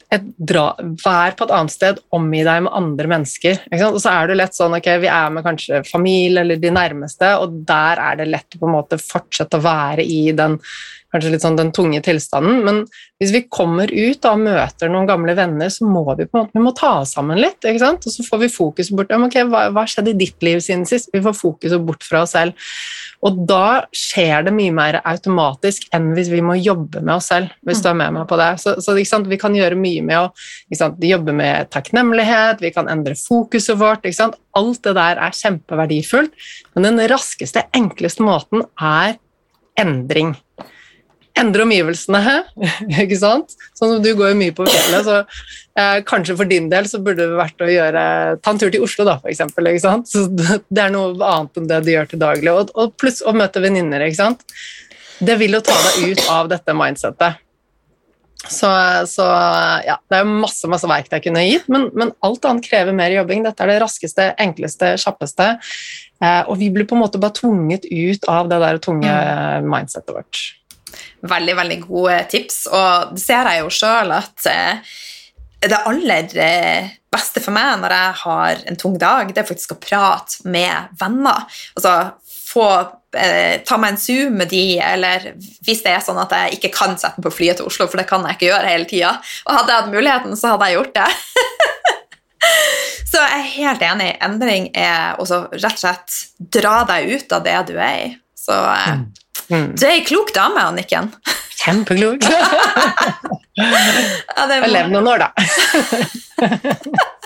dra, 0.09 0.71
vær 1.03 1.35
på 1.37 1.45
et 1.45 1.51
annet 1.53 1.73
sted, 1.73 1.99
omgi 2.15 2.41
deg 2.45 2.63
med 2.65 2.73
andre 2.73 3.09
mennesker. 3.11 3.59
Og 3.85 3.99
så 4.01 4.13
er 4.15 4.29
det 4.29 4.39
lett 4.39 4.57
sånn 4.57 4.73
ok, 4.79 4.87
vi 5.03 5.09
er 5.11 5.33
med 5.33 5.45
kanskje 5.45 5.83
familie 5.85 6.41
eller 6.41 6.61
de 6.61 6.71
nærmeste, 6.73 7.35
og 7.37 7.59
der 7.69 8.01
er 8.07 8.17
det 8.19 8.29
lett 8.31 8.57
å 8.57 8.61
på 8.63 8.69
en 8.69 8.77
måte 8.79 8.97
fortsette 9.01 9.59
å 9.59 9.65
være 9.65 10.05
i 10.05 10.31
den 10.37 10.57
kanskje 11.13 11.31
litt 11.33 11.43
sånn 11.43 11.57
den 11.57 11.71
tunge 11.75 12.01
tilstanden. 12.05 12.61
Men 12.65 12.81
hvis 13.21 13.33
vi 13.35 13.43
kommer 13.51 13.91
ut 13.91 14.25
og 14.29 14.43
møter 14.43 14.91
noen 14.91 15.09
gamle 15.09 15.35
venner, 15.37 15.71
så 15.73 15.87
må 15.89 16.03
vi 16.13 16.27
på 16.29 16.37
en 16.37 16.45
måte 16.45 16.57
vi 16.57 16.63
må 16.63 16.73
ta 16.77 16.91
oss 17.01 17.15
sammen 17.17 17.41
litt. 17.41 17.59
ikke 17.63 17.81
sant? 17.81 18.05
Og 18.05 18.13
så 18.13 18.25
får 18.25 18.43
vi 18.43 18.51
fokus 18.53 18.91
bort 18.95 19.11
ja, 19.13 19.19
okay, 19.25 19.47
hva, 19.49 19.67
hva 19.75 19.85
skjedde 19.89 20.13
i 20.13 20.19
ditt 20.19 20.45
liv 20.45 20.61
siden 20.63 20.85
sist? 20.89 21.11
Vi 21.13 21.23
får 21.25 21.37
fokuset 21.37 21.85
bort 21.85 22.05
fra 22.05 22.23
oss 22.25 22.35
selv. 22.37 22.57
Og 23.25 23.41
da 23.49 23.83
skjer 23.95 24.45
det 24.47 24.53
mye 24.55 24.73
mer 24.75 24.99
automatisk 25.01 25.89
enn 25.95 26.11
hvis 26.15 26.31
vi 26.31 26.41
må 26.45 26.55
jobbe 26.59 27.01
med 27.03 27.17
oss 27.17 27.29
selv. 27.33 27.51
hvis 27.67 27.83
du 27.83 27.89
er 27.91 27.97
med 27.99 28.15
meg 28.15 28.27
på 28.29 28.39
det. 28.39 28.51
Så, 28.63 28.77
så 28.83 28.95
Vi 28.95 29.39
kan 29.41 29.55
gjøre 29.55 29.75
mye 29.79 30.03
med 30.05 30.17
å 30.19 30.91
jobbe 31.03 31.35
med 31.35 31.69
takknemlighet, 31.73 32.61
vi 32.61 32.71
kan 32.75 32.87
endre 32.91 33.15
fokuset 33.19 33.77
vårt. 33.79 34.07
Alt 34.59 34.83
det 34.83 34.95
der 34.97 35.19
er 35.21 35.35
kjempeverdifullt, 35.35 36.31
men 36.75 36.87
den 36.87 37.01
raskeste, 37.11 37.67
enkleste 37.75 38.23
måten 38.25 38.63
er 38.75 39.17
endring 39.79 40.33
endre 41.39 41.65
omgivelsene, 41.65 42.21
ikke 43.03 43.19
sant? 43.19 43.55
Sånn 43.77 43.95
som 43.95 44.03
du 44.03 44.11
går 44.17 44.33
jo 44.33 44.39
mye 44.39 44.55
på 44.55 44.67
fjellet, 44.69 45.07
så 45.07 45.17
eh, 45.79 45.99
kanskje 46.07 46.37
for 46.39 46.49
din 46.49 46.69
del 46.71 46.89
så 46.89 47.01
burde 47.03 47.25
det 47.25 47.39
vært 47.39 47.65
å 47.65 47.69
gjøre 47.71 48.05
Ta 48.43 48.53
en 48.53 48.61
tur 48.61 48.71
til 48.73 48.85
Oslo, 48.85 49.07
da, 49.07 49.17
for 49.21 49.31
eksempel, 49.31 49.71
ikke 49.71 49.85
sant? 49.85 50.11
Så 50.11 50.27
det 50.29 50.83
er 50.83 50.93
noe 50.93 51.15
annet 51.17 51.61
enn 51.61 51.69
det 51.69 51.83
du 51.85 51.93
gjør 51.95 52.09
til 52.11 52.23
daglig. 52.23 52.53
Og, 52.53 52.73
og 52.79 52.95
pluss 52.99 53.23
å 53.23 53.35
møte 53.35 53.63
venninner, 53.63 54.05
ikke 54.05 54.21
sant. 54.21 54.43
Det 55.19 55.35
vil 55.39 55.57
jo 55.57 55.63
ta 55.65 55.75
deg 55.89 56.13
ut 56.13 56.25
av 56.31 56.51
dette 56.51 56.75
mindsettet. 56.77 57.45
Så, 58.47 58.69
så, 59.11 59.25
ja, 59.83 59.97
det 60.07 60.21
er 60.21 60.29
masse 60.29 60.67
masse 60.71 60.87
verktøy 60.87 61.17
jeg 61.17 61.25
kunne 61.25 61.41
gitt, 61.43 61.65
men, 61.67 61.89
men, 61.91 62.13
alt 62.23 62.45
annet 62.47 62.63
krever 62.69 62.95
mer 62.95 63.11
jobbing. 63.11 63.43
Dette 63.43 63.65
er 63.65 63.73
det 63.73 63.81
raskeste, 63.83 64.29
enkleste, 64.39 64.93
kjappeste. 65.01 65.49
Eh, 66.23 66.43
og 66.47 66.55
vi 66.61 66.69
blir 66.71 66.87
på 66.87 66.95
en 66.95 67.03
måte 67.03 67.19
bare 67.19 67.35
tvunget 67.35 67.87
ut 67.91 68.29
av 68.31 68.47
det 68.51 68.61
der 68.63 68.79
tunge 68.83 69.11
mm. 69.11 69.67
mindsettet 69.67 70.15
vårt. 70.15 70.41
Veldig, 71.29 71.55
veldig 71.59 71.79
gode 71.83 72.17
tips, 72.31 72.63
og 72.71 73.15
det 73.15 73.23
ser 73.23 73.49
jeg 73.51 73.63
jo 73.63 73.73
sjøl 73.73 74.13
at 74.15 74.49
eh, 74.49 74.95
det 75.67 75.81
aller 75.89 76.39
eh, 76.39 76.95
beste 77.11 77.41
for 77.43 77.55
meg 77.55 77.81
når 77.81 77.95
jeg 77.95 78.17
har 78.21 78.63
en 78.71 78.79
tung 78.79 78.95
dag, 79.01 79.33
det 79.33 79.41
er 79.41 79.49
faktisk 79.49 79.75
å 79.75 79.81
prate 79.81 80.47
med 80.47 80.93
venner. 81.01 81.43
Altså 81.75 81.95
få 82.49 82.65
eh, 83.17 83.61
ta 83.65 83.77
meg 83.81 83.93
en 83.93 84.01
Zoom 84.01 84.39
med 84.39 84.51
de, 84.53 84.79
eller 84.81 85.31
hvis 85.65 85.83
det 85.85 85.93
er 85.93 86.03
sånn 86.05 86.19
at 86.21 86.33
jeg 86.35 86.57
ikke 86.59 86.71
kan 86.77 86.95
sette 86.97 87.19
meg 87.19 87.27
på 87.27 87.35
flyet 87.39 87.59
til 87.59 87.69
Oslo, 87.69 87.89
for 87.89 88.01
det 88.01 88.07
kan 88.09 88.25
jeg 88.25 88.37
ikke 88.37 88.49
gjøre 88.49 88.73
hele 88.73 88.89
tida, 88.89 89.15
og 89.45 89.55
hadde 89.57 89.73
jeg 89.73 89.83
hatt 89.83 89.93
muligheten, 89.93 90.37
så 90.39 90.53
hadde 90.53 90.69
jeg 90.69 90.79
gjort 90.79 90.95
det. 90.97 91.09
så 93.11 93.23
jeg 93.25 93.37
er 93.37 93.53
helt 93.55 93.85
enig. 93.91 94.09
Endring 94.29 94.69
er 94.77 95.19
også 95.21 95.43
rett 95.57 95.75
og 95.75 95.83
slett 95.83 96.19
dra 96.59 96.75
deg 96.89 97.13
ut 97.15 97.37
av 97.37 97.45
det 97.45 97.57
du 97.69 97.75
er 97.77 97.95
i. 98.07 98.11
Så 98.39 98.55
eh, 98.55 98.93
mm. 99.01 99.07
Mm. 99.49 99.75
Du 99.75 99.85
er 99.85 99.95
ei 99.97 100.05
klok 100.05 100.33
dame, 100.35 100.61
Anniken. 100.71 101.11
Kjempeklok. 101.59 102.23
ja. 102.23 102.39
Jeg 103.59 104.69
lever 104.71 104.91
noen 104.93 105.09
år, 105.11 105.25
da. 105.25 105.29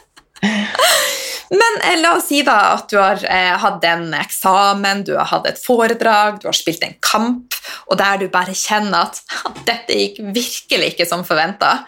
Men 1.54 1.76
eh, 1.86 2.00
la 2.02 2.16
oss 2.18 2.28
si 2.32 2.42
da 2.46 2.58
at 2.74 2.90
du 2.90 2.98
har 2.98 3.22
eh, 3.30 3.54
hatt 3.62 3.84
en 3.86 4.08
eksamen, 4.18 5.04
du 5.06 5.14
har 5.20 5.30
hatt 5.30 5.48
et 5.52 5.60
foredrag, 5.62 6.40
du 6.42 6.48
har 6.50 6.58
spilt 6.58 6.84
en 6.86 6.96
kamp, 7.04 7.54
og 7.92 8.00
der 8.00 8.24
du 8.24 8.28
bare 8.34 8.56
kjenner 8.58 9.06
at 9.06 9.22
dette 9.68 9.94
gikk 10.00 10.22
virkelig 10.34 10.94
ikke 10.94 11.08
som 11.10 11.26
forventa. 11.28 11.84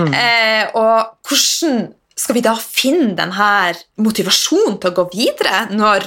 Mm. 0.00 0.14
Eh, 0.16 0.64
og 0.78 1.28
hvordan 1.28 1.90
skal 2.16 2.36
vi 2.36 2.44
da 2.44 2.54
finne 2.56 3.12
denne 3.18 3.52
motivasjonen 4.00 4.78
til 4.80 4.92
å 4.92 4.96
gå 5.00 5.04
videre 5.12 5.66
når 5.72 6.06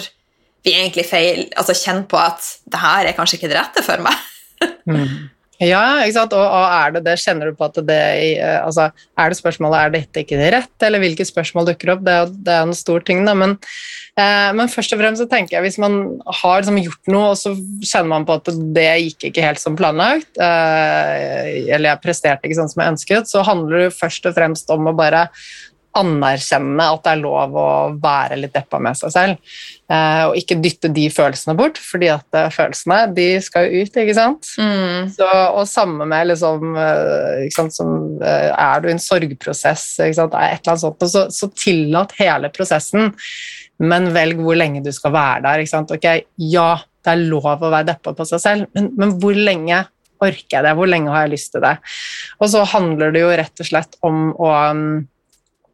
vi 0.65 0.73
egentlig 0.73 1.05
feil, 1.07 1.45
altså 1.55 1.77
kjenner 1.77 2.07
på 2.09 2.19
at 2.19 2.43
det 2.71 2.81
her 2.81 3.07
er 3.07 3.17
kanskje 3.17 3.39
ikke 3.39 3.51
det 3.51 3.59
rette 3.59 3.85
for 3.85 4.01
meg. 4.05 4.27
mm. 4.89 5.31
Ja, 5.63 6.01
ikke 6.03 6.17
sant? 6.17 6.33
Og, 6.35 6.43
og, 6.43 6.65
er 6.67 6.95
det 6.97 7.05
det, 7.05 7.15
kjenner 7.21 7.47
du 7.47 7.55
på 7.55 7.67
at 7.69 7.77
det 7.87 7.99
eh, 8.35 8.57
altså, 8.59 8.89
Er 9.15 9.31
det 9.31 9.37
spørsmålet 9.39 9.79
er 9.79 9.93
dette 9.93 10.23
ikke 10.25 10.39
det 10.39 10.49
rett, 10.51 10.73
eller 10.83 10.99
hvilke 10.99 11.27
spørsmål 11.27 11.69
dukker 11.69 11.93
opp? 11.93 12.01
Det 12.03 12.17
det 12.43 12.51
er 12.51 12.65
en 12.65 12.75
stor 12.75 13.05
ting, 13.07 13.23
da. 13.27 13.35
Men, 13.39 13.55
eh, 14.19 14.49
men, 14.57 14.71
først 14.71 14.95
og 14.95 14.99
fremst 14.99 15.23
så 15.23 15.29
tenker 15.31 15.57
jeg 15.57 15.67
hvis 15.67 15.79
man 15.79 15.95
har 16.41 16.59
liksom, 16.59 16.81
gjort 16.83 17.13
noe, 17.13 17.29
og 17.31 17.39
så 17.39 17.53
kjenner 17.87 18.11
man 18.11 18.27
på 18.27 18.35
at 18.35 18.51
det 18.75 18.89
gikk 19.05 19.29
ikke 19.29 19.45
helt 19.47 19.63
som 19.63 19.79
planlagt, 19.79 20.33
eh, 20.35 21.69
eller 21.69 21.93
jeg 21.93 22.03
presterte 22.03 22.49
ikke 22.49 22.59
sånn 22.59 22.73
som 22.73 22.83
jeg 22.83 22.95
ønsket, 22.97 23.31
så 23.31 23.45
handler 23.47 23.85
det 23.85 23.95
først 23.95 24.27
og 24.27 24.35
fremst 24.35 24.75
om 24.75 24.91
å 24.91 24.97
bare 24.97 25.29
anerkjenne 25.95 26.85
at 26.91 27.03
det 27.05 27.11
er 27.13 27.21
lov 27.21 27.55
å 27.55 27.69
være 28.01 28.37
litt 28.39 28.53
deppa 28.55 28.79
med 28.83 28.97
seg 28.99 29.13
selv. 29.13 29.53
Eh, 29.91 30.23
og 30.27 30.37
ikke 30.39 30.57
dytte 30.63 30.89
de 30.93 31.05
følelsene 31.13 31.55
bort, 31.57 31.79
fordi 31.81 32.09
at 32.11 32.37
eh, 32.37 32.49
følelsene 32.53 32.99
de 33.15 33.27
skal 33.43 33.67
jo 33.69 33.83
ut, 33.85 33.99
ikke 34.01 34.17
sant. 34.17 34.49
Mm. 34.59 35.11
Så, 35.15 35.27
og 35.27 35.63
samme 35.69 36.07
med 36.09 36.31
liksom 36.31 36.75
eh, 36.81 37.45
sant, 37.55 37.75
som, 37.75 37.95
Er 38.21 38.83
du 38.83 38.89
i 38.89 38.95
en 38.95 39.01
sorgprosess, 39.01 39.87
ikke 40.03 40.19
sant, 40.19 40.35
et 40.35 40.59
eller 40.59 40.73
annet 40.73 40.83
sånt, 40.83 41.07
så, 41.13 41.25
så 41.31 41.51
tillat 41.55 42.15
hele 42.19 42.51
prosessen, 42.53 43.13
men 43.83 44.11
velg 44.15 44.39
hvor 44.43 44.59
lenge 44.59 44.83
du 44.83 44.91
skal 44.95 45.15
være 45.15 45.45
der. 45.47 45.63
ikke 45.63 45.75
sant. 45.75 45.95
Ok, 45.95 46.07
ja, 46.51 46.69
det 47.05 47.15
er 47.15 47.27
lov 47.29 47.51
å 47.53 47.71
være 47.71 47.91
deppa 47.93 48.15
på 48.17 48.27
seg 48.27 48.43
selv, 48.43 48.71
men, 48.75 48.91
men 48.99 49.17
hvor 49.21 49.37
lenge 49.37 49.85
orker 50.23 50.57
jeg 50.57 50.63
det? 50.63 50.77
Hvor 50.79 50.87
lenge 50.87 51.11
har 51.11 51.25
jeg 51.25 51.35
lyst 51.35 51.51
til 51.53 51.61
det? 51.61 51.75
Og 52.39 52.47
så 52.49 52.61
handler 52.71 53.11
det 53.11 53.21
jo 53.21 53.35
rett 53.35 53.61
og 53.61 53.67
slett 53.67 53.99
om 54.07 54.31
å 54.33 54.53
Eh, 54.55 54.93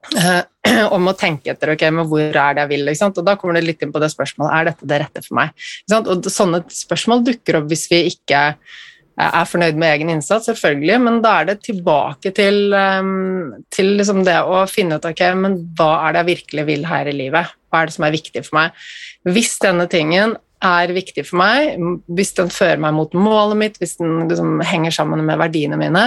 om 0.95 1.09
å 1.09 1.17
tenke 1.17 1.53
etter 1.53 1.73
ok, 1.75 1.83
men 1.93 2.07
hvor 2.09 2.23
er 2.23 2.55
det 2.57 2.65
jeg 2.65 2.71
vil. 2.71 2.93
Og 3.07 3.25
Da 3.25 3.35
kommer 3.39 3.57
det 3.57 3.65
litt 3.67 3.83
inn 3.83 3.93
på 3.93 4.01
det 4.01 4.11
spørsmålet 4.13 4.55
er 4.55 4.71
dette 4.71 4.89
det 4.89 5.01
rette 5.03 5.25
for 5.25 5.37
meg. 5.41 5.53
Og 5.97 6.31
Sånne 6.31 6.63
spørsmål 6.73 7.25
dukker 7.27 7.61
opp 7.61 7.69
hvis 7.71 7.87
vi 7.91 8.03
ikke 8.11 8.41
eh, 8.51 9.31
er 9.31 9.49
fornøyd 9.49 9.79
med 9.79 9.95
egen 9.95 10.13
innsats, 10.15 10.49
selvfølgelig, 10.49 10.99
men 11.05 11.21
da 11.25 11.37
er 11.39 11.51
det 11.51 11.59
tilbake 11.67 12.33
til, 12.37 12.73
um, 12.73 13.51
til 13.73 13.95
liksom 13.99 14.23
det 14.27 14.39
å 14.41 14.63
finne 14.69 14.97
ut 14.97 15.09
ok, 15.11 15.25
men 15.39 15.59
hva 15.77 15.93
er 16.05 16.15
det 16.15 16.23
jeg 16.23 16.31
virkelig 16.33 16.69
vil 16.69 16.87
her 16.89 17.11
i 17.11 17.17
livet. 17.17 17.57
Hva 17.71 17.81
er 17.81 17.89
det 17.89 17.97
som 17.97 18.07
er 18.07 18.15
viktig 18.17 18.45
for 18.47 18.57
meg? 18.59 18.87
Hvis 19.29 19.59
denne 19.63 19.87
tingen 19.91 20.35
er 20.61 20.93
viktig 20.93 21.23
for 21.25 21.39
meg, 21.41 21.81
hvis 22.11 22.33
den 22.37 22.51
fører 22.53 22.79
meg 22.81 22.93
mot 22.95 23.13
målet 23.17 23.57
mitt, 23.57 23.77
hvis 23.81 23.97
den 23.99 24.27
liksom 24.29 24.61
henger 24.65 24.93
sammen 24.93 25.23
med 25.25 25.39
verdiene 25.41 25.77
mine, 25.79 26.03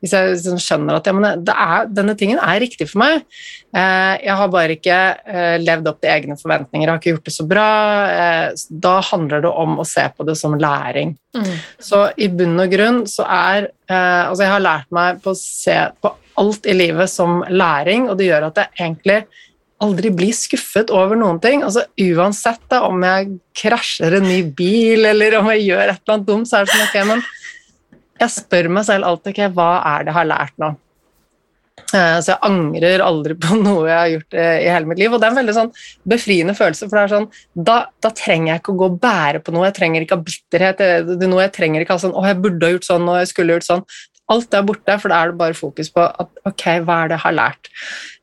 hvis 0.00 0.14
jeg 0.14 0.34
liksom 0.34 0.60
skjønner 0.62 0.98
at 0.98 1.10
ja, 1.10 1.14
er, 1.54 1.88
denne 1.90 2.14
tingen 2.18 2.40
er 2.42 2.60
riktig 2.62 2.88
for 2.90 3.02
meg 3.02 3.16
eh, 3.18 4.14
Jeg 4.22 4.36
har 4.38 4.52
bare 4.52 4.76
ikke 4.76 4.98
eh, 5.26 5.56
levd 5.62 5.90
opp 5.90 6.02
til 6.02 6.12
egne 6.12 6.38
forventninger, 6.40 6.86
jeg 6.86 6.92
har 6.92 7.02
ikke 7.02 7.14
gjort 7.16 7.30
det 7.30 7.36
så 7.36 7.48
bra. 7.48 7.70
Eh, 8.10 8.66
da 8.86 8.94
handler 9.10 9.46
det 9.46 9.54
om 9.64 9.80
å 9.82 9.88
se 9.88 10.06
på 10.14 10.26
det 10.28 10.36
som 10.38 10.54
læring. 10.60 11.16
Mm. 11.36 11.56
Så 11.82 12.06
i 12.16 12.30
bunn 12.32 12.62
og 12.62 12.70
grunn 12.72 13.02
så 13.10 13.26
er 13.26 13.72
Altså, 13.86 14.40
jeg 14.42 14.50
har 14.50 14.62
lært 14.64 14.88
meg 14.90 15.20
på 15.22 15.30
å 15.30 15.38
se 15.38 15.74
på 16.02 16.10
alt 16.42 16.64
i 16.66 16.72
livet 16.74 17.06
som 17.06 17.36
læring, 17.46 18.08
og 18.10 18.16
det 18.18 18.26
gjør 18.26 18.48
at 18.48 18.58
jeg 18.58 18.72
egentlig 18.80 19.18
aldri 19.84 20.10
bli 20.14 20.30
skuffet 20.34 20.90
over 20.94 21.18
noen 21.18 21.40
ting. 21.42 21.64
Altså, 21.66 21.84
uansett 22.00 22.62
da, 22.72 22.82
om 22.88 23.02
jeg 23.04 23.36
krasjer 23.56 24.18
en 24.18 24.28
ny 24.28 24.40
bil, 24.56 25.04
eller 25.08 25.38
om 25.40 25.50
jeg 25.52 25.66
gjør 25.68 25.84
et 25.84 26.00
eller 26.00 26.16
annet 26.16 26.30
dumt, 26.30 26.48
så 26.48 26.60
er 26.60 26.66
det 26.66 26.74
sånn 26.74 26.86
ok, 26.86 26.98
men 27.12 27.24
jeg 28.16 28.32
spør 28.32 28.72
meg 28.72 28.88
selv 28.88 29.08
alltid 29.10 29.34
ok, 29.34 29.46
hva 29.56 29.70
er 29.92 30.04
det 30.04 30.12
jeg 30.12 30.18
har 30.20 30.28
lært 30.32 30.60
nå? 30.62 30.72
Eh, 31.94 32.16
så 32.24 32.32
jeg 32.32 32.42
angrer 32.48 33.02
aldri 33.04 33.36
på 33.38 33.58
noe 33.66 33.84
jeg 33.84 33.98
har 33.98 34.10
gjort 34.14 34.36
eh, 34.40 34.58
i 34.64 34.70
hele 34.72 34.90
mitt 34.90 35.00
liv. 35.02 35.12
Og 35.12 35.20
det 35.20 35.28
er 35.28 35.34
en 35.34 35.40
veldig 35.42 35.56
sånn 35.58 35.72
befriende 36.08 36.56
følelse, 36.58 36.88
for 36.88 36.98
det 36.98 37.04
er 37.04 37.14
sånn, 37.14 37.30
da, 37.68 37.78
da, 38.02 38.12
trenger 38.16 38.52
jeg 38.54 38.62
ikke 38.62 38.74
å 38.74 38.80
gå 38.80 38.90
og 38.90 38.98
bære 39.04 39.44
på 39.44 39.54
noe. 39.54 39.68
Jeg 39.68 39.78
trenger 39.78 40.06
ikke 40.06 40.18
ha 40.18 40.26
bitterhet. 40.26 40.84
Er 40.86 41.30
noe 41.30 41.44
jeg 41.44 41.54
trenger 41.58 41.84
ikke 41.84 41.98
ha 41.98 42.02
sånn 42.02 42.16
'Å, 42.16 42.26
jeg 42.30 42.40
burde 42.42 42.66
ha 42.66 42.74
gjort 42.74 42.88
sånn, 42.88 43.08
og 43.12 43.20
jeg 43.20 43.32
skulle 43.32 43.58
gjort 43.58 43.68
sånn'. 43.68 43.88
Alt 44.26 44.54
er 44.58 44.64
borte, 44.66 44.96
for 44.98 45.12
da 45.12 45.20
er 45.22 45.30
det 45.30 45.38
bare 45.38 45.54
fokus 45.54 45.92
på 45.94 46.02
at 46.02 46.46
ok, 46.48 46.64
hva 46.82 47.04
er 47.04 47.10
det 47.12 47.14
jeg 47.14 47.22
har 47.22 47.34
lært? 47.36 47.68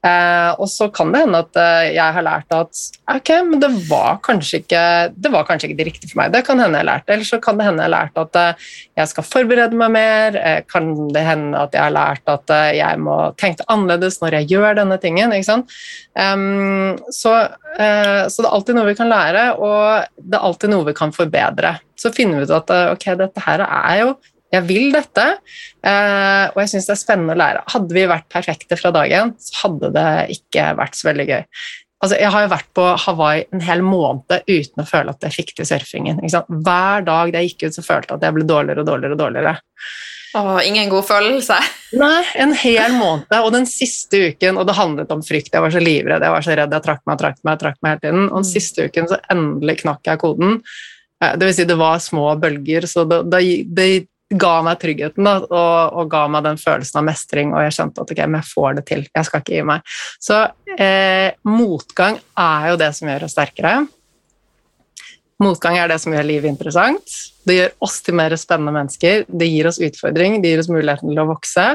Eh, 0.04 0.50
og 0.60 0.68
så 0.68 0.90
kan 0.92 1.14
det 1.14 1.22
hende 1.22 1.40
at 1.46 1.60
eh, 1.60 1.94
jeg 1.96 2.16
har 2.18 2.26
lært 2.26 2.50
at 2.52 2.80
ok, 3.14 3.30
men 3.48 3.62
det 3.62 3.70
var 3.88 4.18
ikke 4.20 4.82
det 5.16 5.32
var 5.32 5.46
kanskje 5.48 5.70
ikke 5.70 5.78
det 5.80 5.86
riktige 5.88 6.12
for 6.12 6.20
meg. 6.20 6.34
Det 6.34 6.42
kan 6.44 6.60
hende 6.60 6.82
jeg 6.82 6.90
lærte. 6.90 7.14
Eller 7.16 7.30
så 7.30 7.40
kan 7.44 7.56
det 7.56 7.70
hende 7.70 7.86
jeg 7.86 7.88
har 7.88 7.94
lært 7.94 8.20
at 8.20 8.40
eh, 8.42 8.66
jeg 9.00 9.12
skal 9.14 9.28
forberede 9.30 9.80
meg 9.80 9.94
mer. 9.96 10.40
Eh, 10.42 10.60
kan 10.68 10.92
det 11.16 11.24
hende 11.24 11.62
at 11.62 11.78
jeg 11.78 11.86
har 11.86 11.96
lært 11.96 12.34
at 12.36 12.56
jeg 12.76 13.00
må 13.00 13.18
tenke 13.40 13.64
annerledes 13.72 14.20
når 14.20 14.42
jeg 14.42 14.52
gjør 14.58 14.82
denne 14.82 15.00
tingen. 15.00 15.32
ikke 15.32 15.48
sant? 15.48 15.72
Um, 16.20 17.00
så, 17.10 17.32
uh, 17.80 18.24
så 18.30 18.44
det 18.44 18.46
er 18.46 18.52
alltid 18.54 18.78
noe 18.78 18.86
vi 18.86 18.98
kan 19.00 19.10
lære, 19.10 19.46
og 19.58 20.20
det 20.20 20.38
er 20.38 20.46
alltid 20.46 20.70
noe 20.70 20.86
vi 20.86 20.94
kan 20.98 21.16
forbedre. 21.16 21.78
Så 21.98 22.12
finner 22.14 22.42
vi 22.42 22.46
ut 22.50 22.54
at 22.54 22.70
ok, 22.92 23.08
dette 23.24 23.48
her 23.48 23.64
er 23.66 23.98
jo 24.04 24.14
jeg 24.54 24.66
vil 24.70 24.92
dette, 24.94 25.24
eh, 25.84 26.46
og 26.52 26.60
jeg 26.62 26.74
syns 26.74 26.90
det 26.90 26.94
er 26.96 27.02
spennende 27.02 27.36
å 27.36 27.42
lære. 27.42 27.64
Hadde 27.74 27.98
vi 27.98 28.04
vært 28.10 28.28
perfekte 28.32 28.78
fra 28.78 28.92
dagen, 28.94 29.34
så 29.42 29.64
hadde 29.64 29.94
det 29.96 30.10
ikke 30.38 30.68
vært 30.78 31.00
så 31.00 31.10
veldig 31.10 31.28
gøy. 31.32 31.42
Altså, 32.04 32.18
jeg 32.20 32.34
har 32.36 32.44
jo 32.44 32.52
vært 32.52 32.72
på 32.76 32.86
Hawaii 33.06 33.46
en 33.56 33.62
hel 33.64 33.82
måned 33.86 34.44
uten 34.50 34.84
å 34.84 34.88
føle 34.88 35.14
at 35.14 35.24
jeg 35.24 35.38
fikk 35.38 35.54
til 35.58 35.70
surfingen. 35.70 36.20
Hver 36.20 37.06
dag 37.08 37.32
jeg 37.32 37.54
gikk 37.54 37.70
ut, 37.70 37.78
så 37.78 37.86
følte 37.86 38.12
jeg 38.12 38.20
at 38.20 38.26
jeg 38.28 38.36
ble 38.36 38.48
dårligere 38.50 38.84
og 38.84 38.90
dårligere. 38.90 39.16
og 39.16 39.22
dårligere. 39.22 39.54
Åh, 40.36 40.68
ingen 40.68 40.90
god 40.92 41.06
følelse. 41.08 41.60
Nei, 42.04 42.24
en 42.44 42.54
hel 42.60 42.98
måned. 42.98 43.32
Og 43.40 43.52
den 43.56 43.68
siste 43.70 44.20
uken, 44.34 44.60
og 44.60 44.68
det 44.68 44.76
handlet 44.76 45.14
om 45.16 45.24
frykt. 45.24 45.54
Jeg 45.54 45.64
var 45.64 45.74
så 45.74 45.84
livredd, 45.84 46.26
jeg 46.26 46.36
var 46.36 46.46
så 46.46 46.58
redd, 46.60 46.76
jeg 46.76 46.86
trakk 46.90 47.06
meg 47.08 47.22
trakk 47.22 47.40
meg, 47.48 47.62
trakk 47.62 47.80
meg 47.80 47.96
hele 47.96 48.04
tiden. 48.04 48.26
Og 48.28 48.42
den 48.42 48.50
mm. 48.50 48.52
siste 48.52 48.90
uken 48.90 49.10
så 49.14 49.22
endelig 49.32 49.80
knakk 49.86 50.12
jeg 50.12 50.22
koden. 50.26 50.58
Eh, 51.24 51.38
det 51.38 51.48
vil 51.48 51.56
si, 51.56 51.68
det 51.70 51.80
var 51.80 52.04
små 52.04 52.34
bølger, 52.42 52.90
så 52.90 53.06
det, 53.08 53.22
det, 53.32 53.44
det 53.78 53.88
ga 54.40 54.54
meg 54.66 54.80
tryggheten 54.82 55.28
da, 55.28 55.36
og, 55.44 55.98
og, 55.98 56.08
ga 56.12 56.24
meg 56.32 56.46
den 56.48 56.60
følelsen 56.62 57.02
av 57.02 57.08
mestring, 57.08 57.52
og 57.54 57.66
jeg 57.66 57.76
skjønte 57.78 58.04
at 58.04 58.14
ok, 58.14 58.22
men 58.28 58.40
jeg 58.42 58.50
får 58.52 58.80
det 58.80 58.86
til, 58.90 59.04
jeg 59.10 59.30
skal 59.30 59.44
ikke 59.44 59.58
gi 59.58 59.66
meg. 59.70 59.92
Så 60.22 60.40
eh, 60.78 61.36
motgang 61.48 62.20
er 62.40 62.72
jo 62.72 62.80
det 62.82 62.90
som 62.98 63.12
gjør 63.12 63.28
oss 63.28 63.36
sterkere. 63.38 63.76
Motgang 65.44 65.78
er 65.80 65.90
det 65.92 66.00
som 66.02 66.14
gjør 66.14 66.28
livet 66.28 66.52
interessant. 66.52 67.16
Det 67.44 67.58
gjør 67.58 67.72
oss 67.84 67.98
til 68.06 68.16
mer 68.16 68.36
spennende 68.40 68.74
mennesker. 68.76 69.26
Det 69.28 69.48
gir 69.50 69.68
oss 69.68 69.82
utfordring, 69.84 70.40
det 70.44 70.54
gir 70.54 70.62
oss 70.62 70.72
muligheten 70.72 71.12
til 71.12 71.24
å 71.24 71.30
vokse. 71.34 71.66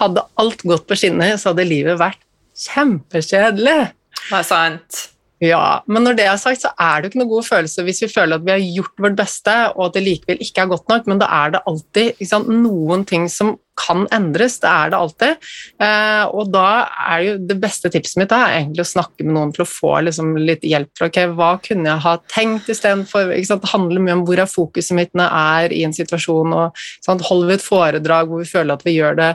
Hadde 0.00 0.26
alt 0.42 0.66
gått 0.68 0.86
på 0.86 0.98
skinner, 0.98 1.34
så 1.40 1.52
hadde 1.52 1.66
livet 1.66 1.98
vært 2.00 2.22
kjempekjedelig. 2.68 3.80
Det 4.20 4.36
er 4.36 4.46
sant. 4.46 5.06
Ja, 5.40 5.80
men 5.88 6.04
når 6.04 6.18
det 6.18 6.26
er 6.28 6.36
sagt, 6.36 6.60
så 6.60 6.68
er 6.76 7.00
det 7.00 7.08
jo 7.08 7.10
ikke 7.14 7.20
noe 7.22 7.30
god 7.30 7.46
følelse 7.46 7.84
hvis 7.86 8.02
vi 8.04 8.10
føler 8.12 8.36
at 8.36 8.44
vi 8.44 8.52
har 8.52 8.64
gjort 8.76 9.04
vårt 9.06 9.16
beste, 9.16 9.54
og 9.72 9.86
at 9.86 9.96
det 9.96 10.02
likevel 10.04 10.42
ikke 10.44 10.66
er 10.66 10.72
godt 10.74 10.92
nok, 10.92 11.08
men 11.08 11.22
da 11.22 11.30
er 11.32 11.54
det 11.54 11.62
alltid 11.70 12.20
sant, 12.28 12.50
noen 12.52 13.06
ting 13.08 13.24
som 13.32 13.54
kan 13.80 14.06
endres. 14.14 14.58
Det 14.62 14.70
er 14.70 14.92
det 14.92 15.00
alltid. 15.00 15.50
Eh, 15.82 16.24
og 16.36 16.50
da 16.52 16.66
er 17.10 17.24
jo 17.26 17.34
det 17.50 17.56
beste 17.62 17.90
tipset 17.92 18.20
mitt 18.20 18.34
er 18.34 18.58
egentlig 18.60 18.84
å 18.84 18.90
snakke 18.92 19.26
med 19.26 19.34
noen 19.36 19.54
til 19.56 19.64
å 19.64 19.68
få 19.68 19.94
liksom, 20.06 20.34
litt 20.40 20.66
hjelp 20.66 20.92
til 20.94 21.08
okay, 21.08 21.30
hva 21.36 21.54
kunne 21.64 21.88
jeg 21.88 22.04
ha 22.04 22.14
tenkt 22.32 22.70
istedenfor. 22.72 23.32
Det 23.32 23.72
handler 23.72 24.04
mye 24.04 24.18
om 24.18 24.24
hvor 24.28 24.42
er 24.42 24.50
fokuset 24.50 24.96
mitt 24.98 25.12
når 25.18 25.30
jeg 25.30 25.64
er 25.64 25.76
i 25.76 25.82
en 25.88 25.96
situasjon. 25.96 26.56
og 26.56 26.84
sant, 27.04 27.24
Holder 27.30 27.52
vi 27.52 27.58
et 27.58 27.66
foredrag 27.66 28.30
hvor 28.30 28.44
vi 28.44 28.50
føler 28.50 28.76
at 28.76 28.86
vi 28.86 28.96
gjør 28.96 29.18
det, 29.18 29.30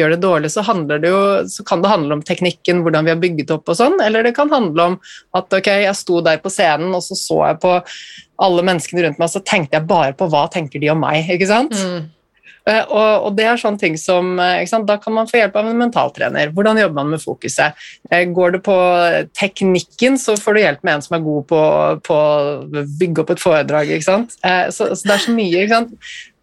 gjør 0.00 0.14
det 0.14 0.20
dårlig, 0.24 0.50
så, 0.52 0.64
det 0.90 1.10
jo, 1.10 1.22
så, 1.50 1.64
kan 1.66 1.82
det 1.82 1.92
handle 1.92 2.18
om 2.18 2.24
teknikken, 2.26 2.82
hvordan 2.84 3.06
vi 3.06 3.14
har 3.14 3.22
bygget 3.22 3.54
opp 3.54 3.70
og 3.70 3.78
sånn, 3.78 3.98
eller 4.04 4.26
det 4.26 4.34
kan 4.36 4.52
handle 4.52 4.88
om 4.90 4.98
at 5.38 5.54
ok, 5.54 5.70
jeg 5.84 5.98
sto 5.98 6.20
der 6.24 6.40
på 6.42 6.52
scenen, 6.52 6.94
og 6.94 7.04
så 7.04 7.18
så 7.18 7.40
jeg 7.48 7.60
på 7.62 7.78
alle 8.44 8.66
menneskene 8.66 9.04
rundt 9.06 9.20
meg, 9.22 9.30
så 9.30 9.42
tenkte 9.46 9.78
jeg 9.78 9.88
bare 9.88 10.14
på 10.18 10.28
hva 10.32 10.46
tenker 10.52 10.82
de 10.82 10.90
om 10.92 11.02
meg. 11.04 11.28
ikke 11.30 11.50
sant? 11.50 11.74
Mm. 11.78 12.10
Eh, 12.64 12.84
og, 12.88 13.26
og, 13.26 13.34
det 13.36 13.44
er 13.44 13.60
sånne 13.60 13.80
ting 13.80 13.96
som 14.00 14.38
eh, 14.40 14.62
Da 14.88 14.96
kan 14.96 15.12
man 15.12 15.28
få 15.28 15.36
hjelp 15.36 15.56
av 15.60 15.68
en 15.68 15.80
mentaltrener. 15.82 16.52
Hvordan 16.56 16.80
jobber 16.80 16.96
man 17.02 17.12
med 17.12 17.22
fokuset? 17.22 17.76
Eh, 18.10 18.24
går 18.32 18.56
det 18.56 18.62
på 18.64 18.76
teknikken, 19.36 20.16
så 20.20 20.36
får 20.40 20.56
du 20.56 20.62
hjelp 20.62 20.86
med 20.86 20.96
en 20.96 21.04
som 21.04 21.18
er 21.18 21.26
god 21.26 21.48
på, 21.50 21.60
på 22.08 22.20
å 22.20 22.84
bygge 23.00 23.24
opp 23.24 23.34
et 23.34 23.42
foredrag. 23.42 23.92
Så, 24.04 24.16
så, 24.72 24.88
det 24.94 25.12
er 25.16 25.26
så 25.26 25.34
mye. 25.36 25.66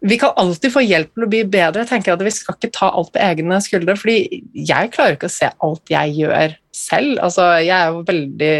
vi 0.00 0.18
kan 0.18 0.38
alltid 0.38 0.74
få 0.74 0.84
hjelp 0.86 1.10
til 1.10 1.26
å 1.26 1.30
bli 1.34 1.42
bedre. 1.44 1.82
Jeg 1.82 1.90
tenker 1.90 2.14
at 2.14 2.22
Vi 2.22 2.34
skal 2.34 2.58
ikke 2.58 2.74
ta 2.74 2.92
alt 2.92 3.12
på 3.14 3.22
egne 3.22 3.60
skuldre, 3.64 3.98
fordi 3.98 4.42
jeg 4.54 4.94
klarer 4.94 5.18
ikke 5.18 5.30
å 5.30 5.38
se 5.40 5.50
alt 5.58 5.90
jeg 5.90 6.18
gjør 6.22 6.58
selv. 6.72 7.18
Altså, 7.20 7.44
jeg, 7.60 7.72
er 7.76 7.92
jo 7.92 8.02
veldig, 8.08 8.50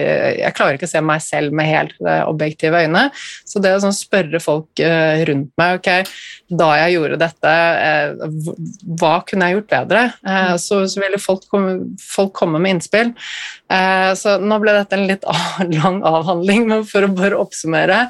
jeg 0.43 0.57
klarer 0.57 0.77
ikke 0.77 0.89
å 0.89 0.93
se 0.93 1.03
meg 1.05 1.23
selv 1.25 1.57
med 1.57 1.71
helt 1.71 1.95
uh, 2.05 2.23
objektive 2.29 2.83
øyne. 2.85 3.07
Så 3.49 3.63
det 3.65 3.73
å 3.75 3.81
sånn, 3.83 3.97
spørre 3.97 4.41
folk 4.43 4.83
uh, 4.85 5.23
rundt 5.29 5.53
meg 5.61 5.79
ok, 5.81 6.13
da 6.53 6.69
jeg 6.83 6.97
gjorde 6.99 7.21
dette, 7.23 7.55
uh, 7.57 8.53
hva 9.01 9.15
kunne 9.29 9.49
jeg 9.49 9.59
gjort 9.59 9.73
bedre? 9.73 10.05
Så, 10.61 10.83
så, 10.91 11.01
ville 11.01 11.21
folk 11.21 11.47
komme, 11.51 11.75
folk 12.01 12.35
komme 12.37 12.61
med 12.63 12.77
innspill. 12.77 13.11
så 14.19 14.37
nå 14.41 14.59
ble 14.63 14.75
dette 14.77 14.97
en 14.97 15.09
litt 15.09 15.25
lang 15.79 16.03
avhandling, 16.07 16.69
men 16.69 16.87
for 16.89 17.07
å 17.07 17.13
bare 17.17 17.41
oppsummere 17.41 18.05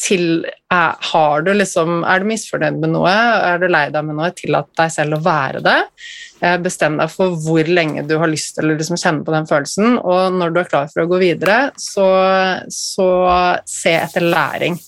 til 0.00 0.44
er, 0.72 1.42
du 1.46 1.50
liksom, 1.54 2.02
er 2.08 2.22
du 2.22 2.28
misfornøyd 2.28 2.78
med 2.82 2.94
noe, 2.94 3.12
er 3.12 3.60
du 3.62 3.68
lei 3.70 3.86
deg 3.94 4.06
med 4.06 4.18
noe, 4.18 4.30
tillat 4.36 4.70
deg 4.78 4.92
selv 4.92 5.18
å 5.18 5.22
være 5.24 5.62
det. 5.64 5.78
Eh, 6.44 6.56
bestem 6.62 6.98
deg 7.00 7.12
for 7.12 7.36
hvor 7.44 7.70
lenge 7.70 8.04
du 8.08 8.16
har 8.20 8.30
lyst 8.30 8.56
til 8.58 8.68
å 8.68 8.74
liksom 8.74 9.00
kjenne 9.00 9.24
på 9.26 9.34
den 9.34 9.48
følelsen, 9.50 9.98
og 10.02 10.38
når 10.38 10.54
du 10.54 10.62
er 10.62 10.70
klar 10.70 10.90
for 10.92 11.04
å 11.04 11.10
gå 11.10 11.20
videre, 11.22 11.58
så, 11.80 12.08
så 12.72 13.08
se 13.68 13.94
etter 14.00 14.26
læring. 14.26 14.78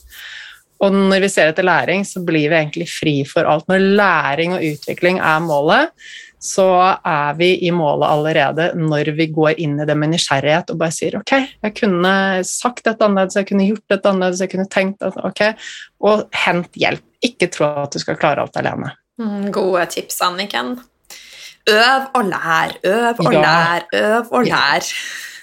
Og 0.84 0.92
når 0.92 1.22
vi 1.24 1.30
ser 1.32 1.48
etter 1.48 1.64
læring, 1.64 2.04
så 2.04 2.20
blir 2.24 2.50
vi 2.50 2.58
egentlig 2.58 2.88
fri 2.92 3.14
for 3.28 3.48
alt. 3.48 3.64
Når 3.70 3.84
læring 3.96 4.56
og 4.56 4.64
utvikling 4.66 5.22
er 5.24 5.40
målet, 5.44 6.08
så 6.42 6.68
er 7.00 7.36
vi 7.38 7.48
i 7.66 7.70
målet 7.74 8.06
allerede 8.08 8.66
når 8.78 9.12
vi 9.16 9.28
går 9.34 9.60
inn 9.62 9.78
i 9.80 9.86
det 9.88 9.96
med 9.98 10.12
nysgjerrighet 10.12 10.72
og 10.72 10.80
bare 10.82 10.94
sier 10.94 11.16
ok, 11.18 11.32
jeg 11.64 11.76
kunne 11.78 12.12
sagt 12.46 12.84
dette 12.86 13.04
annerledes, 13.06 13.38
jeg 13.40 13.48
kunne 13.48 13.68
gjort 13.70 13.94
dette 13.94 14.12
annerledes, 14.12 14.42
jeg 14.44 14.52
kunne 14.52 14.68
tenkt 14.72 15.06
at 15.06 15.16
ok, 15.24 15.42
og 16.04 16.26
hent 16.44 16.76
hjelp. 16.76 17.04
Ikke 17.24 17.48
tro 17.50 17.70
at 17.80 17.96
du 17.96 18.02
skal 18.02 18.18
klare 18.20 18.44
alt 18.44 18.58
alene. 18.60 18.92
Mm, 19.16 19.48
gode 19.54 19.86
tips, 19.94 20.20
Anniken. 20.22 20.76
Øv 21.66 22.04
og 22.14 22.28
lær, 22.28 22.76
øv 22.86 23.22
og 23.24 23.32
ja. 23.32 23.40
lær, 23.42 23.86
øv 23.96 24.28
og 24.30 24.44
lær. 24.46 24.90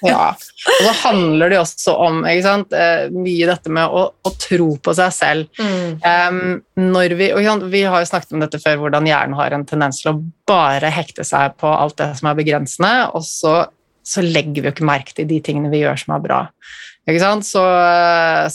Ja. 0.03 0.29
Og 0.35 0.87
så 0.87 0.93
handler 1.03 1.51
det 1.51 1.57
jo 1.57 1.63
også 1.63 1.95
om 2.05 2.21
sant, 2.43 2.73
eh, 2.75 3.05
mye 3.13 3.49
dette 3.49 3.71
med 3.73 3.87
å, 3.87 4.05
å, 4.11 4.33
tro 4.43 4.69
på 4.83 4.95
seg 4.97 5.13
selv. 5.15 5.61
Mm. 5.61 6.01
Um, 6.03 6.97
vi, 7.15 7.29
vi, 7.71 7.83
har 7.83 8.03
jo 8.03 8.09
snakket 8.09 8.35
om 8.35 8.43
dette 8.43 8.59
før, 8.63 8.81
hvordan 8.81 9.07
hjernen 9.07 9.37
har 9.39 9.55
en 9.55 9.65
tendens 9.69 10.01
til 10.01 10.13
å 10.13 10.17
bare 10.49 10.91
hekte 10.93 11.25
seg 11.27 11.55
på 11.61 11.71
alt 11.71 11.97
det 12.01 12.11
som 12.19 12.29
er 12.31 12.39
begrensende, 12.39 12.93
og 13.15 13.23
så, 13.27 13.55
så 14.03 14.25
legger 14.25 14.59
vi 14.61 14.69
jo 14.69 14.75
ikke 14.75 14.89
merke 14.89 15.15
til 15.15 15.29
de 15.29 15.39
tingene 15.43 15.71
vi 15.73 15.83
gjør 15.85 16.03
som 16.03 16.17
er 16.17 16.25
bra. 16.25 16.41
Så, 17.03 17.63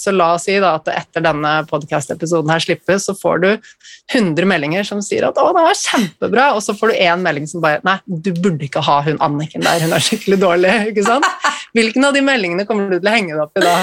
så, 0.01 0.13
la 0.17 0.29
oss 0.35 0.47
si 0.49 0.55
da 0.57 0.71
at 0.79 0.89
etter 0.89 1.21
denne 1.21 1.51
podkast-episoden 1.69 2.49
her 2.49 2.63
slippes, 2.65 3.05
så 3.05 3.13
får 3.13 3.43
du 3.43 3.49
100 4.15 4.49
meldinger 4.49 4.87
som 4.89 5.03
sier 5.05 5.27
at 5.29 5.37
'å, 5.37 5.51
det 5.53 5.65
var 5.67 5.77
kjempebra', 5.77 6.55
og 6.57 6.63
så 6.65 6.73
får 6.73 6.89
du 6.89 6.95
én 6.97 7.21
melding 7.21 7.47
som 7.47 7.61
bare 7.61 7.83
'nei, 7.85 7.99
du 8.07 8.33
burde 8.33 8.65
ikke 8.65 8.81
ha 8.81 9.03
hun 9.03 9.21
Anniken 9.21 9.61
der, 9.61 9.81
hun 9.85 9.93
er 9.93 10.01
skikkelig 10.01 10.41
dårlig'. 10.41 10.89
ikke 10.95 11.05
sant? 11.05 11.29
Hvilken 11.77 12.05
av 12.05 12.15
de 12.17 12.25
meldingene 12.25 12.65
kommer 12.65 12.89
du 12.89 12.97
til 12.99 13.11
å 13.11 13.13
henge 13.13 13.35
deg 13.35 13.45
opp 13.45 13.61
i 13.61 13.67
da? 13.67 13.77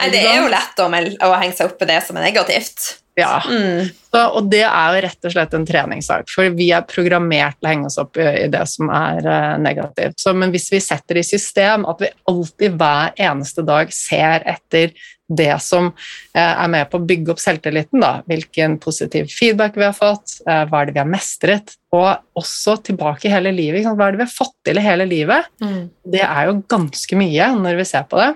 Nei, 0.00 0.10
det 0.10 0.26
er 0.26 0.42
jo 0.42 0.50
lett 0.50 0.82
å, 0.82 0.90
å 0.90 1.32
henge 1.38 1.54
seg 1.54 1.70
opp 1.70 1.82
i 1.86 1.86
det 1.86 2.02
som 2.02 2.18
er 2.18 2.26
negativt. 2.32 3.03
Ja, 3.14 3.42
mm. 3.46 3.88
så, 4.10 4.20
og 4.34 4.48
det 4.50 4.64
er 4.66 4.94
jo 4.96 5.02
rett 5.04 5.26
og 5.28 5.34
slett 5.36 5.52
en 5.54 5.66
treningssak, 5.68 6.26
for 6.34 6.50
vi 6.58 6.70
er 6.74 6.86
programmert 6.88 7.60
til 7.60 7.68
å 7.68 7.70
henge 7.70 7.90
oss 7.90 7.98
opp 8.02 8.18
i, 8.18 8.26
i 8.42 8.48
det 8.50 8.64
som 8.70 8.90
er 8.90 9.20
uh, 9.22 9.54
negativt. 9.62 10.18
Så, 10.18 10.34
men 10.34 10.50
hvis 10.54 10.66
vi 10.74 10.82
setter 10.82 11.20
i 11.20 11.26
system 11.26 11.86
at 11.90 12.02
vi 12.02 12.10
alltid 12.30 12.78
hver 12.80 13.14
eneste 13.30 13.62
dag 13.66 13.92
ser 13.94 14.42
etter 14.50 14.96
det 15.30 15.54
som 15.62 15.92
uh, 15.94 16.40
er 16.42 16.68
med 16.74 16.90
på 16.90 16.98
å 16.98 17.06
bygge 17.06 17.36
opp 17.36 17.42
selvtilliten, 17.44 18.02
da, 18.02 18.16
hvilken 18.26 18.80
positiv 18.82 19.30
feedback 19.30 19.78
vi 19.78 19.86
har 19.86 19.94
fått, 19.96 20.40
uh, 20.50 20.64
hva 20.66 20.82
er 20.82 20.90
det 20.90 20.98
vi 20.98 21.04
har 21.04 21.14
mestret, 21.14 21.76
og 21.94 22.10
også 22.42 22.80
tilbake 22.90 23.30
i 23.30 23.34
hele 23.36 23.54
livet, 23.54 23.86
hva 23.86 24.08
er 24.08 24.16
det 24.16 24.24
vi 24.24 24.26
har 24.26 24.38
fått 24.42 24.56
til 24.66 24.82
i 24.82 24.88
hele 24.90 25.06
livet, 25.06 25.46
mm. 25.62 25.82
det 26.16 26.26
er 26.26 26.50
jo 26.50 26.62
ganske 26.66 27.22
mye 27.22 27.52
når 27.62 27.78
vi 27.78 27.92
ser 27.94 28.10
på 28.10 28.18
det. 28.18 28.32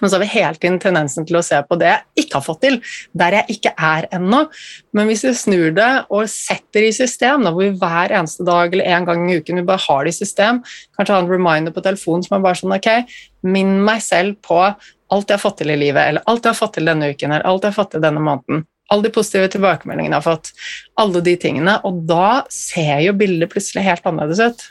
Men 0.00 0.10
så 0.10 0.16
har 0.16 0.24
vi 0.24 0.30
hele 0.32 0.54
tiden 0.58 0.78
tendensen 0.82 1.26
til 1.28 1.38
å 1.40 1.44
se 1.44 1.58
på 1.66 1.78
det 1.80 1.90
jeg 1.90 2.24
ikke 2.24 2.38
har 2.38 2.46
fått 2.46 2.60
til, 2.64 2.78
der 3.18 3.38
jeg 3.40 3.58
ikke 3.58 3.72
er 3.90 4.08
ennå. 4.18 4.44
Men 4.96 5.10
hvis 5.10 5.24
vi 5.26 5.34
snur 5.36 5.74
det 5.76 5.90
og 6.08 6.28
setter 6.32 6.86
i 6.86 6.92
system, 6.94 7.46
da, 7.46 7.54
hvor 7.54 7.66
vi 7.66 7.80
hver 7.80 8.14
eneste 8.20 8.46
dag 8.46 8.74
eller 8.74 8.92
en 8.94 9.08
gang 9.08 9.26
i 9.28 9.40
uken 9.40 9.62
vi 9.62 9.66
bare 9.68 9.84
har 9.88 10.06
det 10.06 10.14
i 10.14 10.20
system, 10.20 10.62
kanskje 10.96 11.16
ha 11.16 11.24
en 11.24 11.32
reminder 11.32 11.74
på 11.74 11.84
telefonen 11.84 12.26
som 12.26 12.38
er 12.38 12.46
bare 12.46 12.60
sånn 12.60 12.76
ok, 12.78 12.90
minn 13.48 13.78
meg 13.86 14.02
selv 14.04 14.38
på 14.44 14.62
alt 15.08 15.30
jeg 15.30 15.38
har 15.38 15.42
fått 15.42 15.62
til 15.62 15.72
i 15.72 15.78
livet, 15.78 16.02
eller 16.04 16.26
alt 16.28 16.44
jeg 16.44 16.52
har 16.52 16.58
fått 16.58 16.76
til 16.78 16.88
denne 16.88 17.12
uken, 17.12 17.32
eller 17.32 17.46
alt 17.48 17.64
jeg 17.64 17.72
har 17.72 17.78
fått 17.78 17.94
til 17.96 18.04
denne 18.04 18.22
måneden. 18.22 18.66
Alle 18.88 19.04
de 19.04 19.12
positive 19.12 19.50
tilbakemeldingene 19.52 20.16
jeg 20.16 20.22
har 20.22 20.24
fått, 20.24 20.50
alle 21.00 21.20
de 21.24 21.34
tingene. 21.40 21.74
Og 21.84 22.02
da 22.08 22.44
ser 22.52 23.02
jo 23.04 23.12
bildet 23.20 23.52
plutselig 23.52 23.84
helt 23.84 24.06
annerledes 24.08 24.40
ut. 24.40 24.64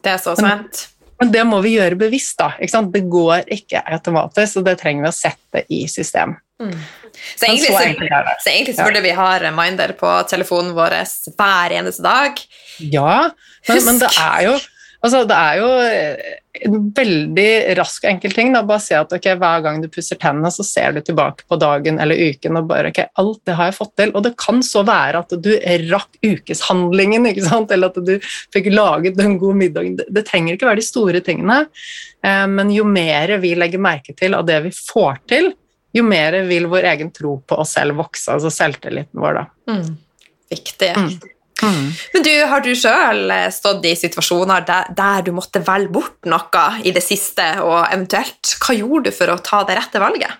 Det 0.00 0.12
er 0.14 0.20
så 0.22 0.36
sant. 0.38 0.84
Men 1.20 1.32
det 1.34 1.42
må 1.44 1.60
vi 1.64 1.74
gjøre 1.76 1.98
bevisst. 2.00 2.38
da, 2.40 2.52
Det 2.58 3.02
går 3.12 3.50
ikke 3.52 3.82
automatisk, 3.92 4.60
og 4.60 4.64
det 4.68 4.78
trenger 4.80 5.04
vi 5.04 5.12
å 5.12 5.16
sette 5.16 5.64
i 5.68 5.82
system. 5.88 6.36
Mm. 6.60 6.76
Så 7.36 7.46
egentlig, 7.46 7.66
så, 7.66 7.72
så, 7.72 8.34
så 8.44 8.50
egentlig 8.50 8.74
så 8.76 8.86
burde 8.86 9.02
vi 9.04 9.12
ha 9.16 9.28
reminder 9.40 9.92
på 9.98 10.10
telefonen 10.30 10.74
vår 10.76 10.96
hver 11.36 11.76
eneste 11.76 12.04
dag. 12.04 12.40
Ja, 12.78 13.30
men, 13.68 13.84
men 13.88 14.00
det 14.00 14.10
er 14.16 14.46
jo 14.48 14.54
Altså, 15.00 15.22
det 15.24 15.36
er 15.36 15.58
jo 15.60 15.68
eh, 15.80 16.32
en 16.66 16.74
veldig 16.96 17.76
rask 17.78 18.04
og 18.04 18.10
enkel 18.10 18.34
ting. 18.36 18.50
Da. 18.52 18.60
Bare 18.66 18.82
si 18.84 18.92
at 18.96 19.12
okay, 19.16 19.38
hver 19.40 19.62
gang 19.64 19.80
du 19.80 19.88
pusser 19.92 20.18
tennene, 20.20 20.50
så 20.52 20.66
ser 20.66 20.92
du 20.92 21.00
tilbake 21.04 21.46
på 21.48 21.56
dagen 21.60 22.00
eller 22.02 22.20
uken 22.30 22.60
og 22.60 22.68
bare 22.68 22.90
ok, 22.92 23.00
alt 23.22 23.40
det 23.48 23.56
har 23.56 23.70
jeg 23.70 23.78
fått 23.78 23.94
til. 24.00 24.12
Og 24.12 24.26
det 24.26 24.34
kan 24.40 24.60
så 24.66 24.84
være 24.88 25.22
at 25.24 25.32
du 25.40 25.50
rakk 25.88 26.20
ukeshandlingen, 26.20 27.30
eller 27.30 27.88
at 27.88 28.02
du 28.04 28.14
fikk 28.52 28.70
laget 28.74 29.16
den 29.16 29.38
gode 29.40 29.62
middagen. 29.62 29.96
Det, 30.00 30.10
det 30.12 30.26
trenger 30.28 30.58
ikke 30.58 30.68
være 30.68 30.82
de 30.82 30.88
store 30.90 31.24
tingene, 31.24 31.62
eh, 32.26 32.44
men 32.52 32.74
jo 32.74 32.84
mer 32.88 33.38
vi 33.40 33.56
legger 33.56 33.80
merke 33.80 34.16
til 34.18 34.36
av 34.36 34.44
det 34.48 34.60
vi 34.68 34.76
får 34.76 35.24
til, 35.32 35.52
jo 35.96 36.04
mer 36.06 36.36
vil 36.46 36.68
vår 36.70 36.92
egen 36.92 37.08
tro 37.10 37.38
på 37.48 37.56
oss 37.58 37.72
selv 37.78 37.96
vokse, 37.98 38.28
altså 38.36 38.52
selvtilliten 38.52 39.18
vår, 39.22 39.40
da. 39.40 39.48
Mm. 39.72 39.94
Viktig. 40.50 40.92
Mm. 40.98 41.14
Mm. 41.60 41.88
Men 42.14 42.26
du, 42.26 42.32
har 42.50 42.62
du 42.64 42.70
sjøl 42.76 43.32
eh, 43.34 43.48
stått 43.52 43.86
i 43.88 43.94
situasjoner 43.98 44.66
der, 44.68 44.92
der, 44.96 45.24
du 45.26 45.32
måtte 45.36 45.62
velge 45.66 45.92
bort 45.94 46.28
noe 46.30 46.66
i 46.84 46.94
det 46.96 47.02
siste, 47.04 47.46
og 47.64 47.82
eventuelt, 47.88 48.54
hva 48.62 48.76
gjorde 48.76 49.10
du 49.10 49.16
for 49.16 49.32
å 49.32 49.40
ta 49.44 49.62
det 49.68 49.78
rette 49.78 50.02
valget? 50.02 50.38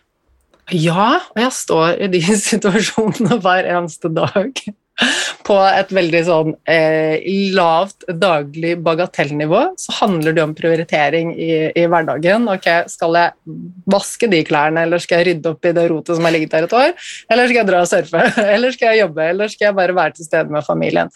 Ja, 0.71 1.17
og 1.33 1.41
jeg 1.43 1.53
står 1.57 1.99
i 2.07 2.11
de 2.13 2.23
situasjonene 2.51 3.41
hver 3.43 3.69
eneste 3.69 4.13
dag 4.15 4.63
på 5.49 5.57
et 5.67 5.91
veldig 5.95 6.21
sånn 6.27 6.53
eh, 6.69 7.23
lavt 7.57 8.07
daglig 8.21 8.77
bagatellnivå, 8.85 9.63
så 9.81 9.95
handler 10.01 10.37
det 10.37 10.45
om 10.45 10.55
prioritering 10.57 11.33
i, 11.35 11.51
i, 11.75 11.87
hverdagen. 11.91 12.49
Ok, 12.53 12.69
Skal 12.93 13.19
jeg 13.19 13.57
vaske 13.91 14.29
de 14.31 14.43
klærne, 14.47 14.85
eller 14.87 15.03
skal 15.03 15.21
jeg 15.21 15.31
rydde 15.31 15.55
opp 15.55 15.67
i 15.67 15.75
det 15.77 15.87
rotet 15.91 16.19
som 16.19 16.29
har 16.29 16.35
ligget 16.37 16.55
der 16.55 16.69
et 16.69 16.77
år? 16.77 16.95
Eller 17.33 17.51
skal 17.51 17.61
jeg 17.63 17.71
dra 17.71 17.83
og 17.85 17.91
surfe? 17.91 18.27
Eller 18.55 18.75
skal 18.75 18.93
jeg 18.93 19.05
jobbe? 19.05 19.27
Eller 19.33 19.51
skal 19.53 19.69
jeg 19.69 19.79
bare 19.79 19.97
være 19.97 20.17
til 20.17 20.27
stede 20.27 20.53
med 20.53 20.67
familien? 20.67 21.11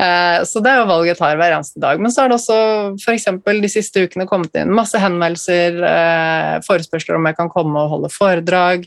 Eh, 0.00 0.40
så 0.48 0.62
det 0.64 0.72
er 0.72 0.82
jo 0.82 0.90
valget 0.90 1.12
jeg 1.12 1.20
tar 1.20 1.40
hver 1.40 1.56
eneste 1.56 1.82
dag. 1.82 2.02
Men 2.02 2.14
så 2.14 2.24
har 2.24 2.32
det 2.32 2.38
også 2.38 2.58
f.eks. 3.00 3.28
de 3.46 3.72
siste 3.72 4.04
ukene 4.06 4.28
kommet 4.30 4.56
inn 4.60 4.74
masse 4.74 4.98
henvendelser, 5.00 5.80
eh, 5.86 6.56
forespørsler 6.66 7.18
om 7.18 7.28
jeg 7.30 7.38
kan 7.38 7.52
komme 7.52 7.84
og 7.84 7.94
holde 7.94 8.12
foredrag, 8.12 8.86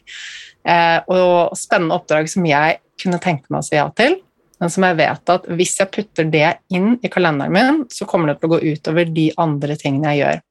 eh, 0.67 0.99
og 1.07 1.57
spennende 1.59 1.97
oppdrag 1.99 2.29
som 2.31 2.45
jeg 2.47 2.79
kunne 3.01 3.21
tenke 3.21 3.49
meg 3.49 3.63
å 3.63 3.67
si 3.67 3.77
ja 3.77 3.89
til 3.97 4.19
men 4.63 4.71
som 4.71 4.85
jeg 4.87 4.95
vet 4.95 5.31
at 5.33 5.47
hvis 5.59 5.75
jeg 5.81 5.91
putter 5.91 6.27
det 6.31 6.49
inn 6.71 6.93
i 7.03 7.09
kalenderen 7.11 7.51
min, 7.51 7.81
så 7.91 8.07
kommer 8.07 8.31
det 8.31 8.39
til 8.39 8.47
å 8.47 8.55
gå 8.55 8.59
utover 8.73 9.09
de 9.11 9.25
andre 9.43 9.75
tingene 9.75 10.13
jeg 10.13 10.23
gjør. 10.23 10.43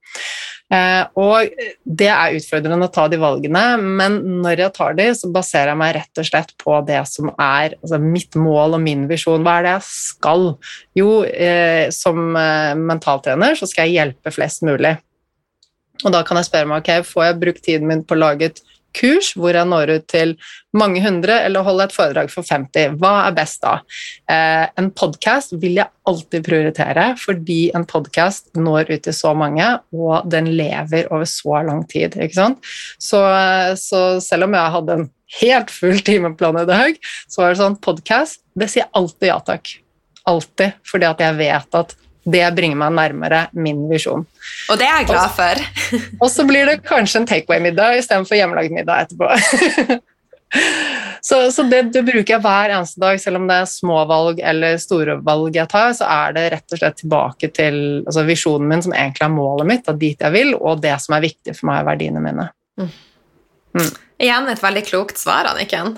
Eh, 0.72 1.02
og 1.20 1.52
det 1.84 2.08
er 2.12 2.36
utfordrende 2.36 2.88
å 2.88 2.92
ta 2.92 3.06
de 3.12 3.18
valgene, 3.20 3.62
men 3.80 4.18
når 4.44 4.66
jeg 4.66 4.74
tar 4.76 4.98
de, 5.00 5.06
så 5.16 5.30
baserer 5.32 5.72
jeg 5.72 5.80
meg 5.80 5.94
rett 5.96 6.20
og 6.20 6.28
slett 6.28 6.52
på 6.60 6.76
det 6.88 7.00
som 7.08 7.32
er 7.32 7.78
altså 7.78 8.00
mitt 8.04 8.36
mål 8.36 8.76
og 8.76 8.84
min 8.84 9.06
visjon. 9.08 9.44
Hva 9.44 9.58
er 9.58 9.66
det 9.66 9.74
jeg 9.78 9.88
skal? 9.88 10.46
Jo, 10.96 11.08
eh, 11.24 11.88
som 11.92 12.36
eh, 12.36 12.74
mentaltrener 12.76 13.56
så 13.56 13.68
skal 13.68 13.88
jeg 13.88 13.98
hjelpe 14.00 14.34
flest 14.36 14.64
mulig. 14.68 14.98
Og 16.02 16.12
da 16.12 16.20
kan 16.26 16.36
jeg 16.40 16.50
spørre 16.50 16.68
meg 16.68 16.84
ok, 16.84 17.08
får 17.08 17.28
jeg 17.30 17.40
brukt 17.46 17.64
tiden 17.64 17.88
min 17.88 18.04
på 18.04 18.16
å 18.16 18.22
lage 18.26 18.50
et 18.50 18.62
kurs 18.96 19.32
hvor 19.38 19.56
jeg 19.56 19.68
når 19.68 19.94
ut 19.96 20.06
til 20.10 20.34
mange 20.76 21.02
hundre, 21.04 21.36
eller 21.44 21.64
holde 21.66 21.86
et 21.88 21.94
foredrag 21.94 22.30
for 22.32 22.46
50. 22.48 22.98
Hva 23.00 23.12
er 23.26 23.36
best 23.36 23.62
da? 23.64 23.74
Eh, 24.30 24.66
en 24.80 24.90
podkast 24.96 25.56
vil 25.60 25.80
jeg 25.80 25.90
alltid 26.08 26.46
prioritere, 26.46 27.06
fordi 27.20 27.60
en 27.76 27.86
podkast 27.88 28.52
når 28.58 28.92
ut 28.92 29.04
til 29.04 29.16
så 29.16 29.34
mange, 29.36 29.66
og 29.92 30.28
den 30.32 30.52
lever 30.56 31.10
over 31.12 31.28
så 31.28 31.60
lang 31.66 31.84
tid. 31.90 32.16
ikke 32.16 32.38
sant? 32.38 32.72
Så, 32.98 33.20
så 33.80 34.04
selv 34.24 34.48
om 34.48 34.56
jeg 34.56 34.76
hadde 34.76 34.98
en 35.00 35.10
helt 35.40 35.72
full 35.72 36.00
timeplan 36.04 36.62
i 36.62 36.68
dag, 36.68 36.98
så 37.28 37.42
var 37.42 37.52
det 37.52 37.62
sånn 37.62 37.80
podkast, 37.84 38.42
det 38.58 38.68
sier 38.72 38.90
alltid 38.96 39.30
ja 39.30 39.38
takk. 39.44 39.76
Alltid, 40.28 40.78
fordi 40.86 41.08
at 41.08 41.22
jeg 41.24 41.38
vet 41.40 41.78
at 41.80 41.96
det 42.24 42.44
bringer 42.54 42.78
meg 42.78 42.94
nærmere 42.94 43.42
min 43.58 43.84
visjon. 43.90 44.22
Og 44.70 44.78
det 44.78 44.86
er 44.86 45.02
jeg 45.02 45.10
glad 45.10 45.34
for. 45.34 45.62
og 46.22 46.28
så 46.30 46.46
blir 46.46 46.68
det 46.70 46.82
kanskje 46.86 47.22
en 47.22 47.28
takeaway-middag 47.28 47.98
istedenfor 47.98 48.38
hjemmelagd 48.38 48.74
middag 48.74 49.08
etterpå. 49.08 49.98
så, 51.28 51.40
så 51.52 51.64
det, 51.66 51.82
det, 51.96 52.04
bruker 52.06 52.36
jeg 52.36 52.44
hver 52.44 52.76
eneste 52.76 53.02
dag, 53.02 53.18
selv 53.20 53.40
om 53.40 53.48
det 53.50 53.58
er 53.58 53.72
små 53.72 53.98
valg 54.10 54.42
eller 54.52 54.78
store 54.82 55.18
valg 55.26 55.58
jeg 55.58 55.70
tar, 55.72 55.90
så 55.98 56.06
er 56.06 56.36
det 56.38 56.46
rett 56.54 56.76
og 56.76 56.82
slett 56.82 57.00
tilbake 57.02 57.50
til 57.56 57.80
altså 58.04 58.26
visjonen 58.28 58.70
min, 58.70 58.86
som 58.86 58.94
egentlig 58.94 59.26
er 59.26 59.34
målet 59.34 59.70
mitt, 59.72 59.90
og 59.90 59.98
dit 60.02 60.22
jeg 60.28 60.36
vil, 60.36 60.54
og 60.60 60.84
det 60.84 60.94
som 61.02 61.18
er 61.18 61.26
viktig 61.26 61.56
for 61.58 61.72
meg, 61.72 61.82
verdiene 61.90 62.22
mine. 62.22 62.48
Mm. 62.78 62.94
Mm. 63.80 63.92
Igjen 64.22 64.50
et 64.52 64.62
veldig 64.62 64.86
klokt 64.86 65.18
svar, 65.18 65.50
Anniken. 65.50 65.96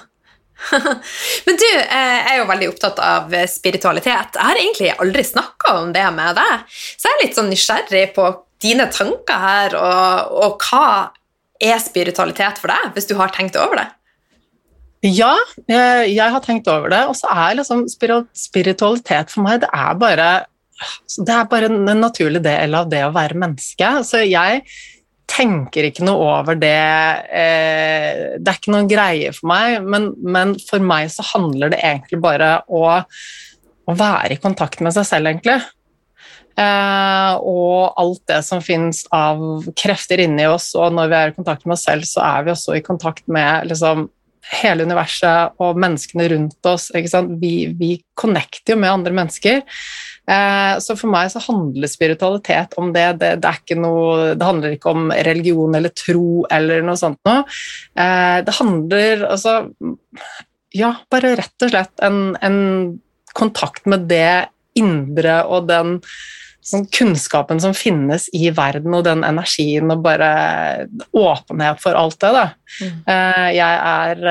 Men 1.46 1.58
du 1.60 1.68
eh, 1.80 2.20
er 2.30 2.38
jo 2.38 2.48
veldig 2.48 2.70
opptatt 2.70 3.00
av 3.02 3.34
spiritualitet. 3.50 4.38
Jeg 4.38 4.48
har 4.48 4.60
egentlig 4.60 4.94
aldri 4.94 5.24
snakka 5.26 5.76
om 5.80 5.92
det 5.94 6.06
med 6.14 6.38
deg, 6.38 6.64
så 6.70 7.10
jeg 7.10 7.16
er 7.16 7.22
litt 7.24 7.38
sånn 7.38 7.50
nysgjerrig 7.52 8.06
på 8.16 8.30
dine 8.64 8.86
tanker 8.92 9.44
her, 9.44 9.76
og, 9.76 10.38
og 10.44 10.64
hva 10.70 10.86
er 11.62 11.76
spiritualitet 11.82 12.60
for 12.62 12.72
deg, 12.72 12.94
hvis 12.94 13.10
du 13.10 13.14
har 13.18 13.32
tenkt 13.34 13.58
over 13.60 13.82
det? 13.82 13.90
Ja, 15.04 15.34
jeg, 15.68 16.14
jeg 16.14 16.32
har 16.32 16.40
tenkt 16.44 16.68
over 16.72 16.88
det, 16.92 17.02
og 17.10 17.16
så 17.18 17.28
er 17.28 17.58
liksom 17.58 17.84
spiritualitet 17.92 19.32
for 19.32 19.44
meg 19.44 19.60
det 19.64 19.70
er 19.76 19.94
bare 20.00 20.28
det 21.24 21.30
er 21.30 21.46
bare 21.48 21.68
en 21.70 22.00
naturlig 22.00 22.40
del 22.42 22.74
av 22.74 22.88
det 22.90 23.04
å 23.06 23.12
være 23.14 23.38
menneske. 23.38 23.90
Så 24.02 24.24
jeg 24.26 24.64
tenker 25.30 25.88
ikke 25.88 26.04
noe 26.06 26.26
over 26.38 26.58
det 26.58 26.74
eh, 27.32 28.36
Det 28.38 28.50
er 28.50 28.58
ikke 28.58 28.74
noen 28.74 28.90
greie 28.90 29.32
for 29.34 29.50
meg, 29.50 29.78
men, 29.86 30.10
men, 30.20 30.54
for 30.68 30.84
meg 30.84 31.10
så 31.12 31.24
handler 31.34 31.72
det 31.72 31.80
egentlig 31.82 32.20
bare 32.24 32.58
å, 32.68 32.84
å 33.00 33.96
være 33.98 34.36
i 34.36 34.42
kontakt 34.42 34.82
med 34.84 34.94
seg 34.96 35.08
selv, 35.08 35.32
egentlig. 35.32 35.58
Eh, 36.54 37.32
og 37.42 37.96
alt 37.98 38.22
det 38.30 38.40
som 38.46 38.62
finnes 38.62 39.02
av 39.14 39.64
krefter 39.78 40.22
inni 40.22 40.46
oss, 40.46 40.70
og 40.78 40.94
når 40.94 41.10
vi 41.10 41.18
er 41.18 41.32
i 41.32 41.38
kontakt 41.38 41.64
med 41.66 41.76
oss 41.78 41.86
selv, 41.88 42.06
så 42.08 42.22
er 42.26 42.46
vi 42.46 42.54
også 42.54 42.76
i 42.78 42.84
kontakt 42.84 43.26
med 43.26 43.70
liksom, 43.72 44.06
hele 44.60 44.84
universet 44.84 45.56
og 45.62 45.78
menneskene 45.80 46.28
rundt 46.34 46.68
oss. 46.68 46.90
Vi, 46.94 47.54
vi 47.78 47.94
connecter 48.18 48.74
jo 48.74 48.80
med 48.82 48.92
andre 48.92 49.14
mennesker. 49.16 49.62
Eh, 50.24 50.74
så 50.80 50.96
for 50.96 51.12
meg 51.12 51.28
så 51.32 51.42
handler 51.44 51.90
spiritualitet 51.90 52.76
om 52.80 52.92
det. 52.94 53.06
Det, 53.20 53.34
det, 53.44 53.78
noe, 53.78 54.32
det 54.38 54.48
handler 54.48 54.76
ikke 54.76 54.94
om 54.94 55.10
religion 55.26 55.76
eller 55.76 55.92
tro 55.92 56.44
eller 56.52 56.84
noe 56.84 56.98
sånt 57.00 57.20
noe. 57.28 57.44
Eh, 57.98 58.38
det 58.46 58.58
handler 58.60 59.26
altså 59.30 59.60
Ja, 60.74 60.94
bare 61.12 61.36
rett 61.38 61.62
og 61.62 61.70
slett 61.70 62.00
en, 62.02 62.34
en 62.42 62.56
kontakt 63.36 63.84
med 63.86 64.08
det 64.10 64.48
indre 64.74 65.44
og 65.46 65.68
den 65.68 66.00
sånn 66.64 66.86
kunnskapen 66.88 67.60
som 67.60 67.74
finnes 67.76 68.26
i 68.34 68.48
verden, 68.56 68.94
og 68.96 69.04
den 69.06 69.20
energien 69.26 69.92
og 69.92 70.00
bare 70.02 70.30
åpenhet 71.12 71.82
for 71.82 71.94
alt 71.98 72.16
det. 72.24 72.30
Da. 72.34 72.46
Mm. 72.80 72.96
Eh, 73.14 73.48
jeg 73.58 73.82
er 73.92 74.24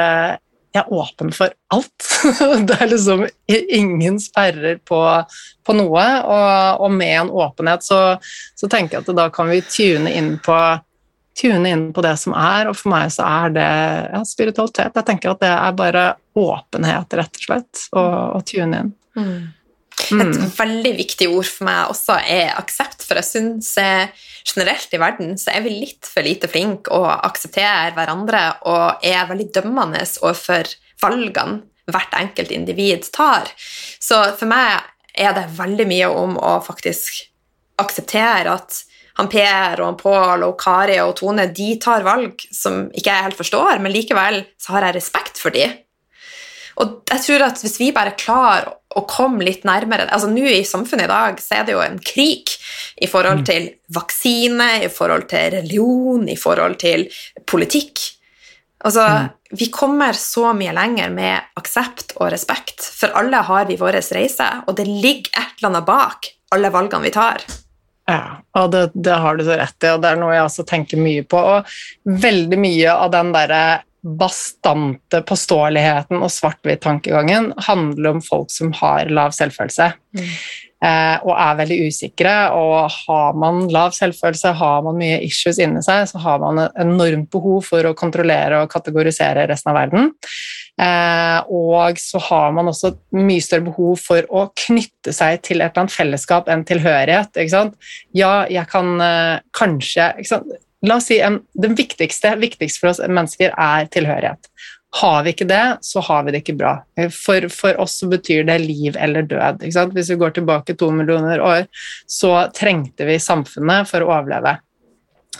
jeg 0.73 0.81
er 0.81 0.93
åpen 0.93 1.29
for 1.33 1.53
alt. 1.73 2.07
det 2.67 2.77
er 2.81 2.89
liksom 2.89 3.27
ingen 3.47 4.17
sperrer 4.21 4.79
på, 4.81 4.99
på 5.65 5.75
noe. 5.77 6.05
Og, 6.23 6.81
og, 6.81 6.89
med 6.91 7.13
en 7.19 7.29
åpenhet 7.29 7.85
så, 7.85 7.99
så, 8.55 8.69
tenker 8.69 8.97
jeg 8.97 9.05
at 9.05 9.13
da 9.19 9.27
kan 9.33 9.51
vi 9.53 9.61
tune 9.67 10.09
inn, 10.17 10.33
på, 10.43 10.57
tune 11.39 11.73
inn 11.75 11.85
på 11.93 12.05
det 12.05 12.15
som 12.21 12.33
er, 12.33 12.71
og 12.71 12.77
for 12.79 12.93
meg 12.95 13.13
så 13.13 13.27
er 13.27 13.53
det 13.53 13.69
ja, 14.15 14.23
spiritualitet. 14.27 14.97
Jeg 14.97 15.09
tenker 15.11 15.35
at 15.35 15.43
det 15.45 15.51
er 15.53 15.77
bare 15.77 16.07
åpenhet, 16.41 17.19
rett 17.21 17.41
og 17.41 17.47
slett, 17.47 17.85
å 17.93 18.41
tune 18.49 18.81
inn. 18.81 18.93
Mm. 19.13 19.37
Et 20.11 20.35
mm. 20.35 20.47
veldig 20.57 20.93
viktig 20.97 21.29
ord 21.31 21.47
for 21.47 21.67
meg 21.67 21.91
også 21.93 22.17
er 22.19 22.53
aksept, 22.59 23.05
for 23.05 23.19
jeg 23.19 23.29
syns 23.29 23.73
generelt 24.43 24.91
i 24.91 24.99
verden 25.01 25.35
så 25.39 25.53
er 25.53 25.63
vi 25.65 25.75
litt 25.75 26.07
for 26.09 26.25
lite 26.25 26.49
flinke 26.51 26.91
å 26.93 27.05
akseptere 27.13 27.93
hverandre 27.95 28.41
og 28.69 29.05
er 29.05 29.29
veldig 29.29 29.49
dømmende 29.55 30.03
overfor 30.21 30.73
valgene 31.03 31.61
hvert 31.91 32.15
enkelt 32.15 32.51
individ 32.55 33.09
tar. 33.15 33.49
Så 33.99 34.19
for 34.39 34.47
meg 34.49 34.83
er 35.13 35.35
det 35.35 35.49
veldig 35.57 35.87
mye 35.89 36.09
om 36.09 36.37
å 36.39 36.57
faktisk 36.63 37.25
akseptere 37.81 38.53
at 38.53 38.83
han 39.19 39.29
Per 39.29 39.81
og 39.85 39.99
Pål 40.01 40.45
og 40.47 40.55
Kari 40.61 40.97
og 41.03 41.15
Tone 41.19 41.45
de 41.53 41.73
tar 41.81 42.05
valg 42.05 42.41
som 42.49 42.87
ikke 42.89 43.11
jeg 43.11 43.25
helt 43.27 43.37
forstår, 43.37 43.81
men 43.83 43.93
likevel 43.93 44.41
så 44.61 44.77
har 44.77 44.87
jeg 44.87 44.97
respekt 44.97 45.41
for 45.41 45.53
de. 45.53 45.67
Og 46.81 47.03
jeg 47.11 47.23
tror 47.25 47.45
at 47.49 47.61
hvis 47.61 47.77
vi 47.81 47.91
bare 47.95 48.15
klarer 48.17 48.71
å 48.93 49.03
komme 49.09 49.45
litt 49.45 49.63
nærmere 49.65 50.05
altså 50.13 50.29
Nå 50.29 50.45
i 50.45 50.63
samfunnet 50.67 51.07
i 51.07 51.11
dag 51.11 51.39
så 51.41 51.59
er 51.59 51.63
det 51.65 51.73
jo 51.73 51.81
en 51.81 51.97
krig 51.97 52.51
i 53.01 53.09
forhold 53.09 53.41
mm. 53.41 53.45
til 53.49 53.69
vaksine, 53.93 54.69
i 54.85 54.89
forhold 54.93 55.27
til 55.31 55.55
religion, 55.57 56.27
i 56.29 56.37
forhold 56.39 56.77
til 56.81 57.07
politikk. 57.49 58.01
Altså, 58.83 59.07
mm. 59.07 59.31
Vi 59.57 59.69
kommer 59.73 60.17
så 60.17 60.51
mye 60.57 60.73
lenger 60.75 61.11
med 61.13 61.57
aksept 61.59 62.15
og 62.19 62.31
respekt, 62.33 62.81
for 62.83 63.13
alle 63.17 63.41
har 63.47 63.67
vi 63.69 63.77
vår 63.79 63.99
reise, 64.15 64.47
og 64.67 64.77
det 64.77 64.87
ligger 64.89 65.29
et 65.29 65.59
eller 65.59 65.71
annet 65.71 65.89
bak 65.89 66.31
alle 66.53 66.71
valgene 66.73 67.07
vi 67.07 67.13
tar. 67.13 67.43
Ja, 68.09 68.43
og 68.59 68.71
det, 68.73 68.89
det 68.93 69.15
har 69.23 69.37
du 69.37 69.45
så 69.47 69.55
rett 69.57 69.85
i, 69.85 69.91
og 69.93 70.01
det 70.03 70.11
er 70.11 70.19
noe 70.19 70.33
jeg 70.35 70.45
også 70.45 70.65
tenker 70.67 70.99
mye 70.99 71.23
på. 71.23 71.39
Og 71.39 72.17
veldig 72.25 72.59
mye 72.59 72.93
av 72.93 73.13
den 73.13 73.31
derre 73.35 73.63
bastante 74.03 75.21
påståeligheten 75.23 76.19
og 76.19 76.31
svart-hvitt-tankegangen 76.31 77.53
handler 77.69 78.17
om 78.17 78.21
folk 78.23 78.51
som 78.51 78.73
har 78.81 79.07
lav 79.11 79.31
selvfølelse. 79.35 79.93
Mm. 80.17 80.29
Eh, 80.83 81.17
og 81.23 81.31
er 81.31 81.59
veldig 81.61 81.77
usikre. 81.87 82.33
Og 82.59 82.91
har 82.91 83.37
man 83.39 83.63
lav 83.71 83.93
selvfølelse, 83.95 84.55
har 84.59 84.83
man 84.83 84.99
mye 84.99 85.21
issues 85.23 85.61
inni 85.63 85.83
seg, 85.85 86.09
så 86.11 86.19
har 86.25 86.41
man 86.43 86.65
et 86.65 86.81
enormt 86.83 87.29
behov 87.31 87.63
for 87.69 87.87
å 87.87 87.95
kontrollere 87.97 88.63
og 88.63 88.71
kategorisere 88.73 89.47
resten 89.49 89.71
av 89.71 89.79
verden. 89.79 90.11
Eh, 90.81 91.39
og 91.53 92.01
så 92.01 92.19
har 92.27 92.51
man 92.57 92.71
også 92.71 92.91
et 92.91 92.99
mye 93.15 93.45
større 93.45 93.67
behov 93.69 94.01
for 94.01 94.27
å 94.33 94.47
knytte 94.65 95.13
seg 95.15 95.39
til 95.45 95.61
et 95.61 95.69
eller 95.69 95.85
annet 95.85 95.95
fellesskap 95.95 96.51
enn 96.51 96.67
tilhørighet. 96.67 97.39
Ja, 98.17 98.35
jeg 98.51 98.67
kan 98.73 98.93
eh, 99.05 99.39
kanskje 99.55 100.11
La 100.83 100.99
oss 100.99 101.07
si 101.07 101.19
en, 101.23 101.39
Den 101.53 101.75
viktigste, 101.79 102.35
viktigste 102.41 102.83
for 102.83 102.91
oss 102.91 103.01
mennesker 103.07 103.53
er 103.55 103.87
tilhørighet. 103.91 104.49
Har 104.93 105.23
vi 105.25 105.31
ikke 105.33 105.47
det, 105.49 105.77
så 105.81 106.03
har 106.05 106.25
vi 106.25 106.33
det 106.33 106.43
ikke 106.43 106.57
bra. 106.59 106.73
For, 107.15 107.47
for 107.49 107.79
oss 107.81 107.95
så 108.01 108.09
betyr 108.11 108.43
det 108.45 108.59
liv 108.61 108.97
eller 108.99 109.25
død. 109.25 109.63
Hvis 109.95 110.11
vi 110.11 110.19
går 110.21 110.35
tilbake 110.35 110.75
to 110.77 110.91
millioner 110.93 111.41
år, 111.41 111.63
så 112.05 112.35
trengte 112.53 113.07
vi 113.09 113.17
samfunnet 113.21 113.89
for 113.89 114.05
å 114.05 114.11
overleve. 114.11 114.59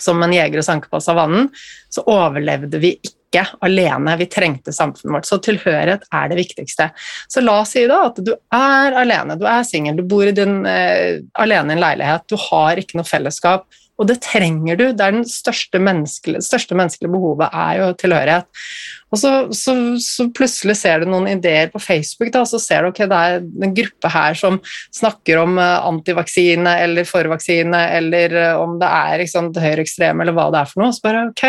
Som 0.02 0.24
en 0.26 0.34
jeger 0.34 0.58
og 0.58 0.66
sanke 0.66 0.89
på 0.89 1.04
savannen, 1.04 1.52
så 1.94 2.02
overlevde 2.10 2.82
vi 2.82 2.96
ikke 2.98 3.44
alene. 3.62 4.18
Vi 4.18 4.30
trengte 4.32 4.74
samfunnet 4.74 5.20
vårt. 5.20 5.30
Så 5.30 5.38
tilhørighet 5.46 6.10
er 6.10 6.34
det 6.34 6.39
viktigste. 6.39 6.89
Så 7.30 7.46
la 7.46 7.60
oss 7.62 7.76
si 7.76 7.86
da 7.89 8.08
at 8.08 8.18
du 8.26 8.34
er 8.34 8.98
alene, 9.04 9.38
du 9.38 9.46
er 9.46 9.62
singel, 9.70 10.02
du 10.02 10.08
bor 10.10 10.26
i 10.26 10.34
din, 10.34 10.64
uh, 10.66 11.22
alene 11.46 11.76
i 11.76 11.78
en 11.78 11.86
leilighet, 11.86 12.26
du 12.26 12.39
har 12.50 12.82
ikke 12.82 12.98
noe 12.98 13.12
fellesskap 13.12 13.68
og 14.04 14.10
det 14.10 14.20
trenger 14.26 14.76
du. 14.80 14.89
Det 14.91 15.06
er 15.06 15.16
den 15.16 15.28
største 15.30 15.80
menneskelige, 15.80 16.43
største 16.43 16.76
menneskelige 16.76 17.14
behovet 17.14 17.47
er 17.56 17.80
jo 17.80 17.93
tilhørighet. 18.01 18.66
Og 19.14 19.20
så, 19.22 19.32
så, 19.54 19.74
så, 20.01 20.26
plutselig 20.34 20.74
ser 20.80 21.04
du 21.04 21.12
noen 21.12 21.28
ideer 21.30 21.70
på 21.70 21.82
Facebook, 21.82 22.32
da, 22.34 22.41
og 22.41 22.49
så 22.49 22.58
ser 22.62 22.82
du 22.82 22.89
ok, 22.89 23.04
det 23.12 23.20
er 23.20 23.36
en 23.68 23.76
gruppe 23.78 24.10
her 24.10 24.38
som 24.38 24.58
snakker 24.95 25.38
om 25.43 25.60
uh, 25.62 25.86
antivaksine 25.86 26.74
eller 26.82 27.06
forvaksine, 27.06 27.84
eller 27.99 28.34
uh, 28.34 28.64
om 28.64 28.80
det 28.82 28.89
er 28.89 29.22
liksom, 29.22 29.51
høyreekstreme 29.54 30.26
eller 30.26 30.36
hva 30.36 30.47
det 30.54 30.64
er 30.64 30.72
for 30.72 30.82
noe. 30.82 30.95
Så 30.97 31.06
bare 31.06 31.28
ok, 31.30 31.45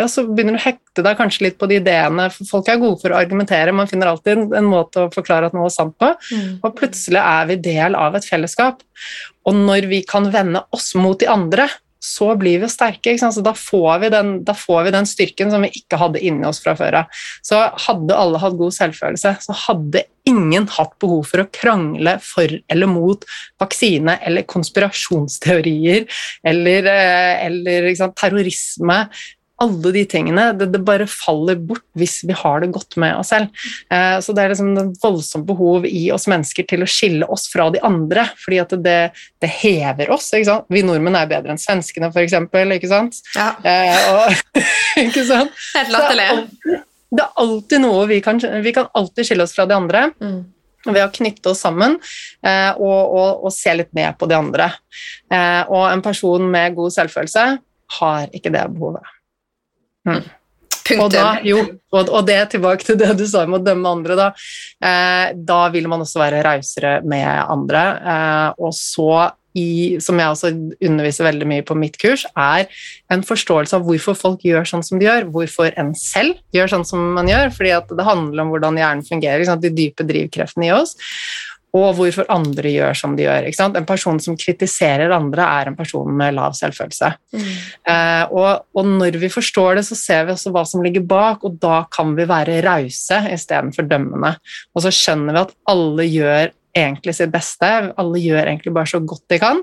ja, 0.00 0.08
så 0.10 0.26
begynner 0.26 0.58
du 0.58 0.60
å 0.60 0.66
hekte 0.66 1.06
deg 1.06 1.20
kanskje 1.20 1.46
litt 1.46 1.60
på 1.62 1.70
de 1.70 1.78
ideene, 1.78 2.26
for 2.34 2.50
folk 2.50 2.72
er 2.74 2.82
gode 2.82 2.98
for 3.04 3.14
å 3.14 3.22
argumentere, 3.22 3.76
man 3.76 3.88
finner 3.90 4.10
alltid 4.10 4.34
en, 4.34 4.44
en 4.64 4.68
måte 4.74 5.06
å 5.06 5.14
forklare 5.14 5.48
at 5.48 5.56
noe 5.56 5.70
er 5.70 5.78
sant 5.78 5.94
på, 6.02 6.10
mm. 6.10 6.52
og 6.66 6.76
plutselig 6.76 7.22
er 7.22 7.48
vi 7.52 7.60
del 7.70 7.96
av 7.96 8.18
et 8.18 8.26
fellesskap. 8.26 8.82
Og 9.46 9.54
når 9.54 9.86
vi 9.92 10.02
kan 10.02 10.26
vende 10.34 10.64
oss 10.74 10.90
mot 10.98 11.18
de 11.20 11.30
andre, 11.30 11.68
så 12.06 12.32
blir 12.38 12.62
vi 12.62 12.70
sterke. 12.70 13.16
Så 13.18 13.42
da 13.44 13.52
får 13.56 14.02
vi, 14.04 14.10
den, 14.14 14.32
da 14.46 14.54
får 14.56 14.86
vi, 14.86 14.94
den, 14.94 15.08
styrken 15.08 15.52
som 15.52 15.64
vi 15.66 15.72
ikke 15.80 15.98
hadde 16.00 16.22
inni 16.22 16.46
oss 16.48 16.62
fra 16.62 16.76
før 16.78 17.02
av. 17.02 17.22
Så 17.44 17.62
hadde 17.86 18.18
alle 18.18 18.40
hatt 18.42 18.58
god 18.58 18.74
selvfølelse, 18.76 19.34
så 19.46 19.58
hadde 19.66 20.06
ingen 20.26 20.66
hatt 20.74 20.96
behov 21.02 21.28
for 21.28 21.44
å 21.44 21.48
krangle 21.54 22.16
for 22.24 22.50
eller 22.72 22.90
mot 22.90 23.22
vaksine 23.62 24.16
eller 24.26 24.46
konspirasjonsteorier 24.50 26.06
eller, 26.46 26.88
eh, 26.90 27.44
eller 27.46 27.86
sant, 27.94 28.16
terrorisme 28.18 29.04
alle 29.62 29.92
de 29.92 30.04
tingene. 30.08 30.50
Det, 30.58 30.68
det, 30.72 30.80
bare 30.84 31.06
faller 31.08 31.56
bort 31.56 31.84
hvis 31.96 32.18
vi 32.28 32.34
har 32.36 32.60
det 32.62 32.70
godt 32.74 32.96
med 33.00 33.16
oss 33.16 33.32
selv. 33.32 33.52
Eh, 33.92 34.16
så 34.22 34.34
det 34.36 34.44
er 34.44 34.52
liksom 34.52 34.72
et 34.80 34.98
voldsomt 35.02 35.46
behov 35.48 35.86
i 35.88 36.06
oss 36.14 36.28
mennesker 36.30 36.66
til 36.68 36.84
å 36.84 36.90
skille 36.90 37.28
oss 37.32 37.46
fra 37.52 37.68
de 37.72 37.80
andre, 37.86 38.26
fordi 38.42 38.60
at 38.62 38.74
det, 38.84 38.98
det 39.42 39.52
hever 39.62 40.12
oss. 40.14 40.28
Vi 40.32 40.84
nordmenn 40.84 41.16
er 41.18 41.30
bedre 41.30 41.54
enn 41.54 41.62
svenskene, 41.62 42.12
f.eks. 42.12 42.36
Ikke 42.76 42.92
sant? 42.92 43.22
Ja. 43.36 43.54
Eh, 43.64 44.10
og, 44.12 44.60
ikke 45.06 45.24
sant? 45.28 45.56
Helt 45.76 45.94
latterlig. 45.94 46.28
det 47.16 47.24
er 47.24 47.40
alltid 47.40 47.82
noe 47.84 48.04
vi 48.10 48.20
kan 48.24 48.40
Vi 48.64 48.74
kan 48.76 48.90
alltid 48.98 49.30
skille 49.30 49.46
oss 49.46 49.56
fra 49.56 49.66
de 49.68 49.76
andre. 49.78 50.10
Mm. 50.20 50.44
Ved 50.86 51.02
å 51.02 51.10
knytte 51.10 51.50
oss 51.50 51.64
sammen 51.64 51.96
eh, 52.46 52.70
og, 52.76 53.00
og, 53.10 53.46
og, 53.46 53.50
se 53.50 53.72
litt 53.74 53.90
ned 53.96 54.14
på 54.20 54.28
de 54.30 54.36
andre. 54.38 54.68
Eh, 55.32 55.62
og 55.66 55.88
en 55.88 56.04
person 56.04 56.44
med 56.52 56.76
god 56.76 56.94
selvfølelse 56.94 57.46
har 57.96 58.34
ikke 58.36 58.52
det 58.54 58.62
behovet. 58.76 59.15
Mm. 60.06 60.24
Og, 61.00 61.08
da, 61.10 61.40
jo, 61.42 61.62
og, 61.96 62.20
det 62.28 62.36
tilbake 62.52 62.86
til 62.86 62.98
det 63.00 63.10
du 63.18 63.24
sa 63.26 63.42
om 63.46 63.56
å 63.58 63.62
dømme 63.62 63.90
andre, 63.98 64.18
da. 64.18 64.28
Eh, 64.78 65.32
da 65.34 65.64
vil 65.74 65.88
man 65.90 66.04
også 66.04 66.22
være 66.22 66.44
rausere 66.46 67.00
med 67.02 67.26
andre. 67.26 67.82
Eh, 68.14 68.62
og 68.62 68.70
så 68.76 69.10
i, 69.56 69.96
som 70.04 70.20
jeg 70.20 70.32
også 70.32 70.50
underviser 70.84 71.26
veldig 71.26 71.48
mye 71.48 71.64
på 71.66 71.76
mitt 71.80 71.96
kurs, 72.00 72.26
er 72.36 72.68
en 73.12 73.24
forståelse 73.26 73.78
av 73.78 73.86
hvorfor 73.88 74.18
folk 74.18 74.44
gjør 74.44 74.68
sånn 74.68 74.84
som 74.86 75.00
de 75.00 75.08
gjør, 75.08 75.30
hvorfor 75.32 75.72
en 75.80 75.94
selv 75.96 76.36
gjør 76.54 76.74
sånn 76.74 76.86
som 76.88 77.02
man 77.16 77.30
gjør, 77.30 77.50
fordi 77.56 77.72
det 77.96 78.06
handler 78.06 78.44
om 78.44 78.52
hvordan 78.52 78.80
hjernen 78.82 79.06
fungerer, 79.06 79.56
de 79.64 79.72
dype 79.72 80.04
drivkreftene 80.06 80.68
i 80.68 80.74
oss 80.76 80.94
og 81.76 81.96
hvorfor 81.98 82.28
andre 82.32 82.72
gjør 82.72 82.96
som 82.98 83.16
de 83.18 83.26
gjør. 83.26 83.48
En 83.66 83.88
person 83.88 84.20
som 84.22 84.36
kritiserer 84.38 85.14
andre, 85.14 85.46
er 85.60 85.70
en 85.70 85.78
person 85.78 86.10
med 86.16 86.36
lav 86.38 86.56
selvfølelse. 86.58 87.12
Mm. 87.36 87.48
Eh, 87.92 88.24
og, 88.32 88.66
og, 88.76 88.92
når 89.02 89.18
vi 89.22 89.32
forstår 89.32 89.80
det, 89.80 89.86
så 89.88 89.98
ser 89.98 90.26
vi 90.26 90.34
også 90.36 90.52
hva 90.54 90.64
som 90.68 90.84
ligger 90.84 91.06
bak, 91.06 91.44
og 91.46 91.58
da 91.62 91.84
kan 91.92 92.14
vi 92.18 92.28
være 92.28 92.62
rause 92.66 93.20
istedenfor 93.34 93.88
dømmende. 93.90 94.36
Og 94.74 94.86
så 94.86 94.94
skjønner 94.94 95.36
vi 95.36 95.44
at 95.44 95.54
alle 95.72 96.08
gjør 96.10 96.54
egentlig 96.76 97.14
sitt 97.16 97.32
beste, 97.32 97.70
alle 97.96 98.20
gjør 98.20 98.44
egentlig 98.44 98.74
bare 98.76 98.90
så 98.90 99.00
godt 99.00 99.24
de 99.32 99.40
kan. 99.42 99.62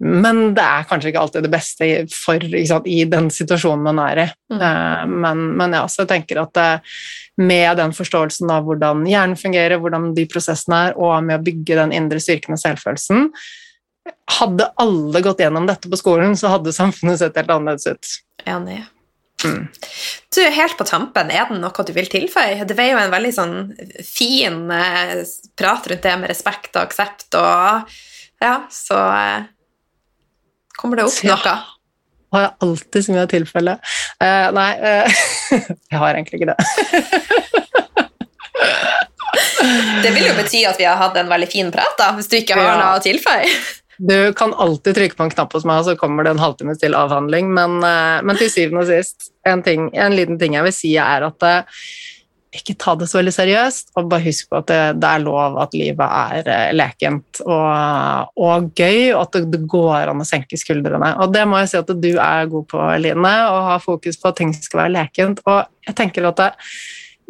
Men 0.00 0.54
det 0.56 0.64
er 0.64 0.86
kanskje 0.88 1.10
ikke 1.10 1.20
alltid 1.20 1.44
det 1.44 1.52
beste 1.52 1.88
for, 2.14 2.44
sant, 2.68 2.86
i 2.88 3.02
den 3.08 3.28
situasjonen 3.32 3.84
man 3.84 4.00
er 4.00 4.22
i. 4.22 4.28
Mm. 4.52 4.60
Uh, 4.62 5.02
men, 5.26 5.42
men 5.60 5.76
ja, 5.76 5.82
jeg 5.84 6.08
tenker 6.08 6.40
at 6.40 6.60
uh, 6.60 7.00
med 7.40 7.76
den 7.80 7.92
forståelsen 7.96 8.52
av 8.52 8.64
hvordan 8.68 9.04
hjernen 9.08 9.36
fungerer, 9.40 9.80
hvordan 9.80 10.10
de 10.16 10.24
prosessene 10.30 10.86
er, 10.88 10.96
og 10.96 11.18
med 11.26 11.40
å 11.40 11.44
bygge 11.44 11.76
den 11.82 11.92
indre 11.96 12.22
styrken 12.22 12.56
og 12.56 12.62
selvfølelsen 12.62 13.28
Hadde 14.40 14.70
alle 14.80 15.20
gått 15.22 15.42
gjennom 15.42 15.66
dette 15.68 15.90
på 15.90 15.98
skolen, 16.00 16.32
så 16.38 16.54
hadde 16.54 16.72
samfunnet 16.72 17.20
sett 17.20 17.36
helt 17.36 17.50
annerledes 17.52 17.84
ut. 17.92 18.08
Enig. 18.48 18.78
Mm. 19.44 19.66
Du, 20.34 20.40
Helt 20.42 20.76
på 20.78 20.86
tampen, 20.88 21.30
er 21.32 21.46
det 21.48 21.58
noe 21.60 21.84
du 21.86 21.92
vil 21.96 22.08
tilføye? 22.10 22.64
Det 22.68 22.76
var 22.78 22.88
jo 22.88 22.98
en 23.00 23.12
veldig 23.12 23.32
sånn 23.36 23.54
fin 24.04 24.62
uh, 24.72 25.20
prat 25.60 25.88
rundt 25.92 26.08
det 26.08 26.16
med 26.22 26.32
respekt 26.32 26.72
og 26.74 26.86
aksept 26.88 27.36
og 27.38 27.96
Ja, 28.40 28.54
så 28.72 28.96
Kommer 30.80 30.96
det 30.96 31.04
opp 31.10 31.20
noe? 31.28 31.54
Har 32.30 32.44
jeg 32.44 32.52
alltid 32.64 33.04
så 33.04 33.12
mye 33.12 33.26
tilfelle? 33.30 33.72
Uh, 34.22 34.48
nei, 34.54 34.70
uh, 34.78 35.06
jeg 35.90 35.98
har 35.98 36.14
egentlig 36.14 36.36
ikke 36.40 36.52
det. 36.52 36.58
det 40.04 40.10
vil 40.14 40.26
jo 40.28 40.34
bety 40.38 40.60
at 40.70 40.78
vi 40.78 40.86
har 40.86 40.96
hatt 41.00 41.16
en 41.18 41.30
veldig 41.30 41.48
fin 41.50 41.70
prat, 41.74 41.94
da, 41.98 42.06
hvis 42.16 42.28
du 42.30 42.36
ikke 42.38 42.54
har 42.58 42.66
ja. 42.70 42.76
noe 42.80 42.96
å 42.96 43.04
tilføye. 43.04 43.48
Du 44.00 44.32
kan 44.32 44.56
alltid 44.56 44.96
trykke 44.96 45.12
på 45.12 45.20
en 45.26 45.32
knapp 45.34 45.52
hos 45.52 45.66
meg, 45.68 45.76
og 45.82 45.86
så 45.90 45.92
kommer 46.00 46.24
det 46.24 46.32
en 46.32 46.40
halvtime 46.40 46.72
til 46.80 46.96
avhandling, 46.96 47.52
men, 47.52 47.84
uh, 47.84 48.24
men 48.24 48.32
til 48.40 48.48
syvende 48.48 48.80
og 48.86 48.88
sist, 48.88 49.28
en, 49.44 49.60
ting, 49.66 49.90
en, 49.92 50.16
liten 50.16 50.40
ting 50.40 50.56
jeg 50.56 50.64
vil 50.64 50.72
si, 50.72 50.96
er 50.96 51.20
at 51.26 51.44
ikke 52.50 52.74
ta 52.82 52.96
det 52.98 53.06
så 53.06 53.20
veldig 53.20 53.32
seriøst, 53.34 53.92
og 53.94 54.08
bare 54.10 54.24
husk 54.24 54.48
på 54.50 54.58
at 54.58 54.70
det, 54.70 54.78
det 55.02 55.10
er 55.10 55.22
lov 55.22 55.58
at 55.62 55.74
livet 55.76 56.02
er 56.02 56.50
eh, 56.50 56.70
lekent 56.74 57.42
og, 57.44 58.32
og, 58.34 58.70
gøy, 58.74 59.12
og 59.12 59.20
at 59.22 59.36
det, 59.36 59.44
det, 59.52 59.60
går 59.70 60.10
an 60.10 60.24
å 60.24 60.26
senke 60.26 60.58
skuldrene. 60.58 61.12
Og 61.22 61.30
det 61.34 61.44
må 61.46 61.60
jeg 61.60 61.70
si 61.70 61.78
at 61.78 61.92
du 61.94 62.10
er 62.16 62.50
god 62.50 62.66
på, 62.72 62.86
Line, 63.04 63.36
og 63.52 63.68
har 63.68 63.84
fokus 63.84 64.18
på 64.18 64.32
at 64.32 64.40
ting 64.42 64.54
skal 64.56 64.84
være 64.84 64.96
lekent. 64.96 65.44
Og 65.46 65.62
jeg 65.86 65.98
tenker 66.00 66.26
at 66.26 66.42
det, 66.42 66.50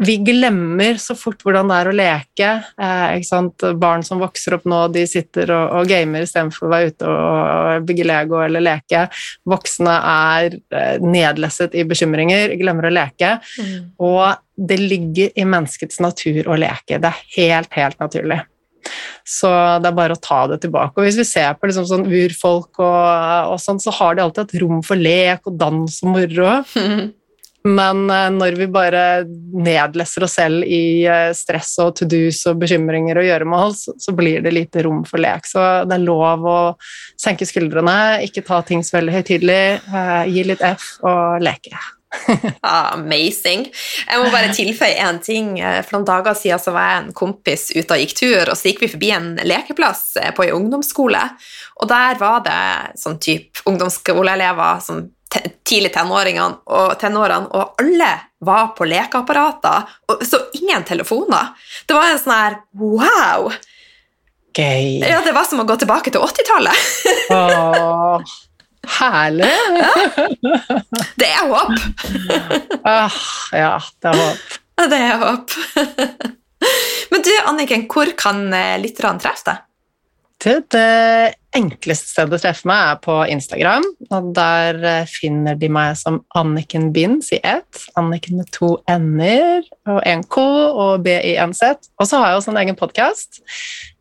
vi 0.01 0.17
glemmer 0.25 0.97
så 0.97 1.13
fort 1.19 1.43
hvordan 1.45 1.69
det 1.69 1.77
er 1.77 1.89
å 1.91 1.97
leke. 1.97 2.51
Eh, 2.81 3.75
Barn 3.77 4.05
som 4.07 4.23
vokser 4.23 4.57
opp 4.57 4.65
nå, 4.69 4.87
de 4.95 5.05
sitter 5.09 5.53
og, 5.53 5.75
og 5.77 5.91
gamer 5.91 6.25
istedenfor 6.25 6.67
å 6.67 6.71
være 6.73 6.95
ute 6.95 7.11
og, 7.11 7.27
og 7.29 7.89
bygge 7.89 8.07
Lego 8.09 8.41
eller 8.41 8.65
leke. 8.65 9.05
Voksne 9.51 9.99
er 10.15 10.57
eh, 10.57 10.95
nedlesset 11.05 11.77
i 11.77 11.85
bekymringer, 11.89 12.57
glemmer 12.61 12.89
å 12.89 12.95
leke. 12.97 13.37
Mm. 13.61 13.91
Og 14.01 14.25
det 14.69 14.77
ligger 14.81 15.31
i 15.35 15.45
menneskets 15.49 16.01
natur 16.05 16.49
å 16.51 16.59
leke. 16.61 17.01
Det 17.01 17.11
er 17.11 17.23
helt, 17.37 17.71
helt 17.77 18.01
naturlig. 18.03 18.41
Så 19.27 19.49
det 19.81 19.91
er 19.91 19.97
bare 19.97 20.17
å 20.17 20.21
ta 20.21 20.43
det 20.51 20.61
tilbake. 20.65 20.97
Og 20.97 21.07
hvis 21.07 21.19
vi 21.21 21.29
ser 21.29 21.55
på 21.57 21.69
liksom 21.69 21.87
sånn 21.89 22.09
urfolk 22.09 22.81
og, 22.83 23.55
og 23.55 23.61
sånn, 23.63 23.81
så 23.83 23.95
har 24.01 24.17
de 24.17 24.25
alltid 24.25 24.47
hatt 24.47 24.61
rom 24.63 24.85
for 24.87 25.01
lek 25.01 25.49
og 25.49 25.57
dans 25.61 26.03
og 26.05 26.15
moro. 26.17 26.53
Men 27.69 28.07
eh, 28.09 28.29
når 28.33 28.57
vi 28.57 28.67
bare 28.73 29.03
nedleser 29.29 30.25
oss 30.25 30.39
selv 30.39 30.65
i 30.65 31.05
eh, 31.05 31.29
stress 31.37 31.75
og 31.85 31.93
to 31.99 32.09
dos 32.09 32.41
og 32.49 32.63
bekymringer 32.63 33.21
og 33.21 33.29
gjøremål, 33.29 33.77
så 33.77 34.17
blir 34.17 34.41
det 34.45 34.55
lite 34.57 34.87
rom 34.87 35.03
for 35.09 35.21
lek. 35.21 35.45
Så 35.49 35.61
det 35.85 35.99
er 35.99 36.07
lov 36.07 36.49
å 36.49 36.59
senke 37.21 37.49
skuldrene, 37.49 38.25
ikke 38.25 38.47
ta 38.49 38.63
ting 38.65 38.85
så 38.87 38.97
veldig 38.97 39.19
høytidelig, 39.19 39.63
eh, 39.93 40.23
gi 40.33 40.47
litt 40.49 40.65
F 40.73 40.95
og 41.05 41.45
leke. 41.45 41.77
Amazing. 42.67 43.69
Jeg 44.07 44.19
må 44.23 44.31
bare 44.33 44.51
tilføye 44.55 44.99
én 45.05 45.21
ting. 45.23 45.55
For 45.87 45.97
noen 45.97 46.09
dager 46.09 46.37
siden 46.39 46.63
så 46.63 46.75
var 46.75 46.89
jeg 46.89 47.05
en 47.05 47.15
kompis 47.17 47.69
ute 47.77 47.97
og 47.97 48.03
gikk 48.03 48.17
tur, 48.19 48.51
og 48.51 48.59
så 48.59 48.71
gikk 48.71 48.85
vi 48.85 48.93
forbi 48.97 49.13
en 49.15 49.31
lekeplass 49.47 50.05
på 50.37 50.47
en 50.47 50.57
ungdomsskole. 50.59 51.23
Og 51.81 51.91
der 51.91 52.19
var 52.21 52.43
det 52.45 52.61
sånn 53.01 53.21
type 53.23 53.65
ungdomsskoleelever 53.71 54.85
sånn 54.85 55.09
tidlig 55.65 55.93
tenåringene 55.95 56.65
og 56.75 56.97
tenårene, 56.99 57.51
og 57.55 57.79
alle 57.81 58.11
var 58.43 58.73
på 58.75 58.89
lekeapparater, 58.89 59.91
og 60.11 60.25
så 60.27 60.41
ingen 60.59 60.83
telefoner. 60.89 61.53
Det 61.87 61.95
var 61.95 62.11
en 62.11 62.19
sånn 62.19 62.35
her 62.35 62.59
wow! 62.81 63.51
Gøy. 64.51 64.99
Ja, 65.07 65.21
det 65.23 65.31
var 65.37 65.47
som 65.47 65.63
å 65.63 65.67
gå 65.69 65.77
tilbake 65.79 66.11
til 66.11 66.25
80-tallet. 66.27 66.87
herlig! 68.89 69.51
ja. 69.81 69.95
Det 71.21 71.29
er 71.29 71.49
håp. 71.51 71.73
ah, 72.85 73.17
ja, 73.53 73.73
det 74.03 74.13
er 74.13 74.21
håp. 74.21 74.59
Det 74.91 75.01
er 75.01 75.19
håp. 75.21 75.57
Men 77.11 77.25
du, 77.25 77.33
Anniken, 77.49 77.87
hvor 77.91 78.11
kan 78.19 78.47
eh, 78.55 78.79
lytterne 78.83 79.21
treffe 79.21 79.47
deg? 79.51 79.67
Det 80.41 81.35
enkleste 81.53 82.09
stedet 82.09 82.39
å 82.39 82.41
treffe 82.41 82.69
meg 82.69 82.81
er 82.81 82.99
på 83.05 83.15
Instagram. 83.29 83.85
og 84.09 84.29
Der 84.37 84.79
eh, 84.87 85.11
finner 85.11 85.59
de 85.59 85.69
meg 85.69 85.99
som 86.01 86.21
Anniken 86.39 86.89
Binds 86.95 87.29
i 87.35 87.41
ett. 87.45 87.83
Anniken 88.01 88.39
med 88.39 88.49
to 88.55 88.79
n-er 88.89 89.67
og 89.91 90.01
en 90.09 90.23
k 90.25 90.41
og 90.41 91.05
b-i-n-z. 91.05 91.91
Og 92.01 92.09
så 92.09 92.21
har 92.21 92.31
jeg 92.31 92.41
også 92.41 92.55
en 92.55 92.61
egen 92.63 92.79
podkast 92.79 93.43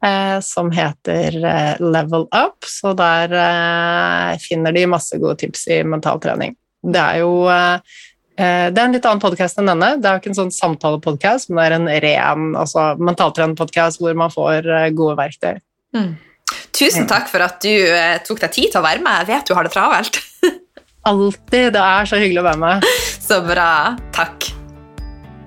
eh, 0.05 0.37
som 0.45 0.71
heter 0.71 1.39
eh, 1.41 1.81
Level 1.83 2.29
Up, 2.31 2.63
så 2.63 2.93
der 2.95 3.35
eh, 3.41 4.37
finner 4.45 4.75
de 4.75 4.85
masse 4.87 5.19
gode 5.19 5.41
tips 5.43 5.67
i 5.73 5.81
mentaltrening. 5.83 6.55
Det 6.79 7.01
er 7.03 7.19
jo 7.25 7.33
eh, 7.51 7.99
eh, 8.39 8.69
det 8.71 8.79
er 8.79 8.85
en 8.85 8.95
litt 8.95 9.09
annen 9.11 9.25
podkast 9.25 9.59
enn 9.59 9.73
denne. 9.73 9.95
Det 9.99 10.07
er 10.07 10.15
jo 10.15 10.23
ikke 10.23 10.33
en 10.37 10.41
sånn 10.45 10.55
samtalepodkast, 10.55 11.51
men 11.51 11.59
det 11.59 11.67
er 11.67 11.77
en 11.81 11.91
ren 12.07 12.49
altså, 12.63 12.93
mentaltrenerpodkast 13.01 13.99
hvor 13.99 14.15
man 14.23 14.31
får 14.31 14.71
gode 14.95 15.19
verktøy. 15.19 15.57
Mm. 15.97 16.28
Tusen 16.75 17.07
takk 17.09 17.27
for 17.31 17.43
at 17.43 17.59
du 17.63 17.71
eh, 17.71 18.19
tok 18.25 18.41
deg 18.45 18.53
tid 18.55 18.71
til 18.73 18.81
å 18.81 18.85
være 18.85 19.03
med. 19.03 19.23
Jeg 19.23 19.31
vet 19.33 19.49
du 19.49 19.55
har 19.57 19.67
det 19.67 19.73
travelt. 19.75 20.21
Alltid. 21.09 21.73
Det 21.75 21.83
er 21.83 22.09
så 22.09 22.21
hyggelig 22.21 22.43
å 22.43 22.47
være 22.51 22.63
med. 22.63 22.89
Så 23.19 23.41
bra. 23.45 23.69
Takk. 24.15 24.51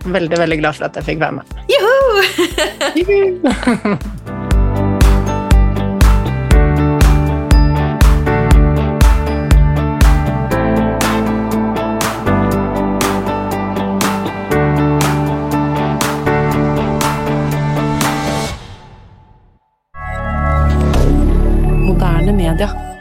Veldig, 0.03 0.39
veldig 0.39 0.59
glad 0.59 0.79
for 0.79 0.89
at 0.89 0.99
jeg 0.99 1.13
fikk 1.13 1.23
være 1.23 1.41
med. 1.41 1.59
Juhu! 1.71 1.99
Juhu. 2.99 4.41
Canada. 22.53 22.92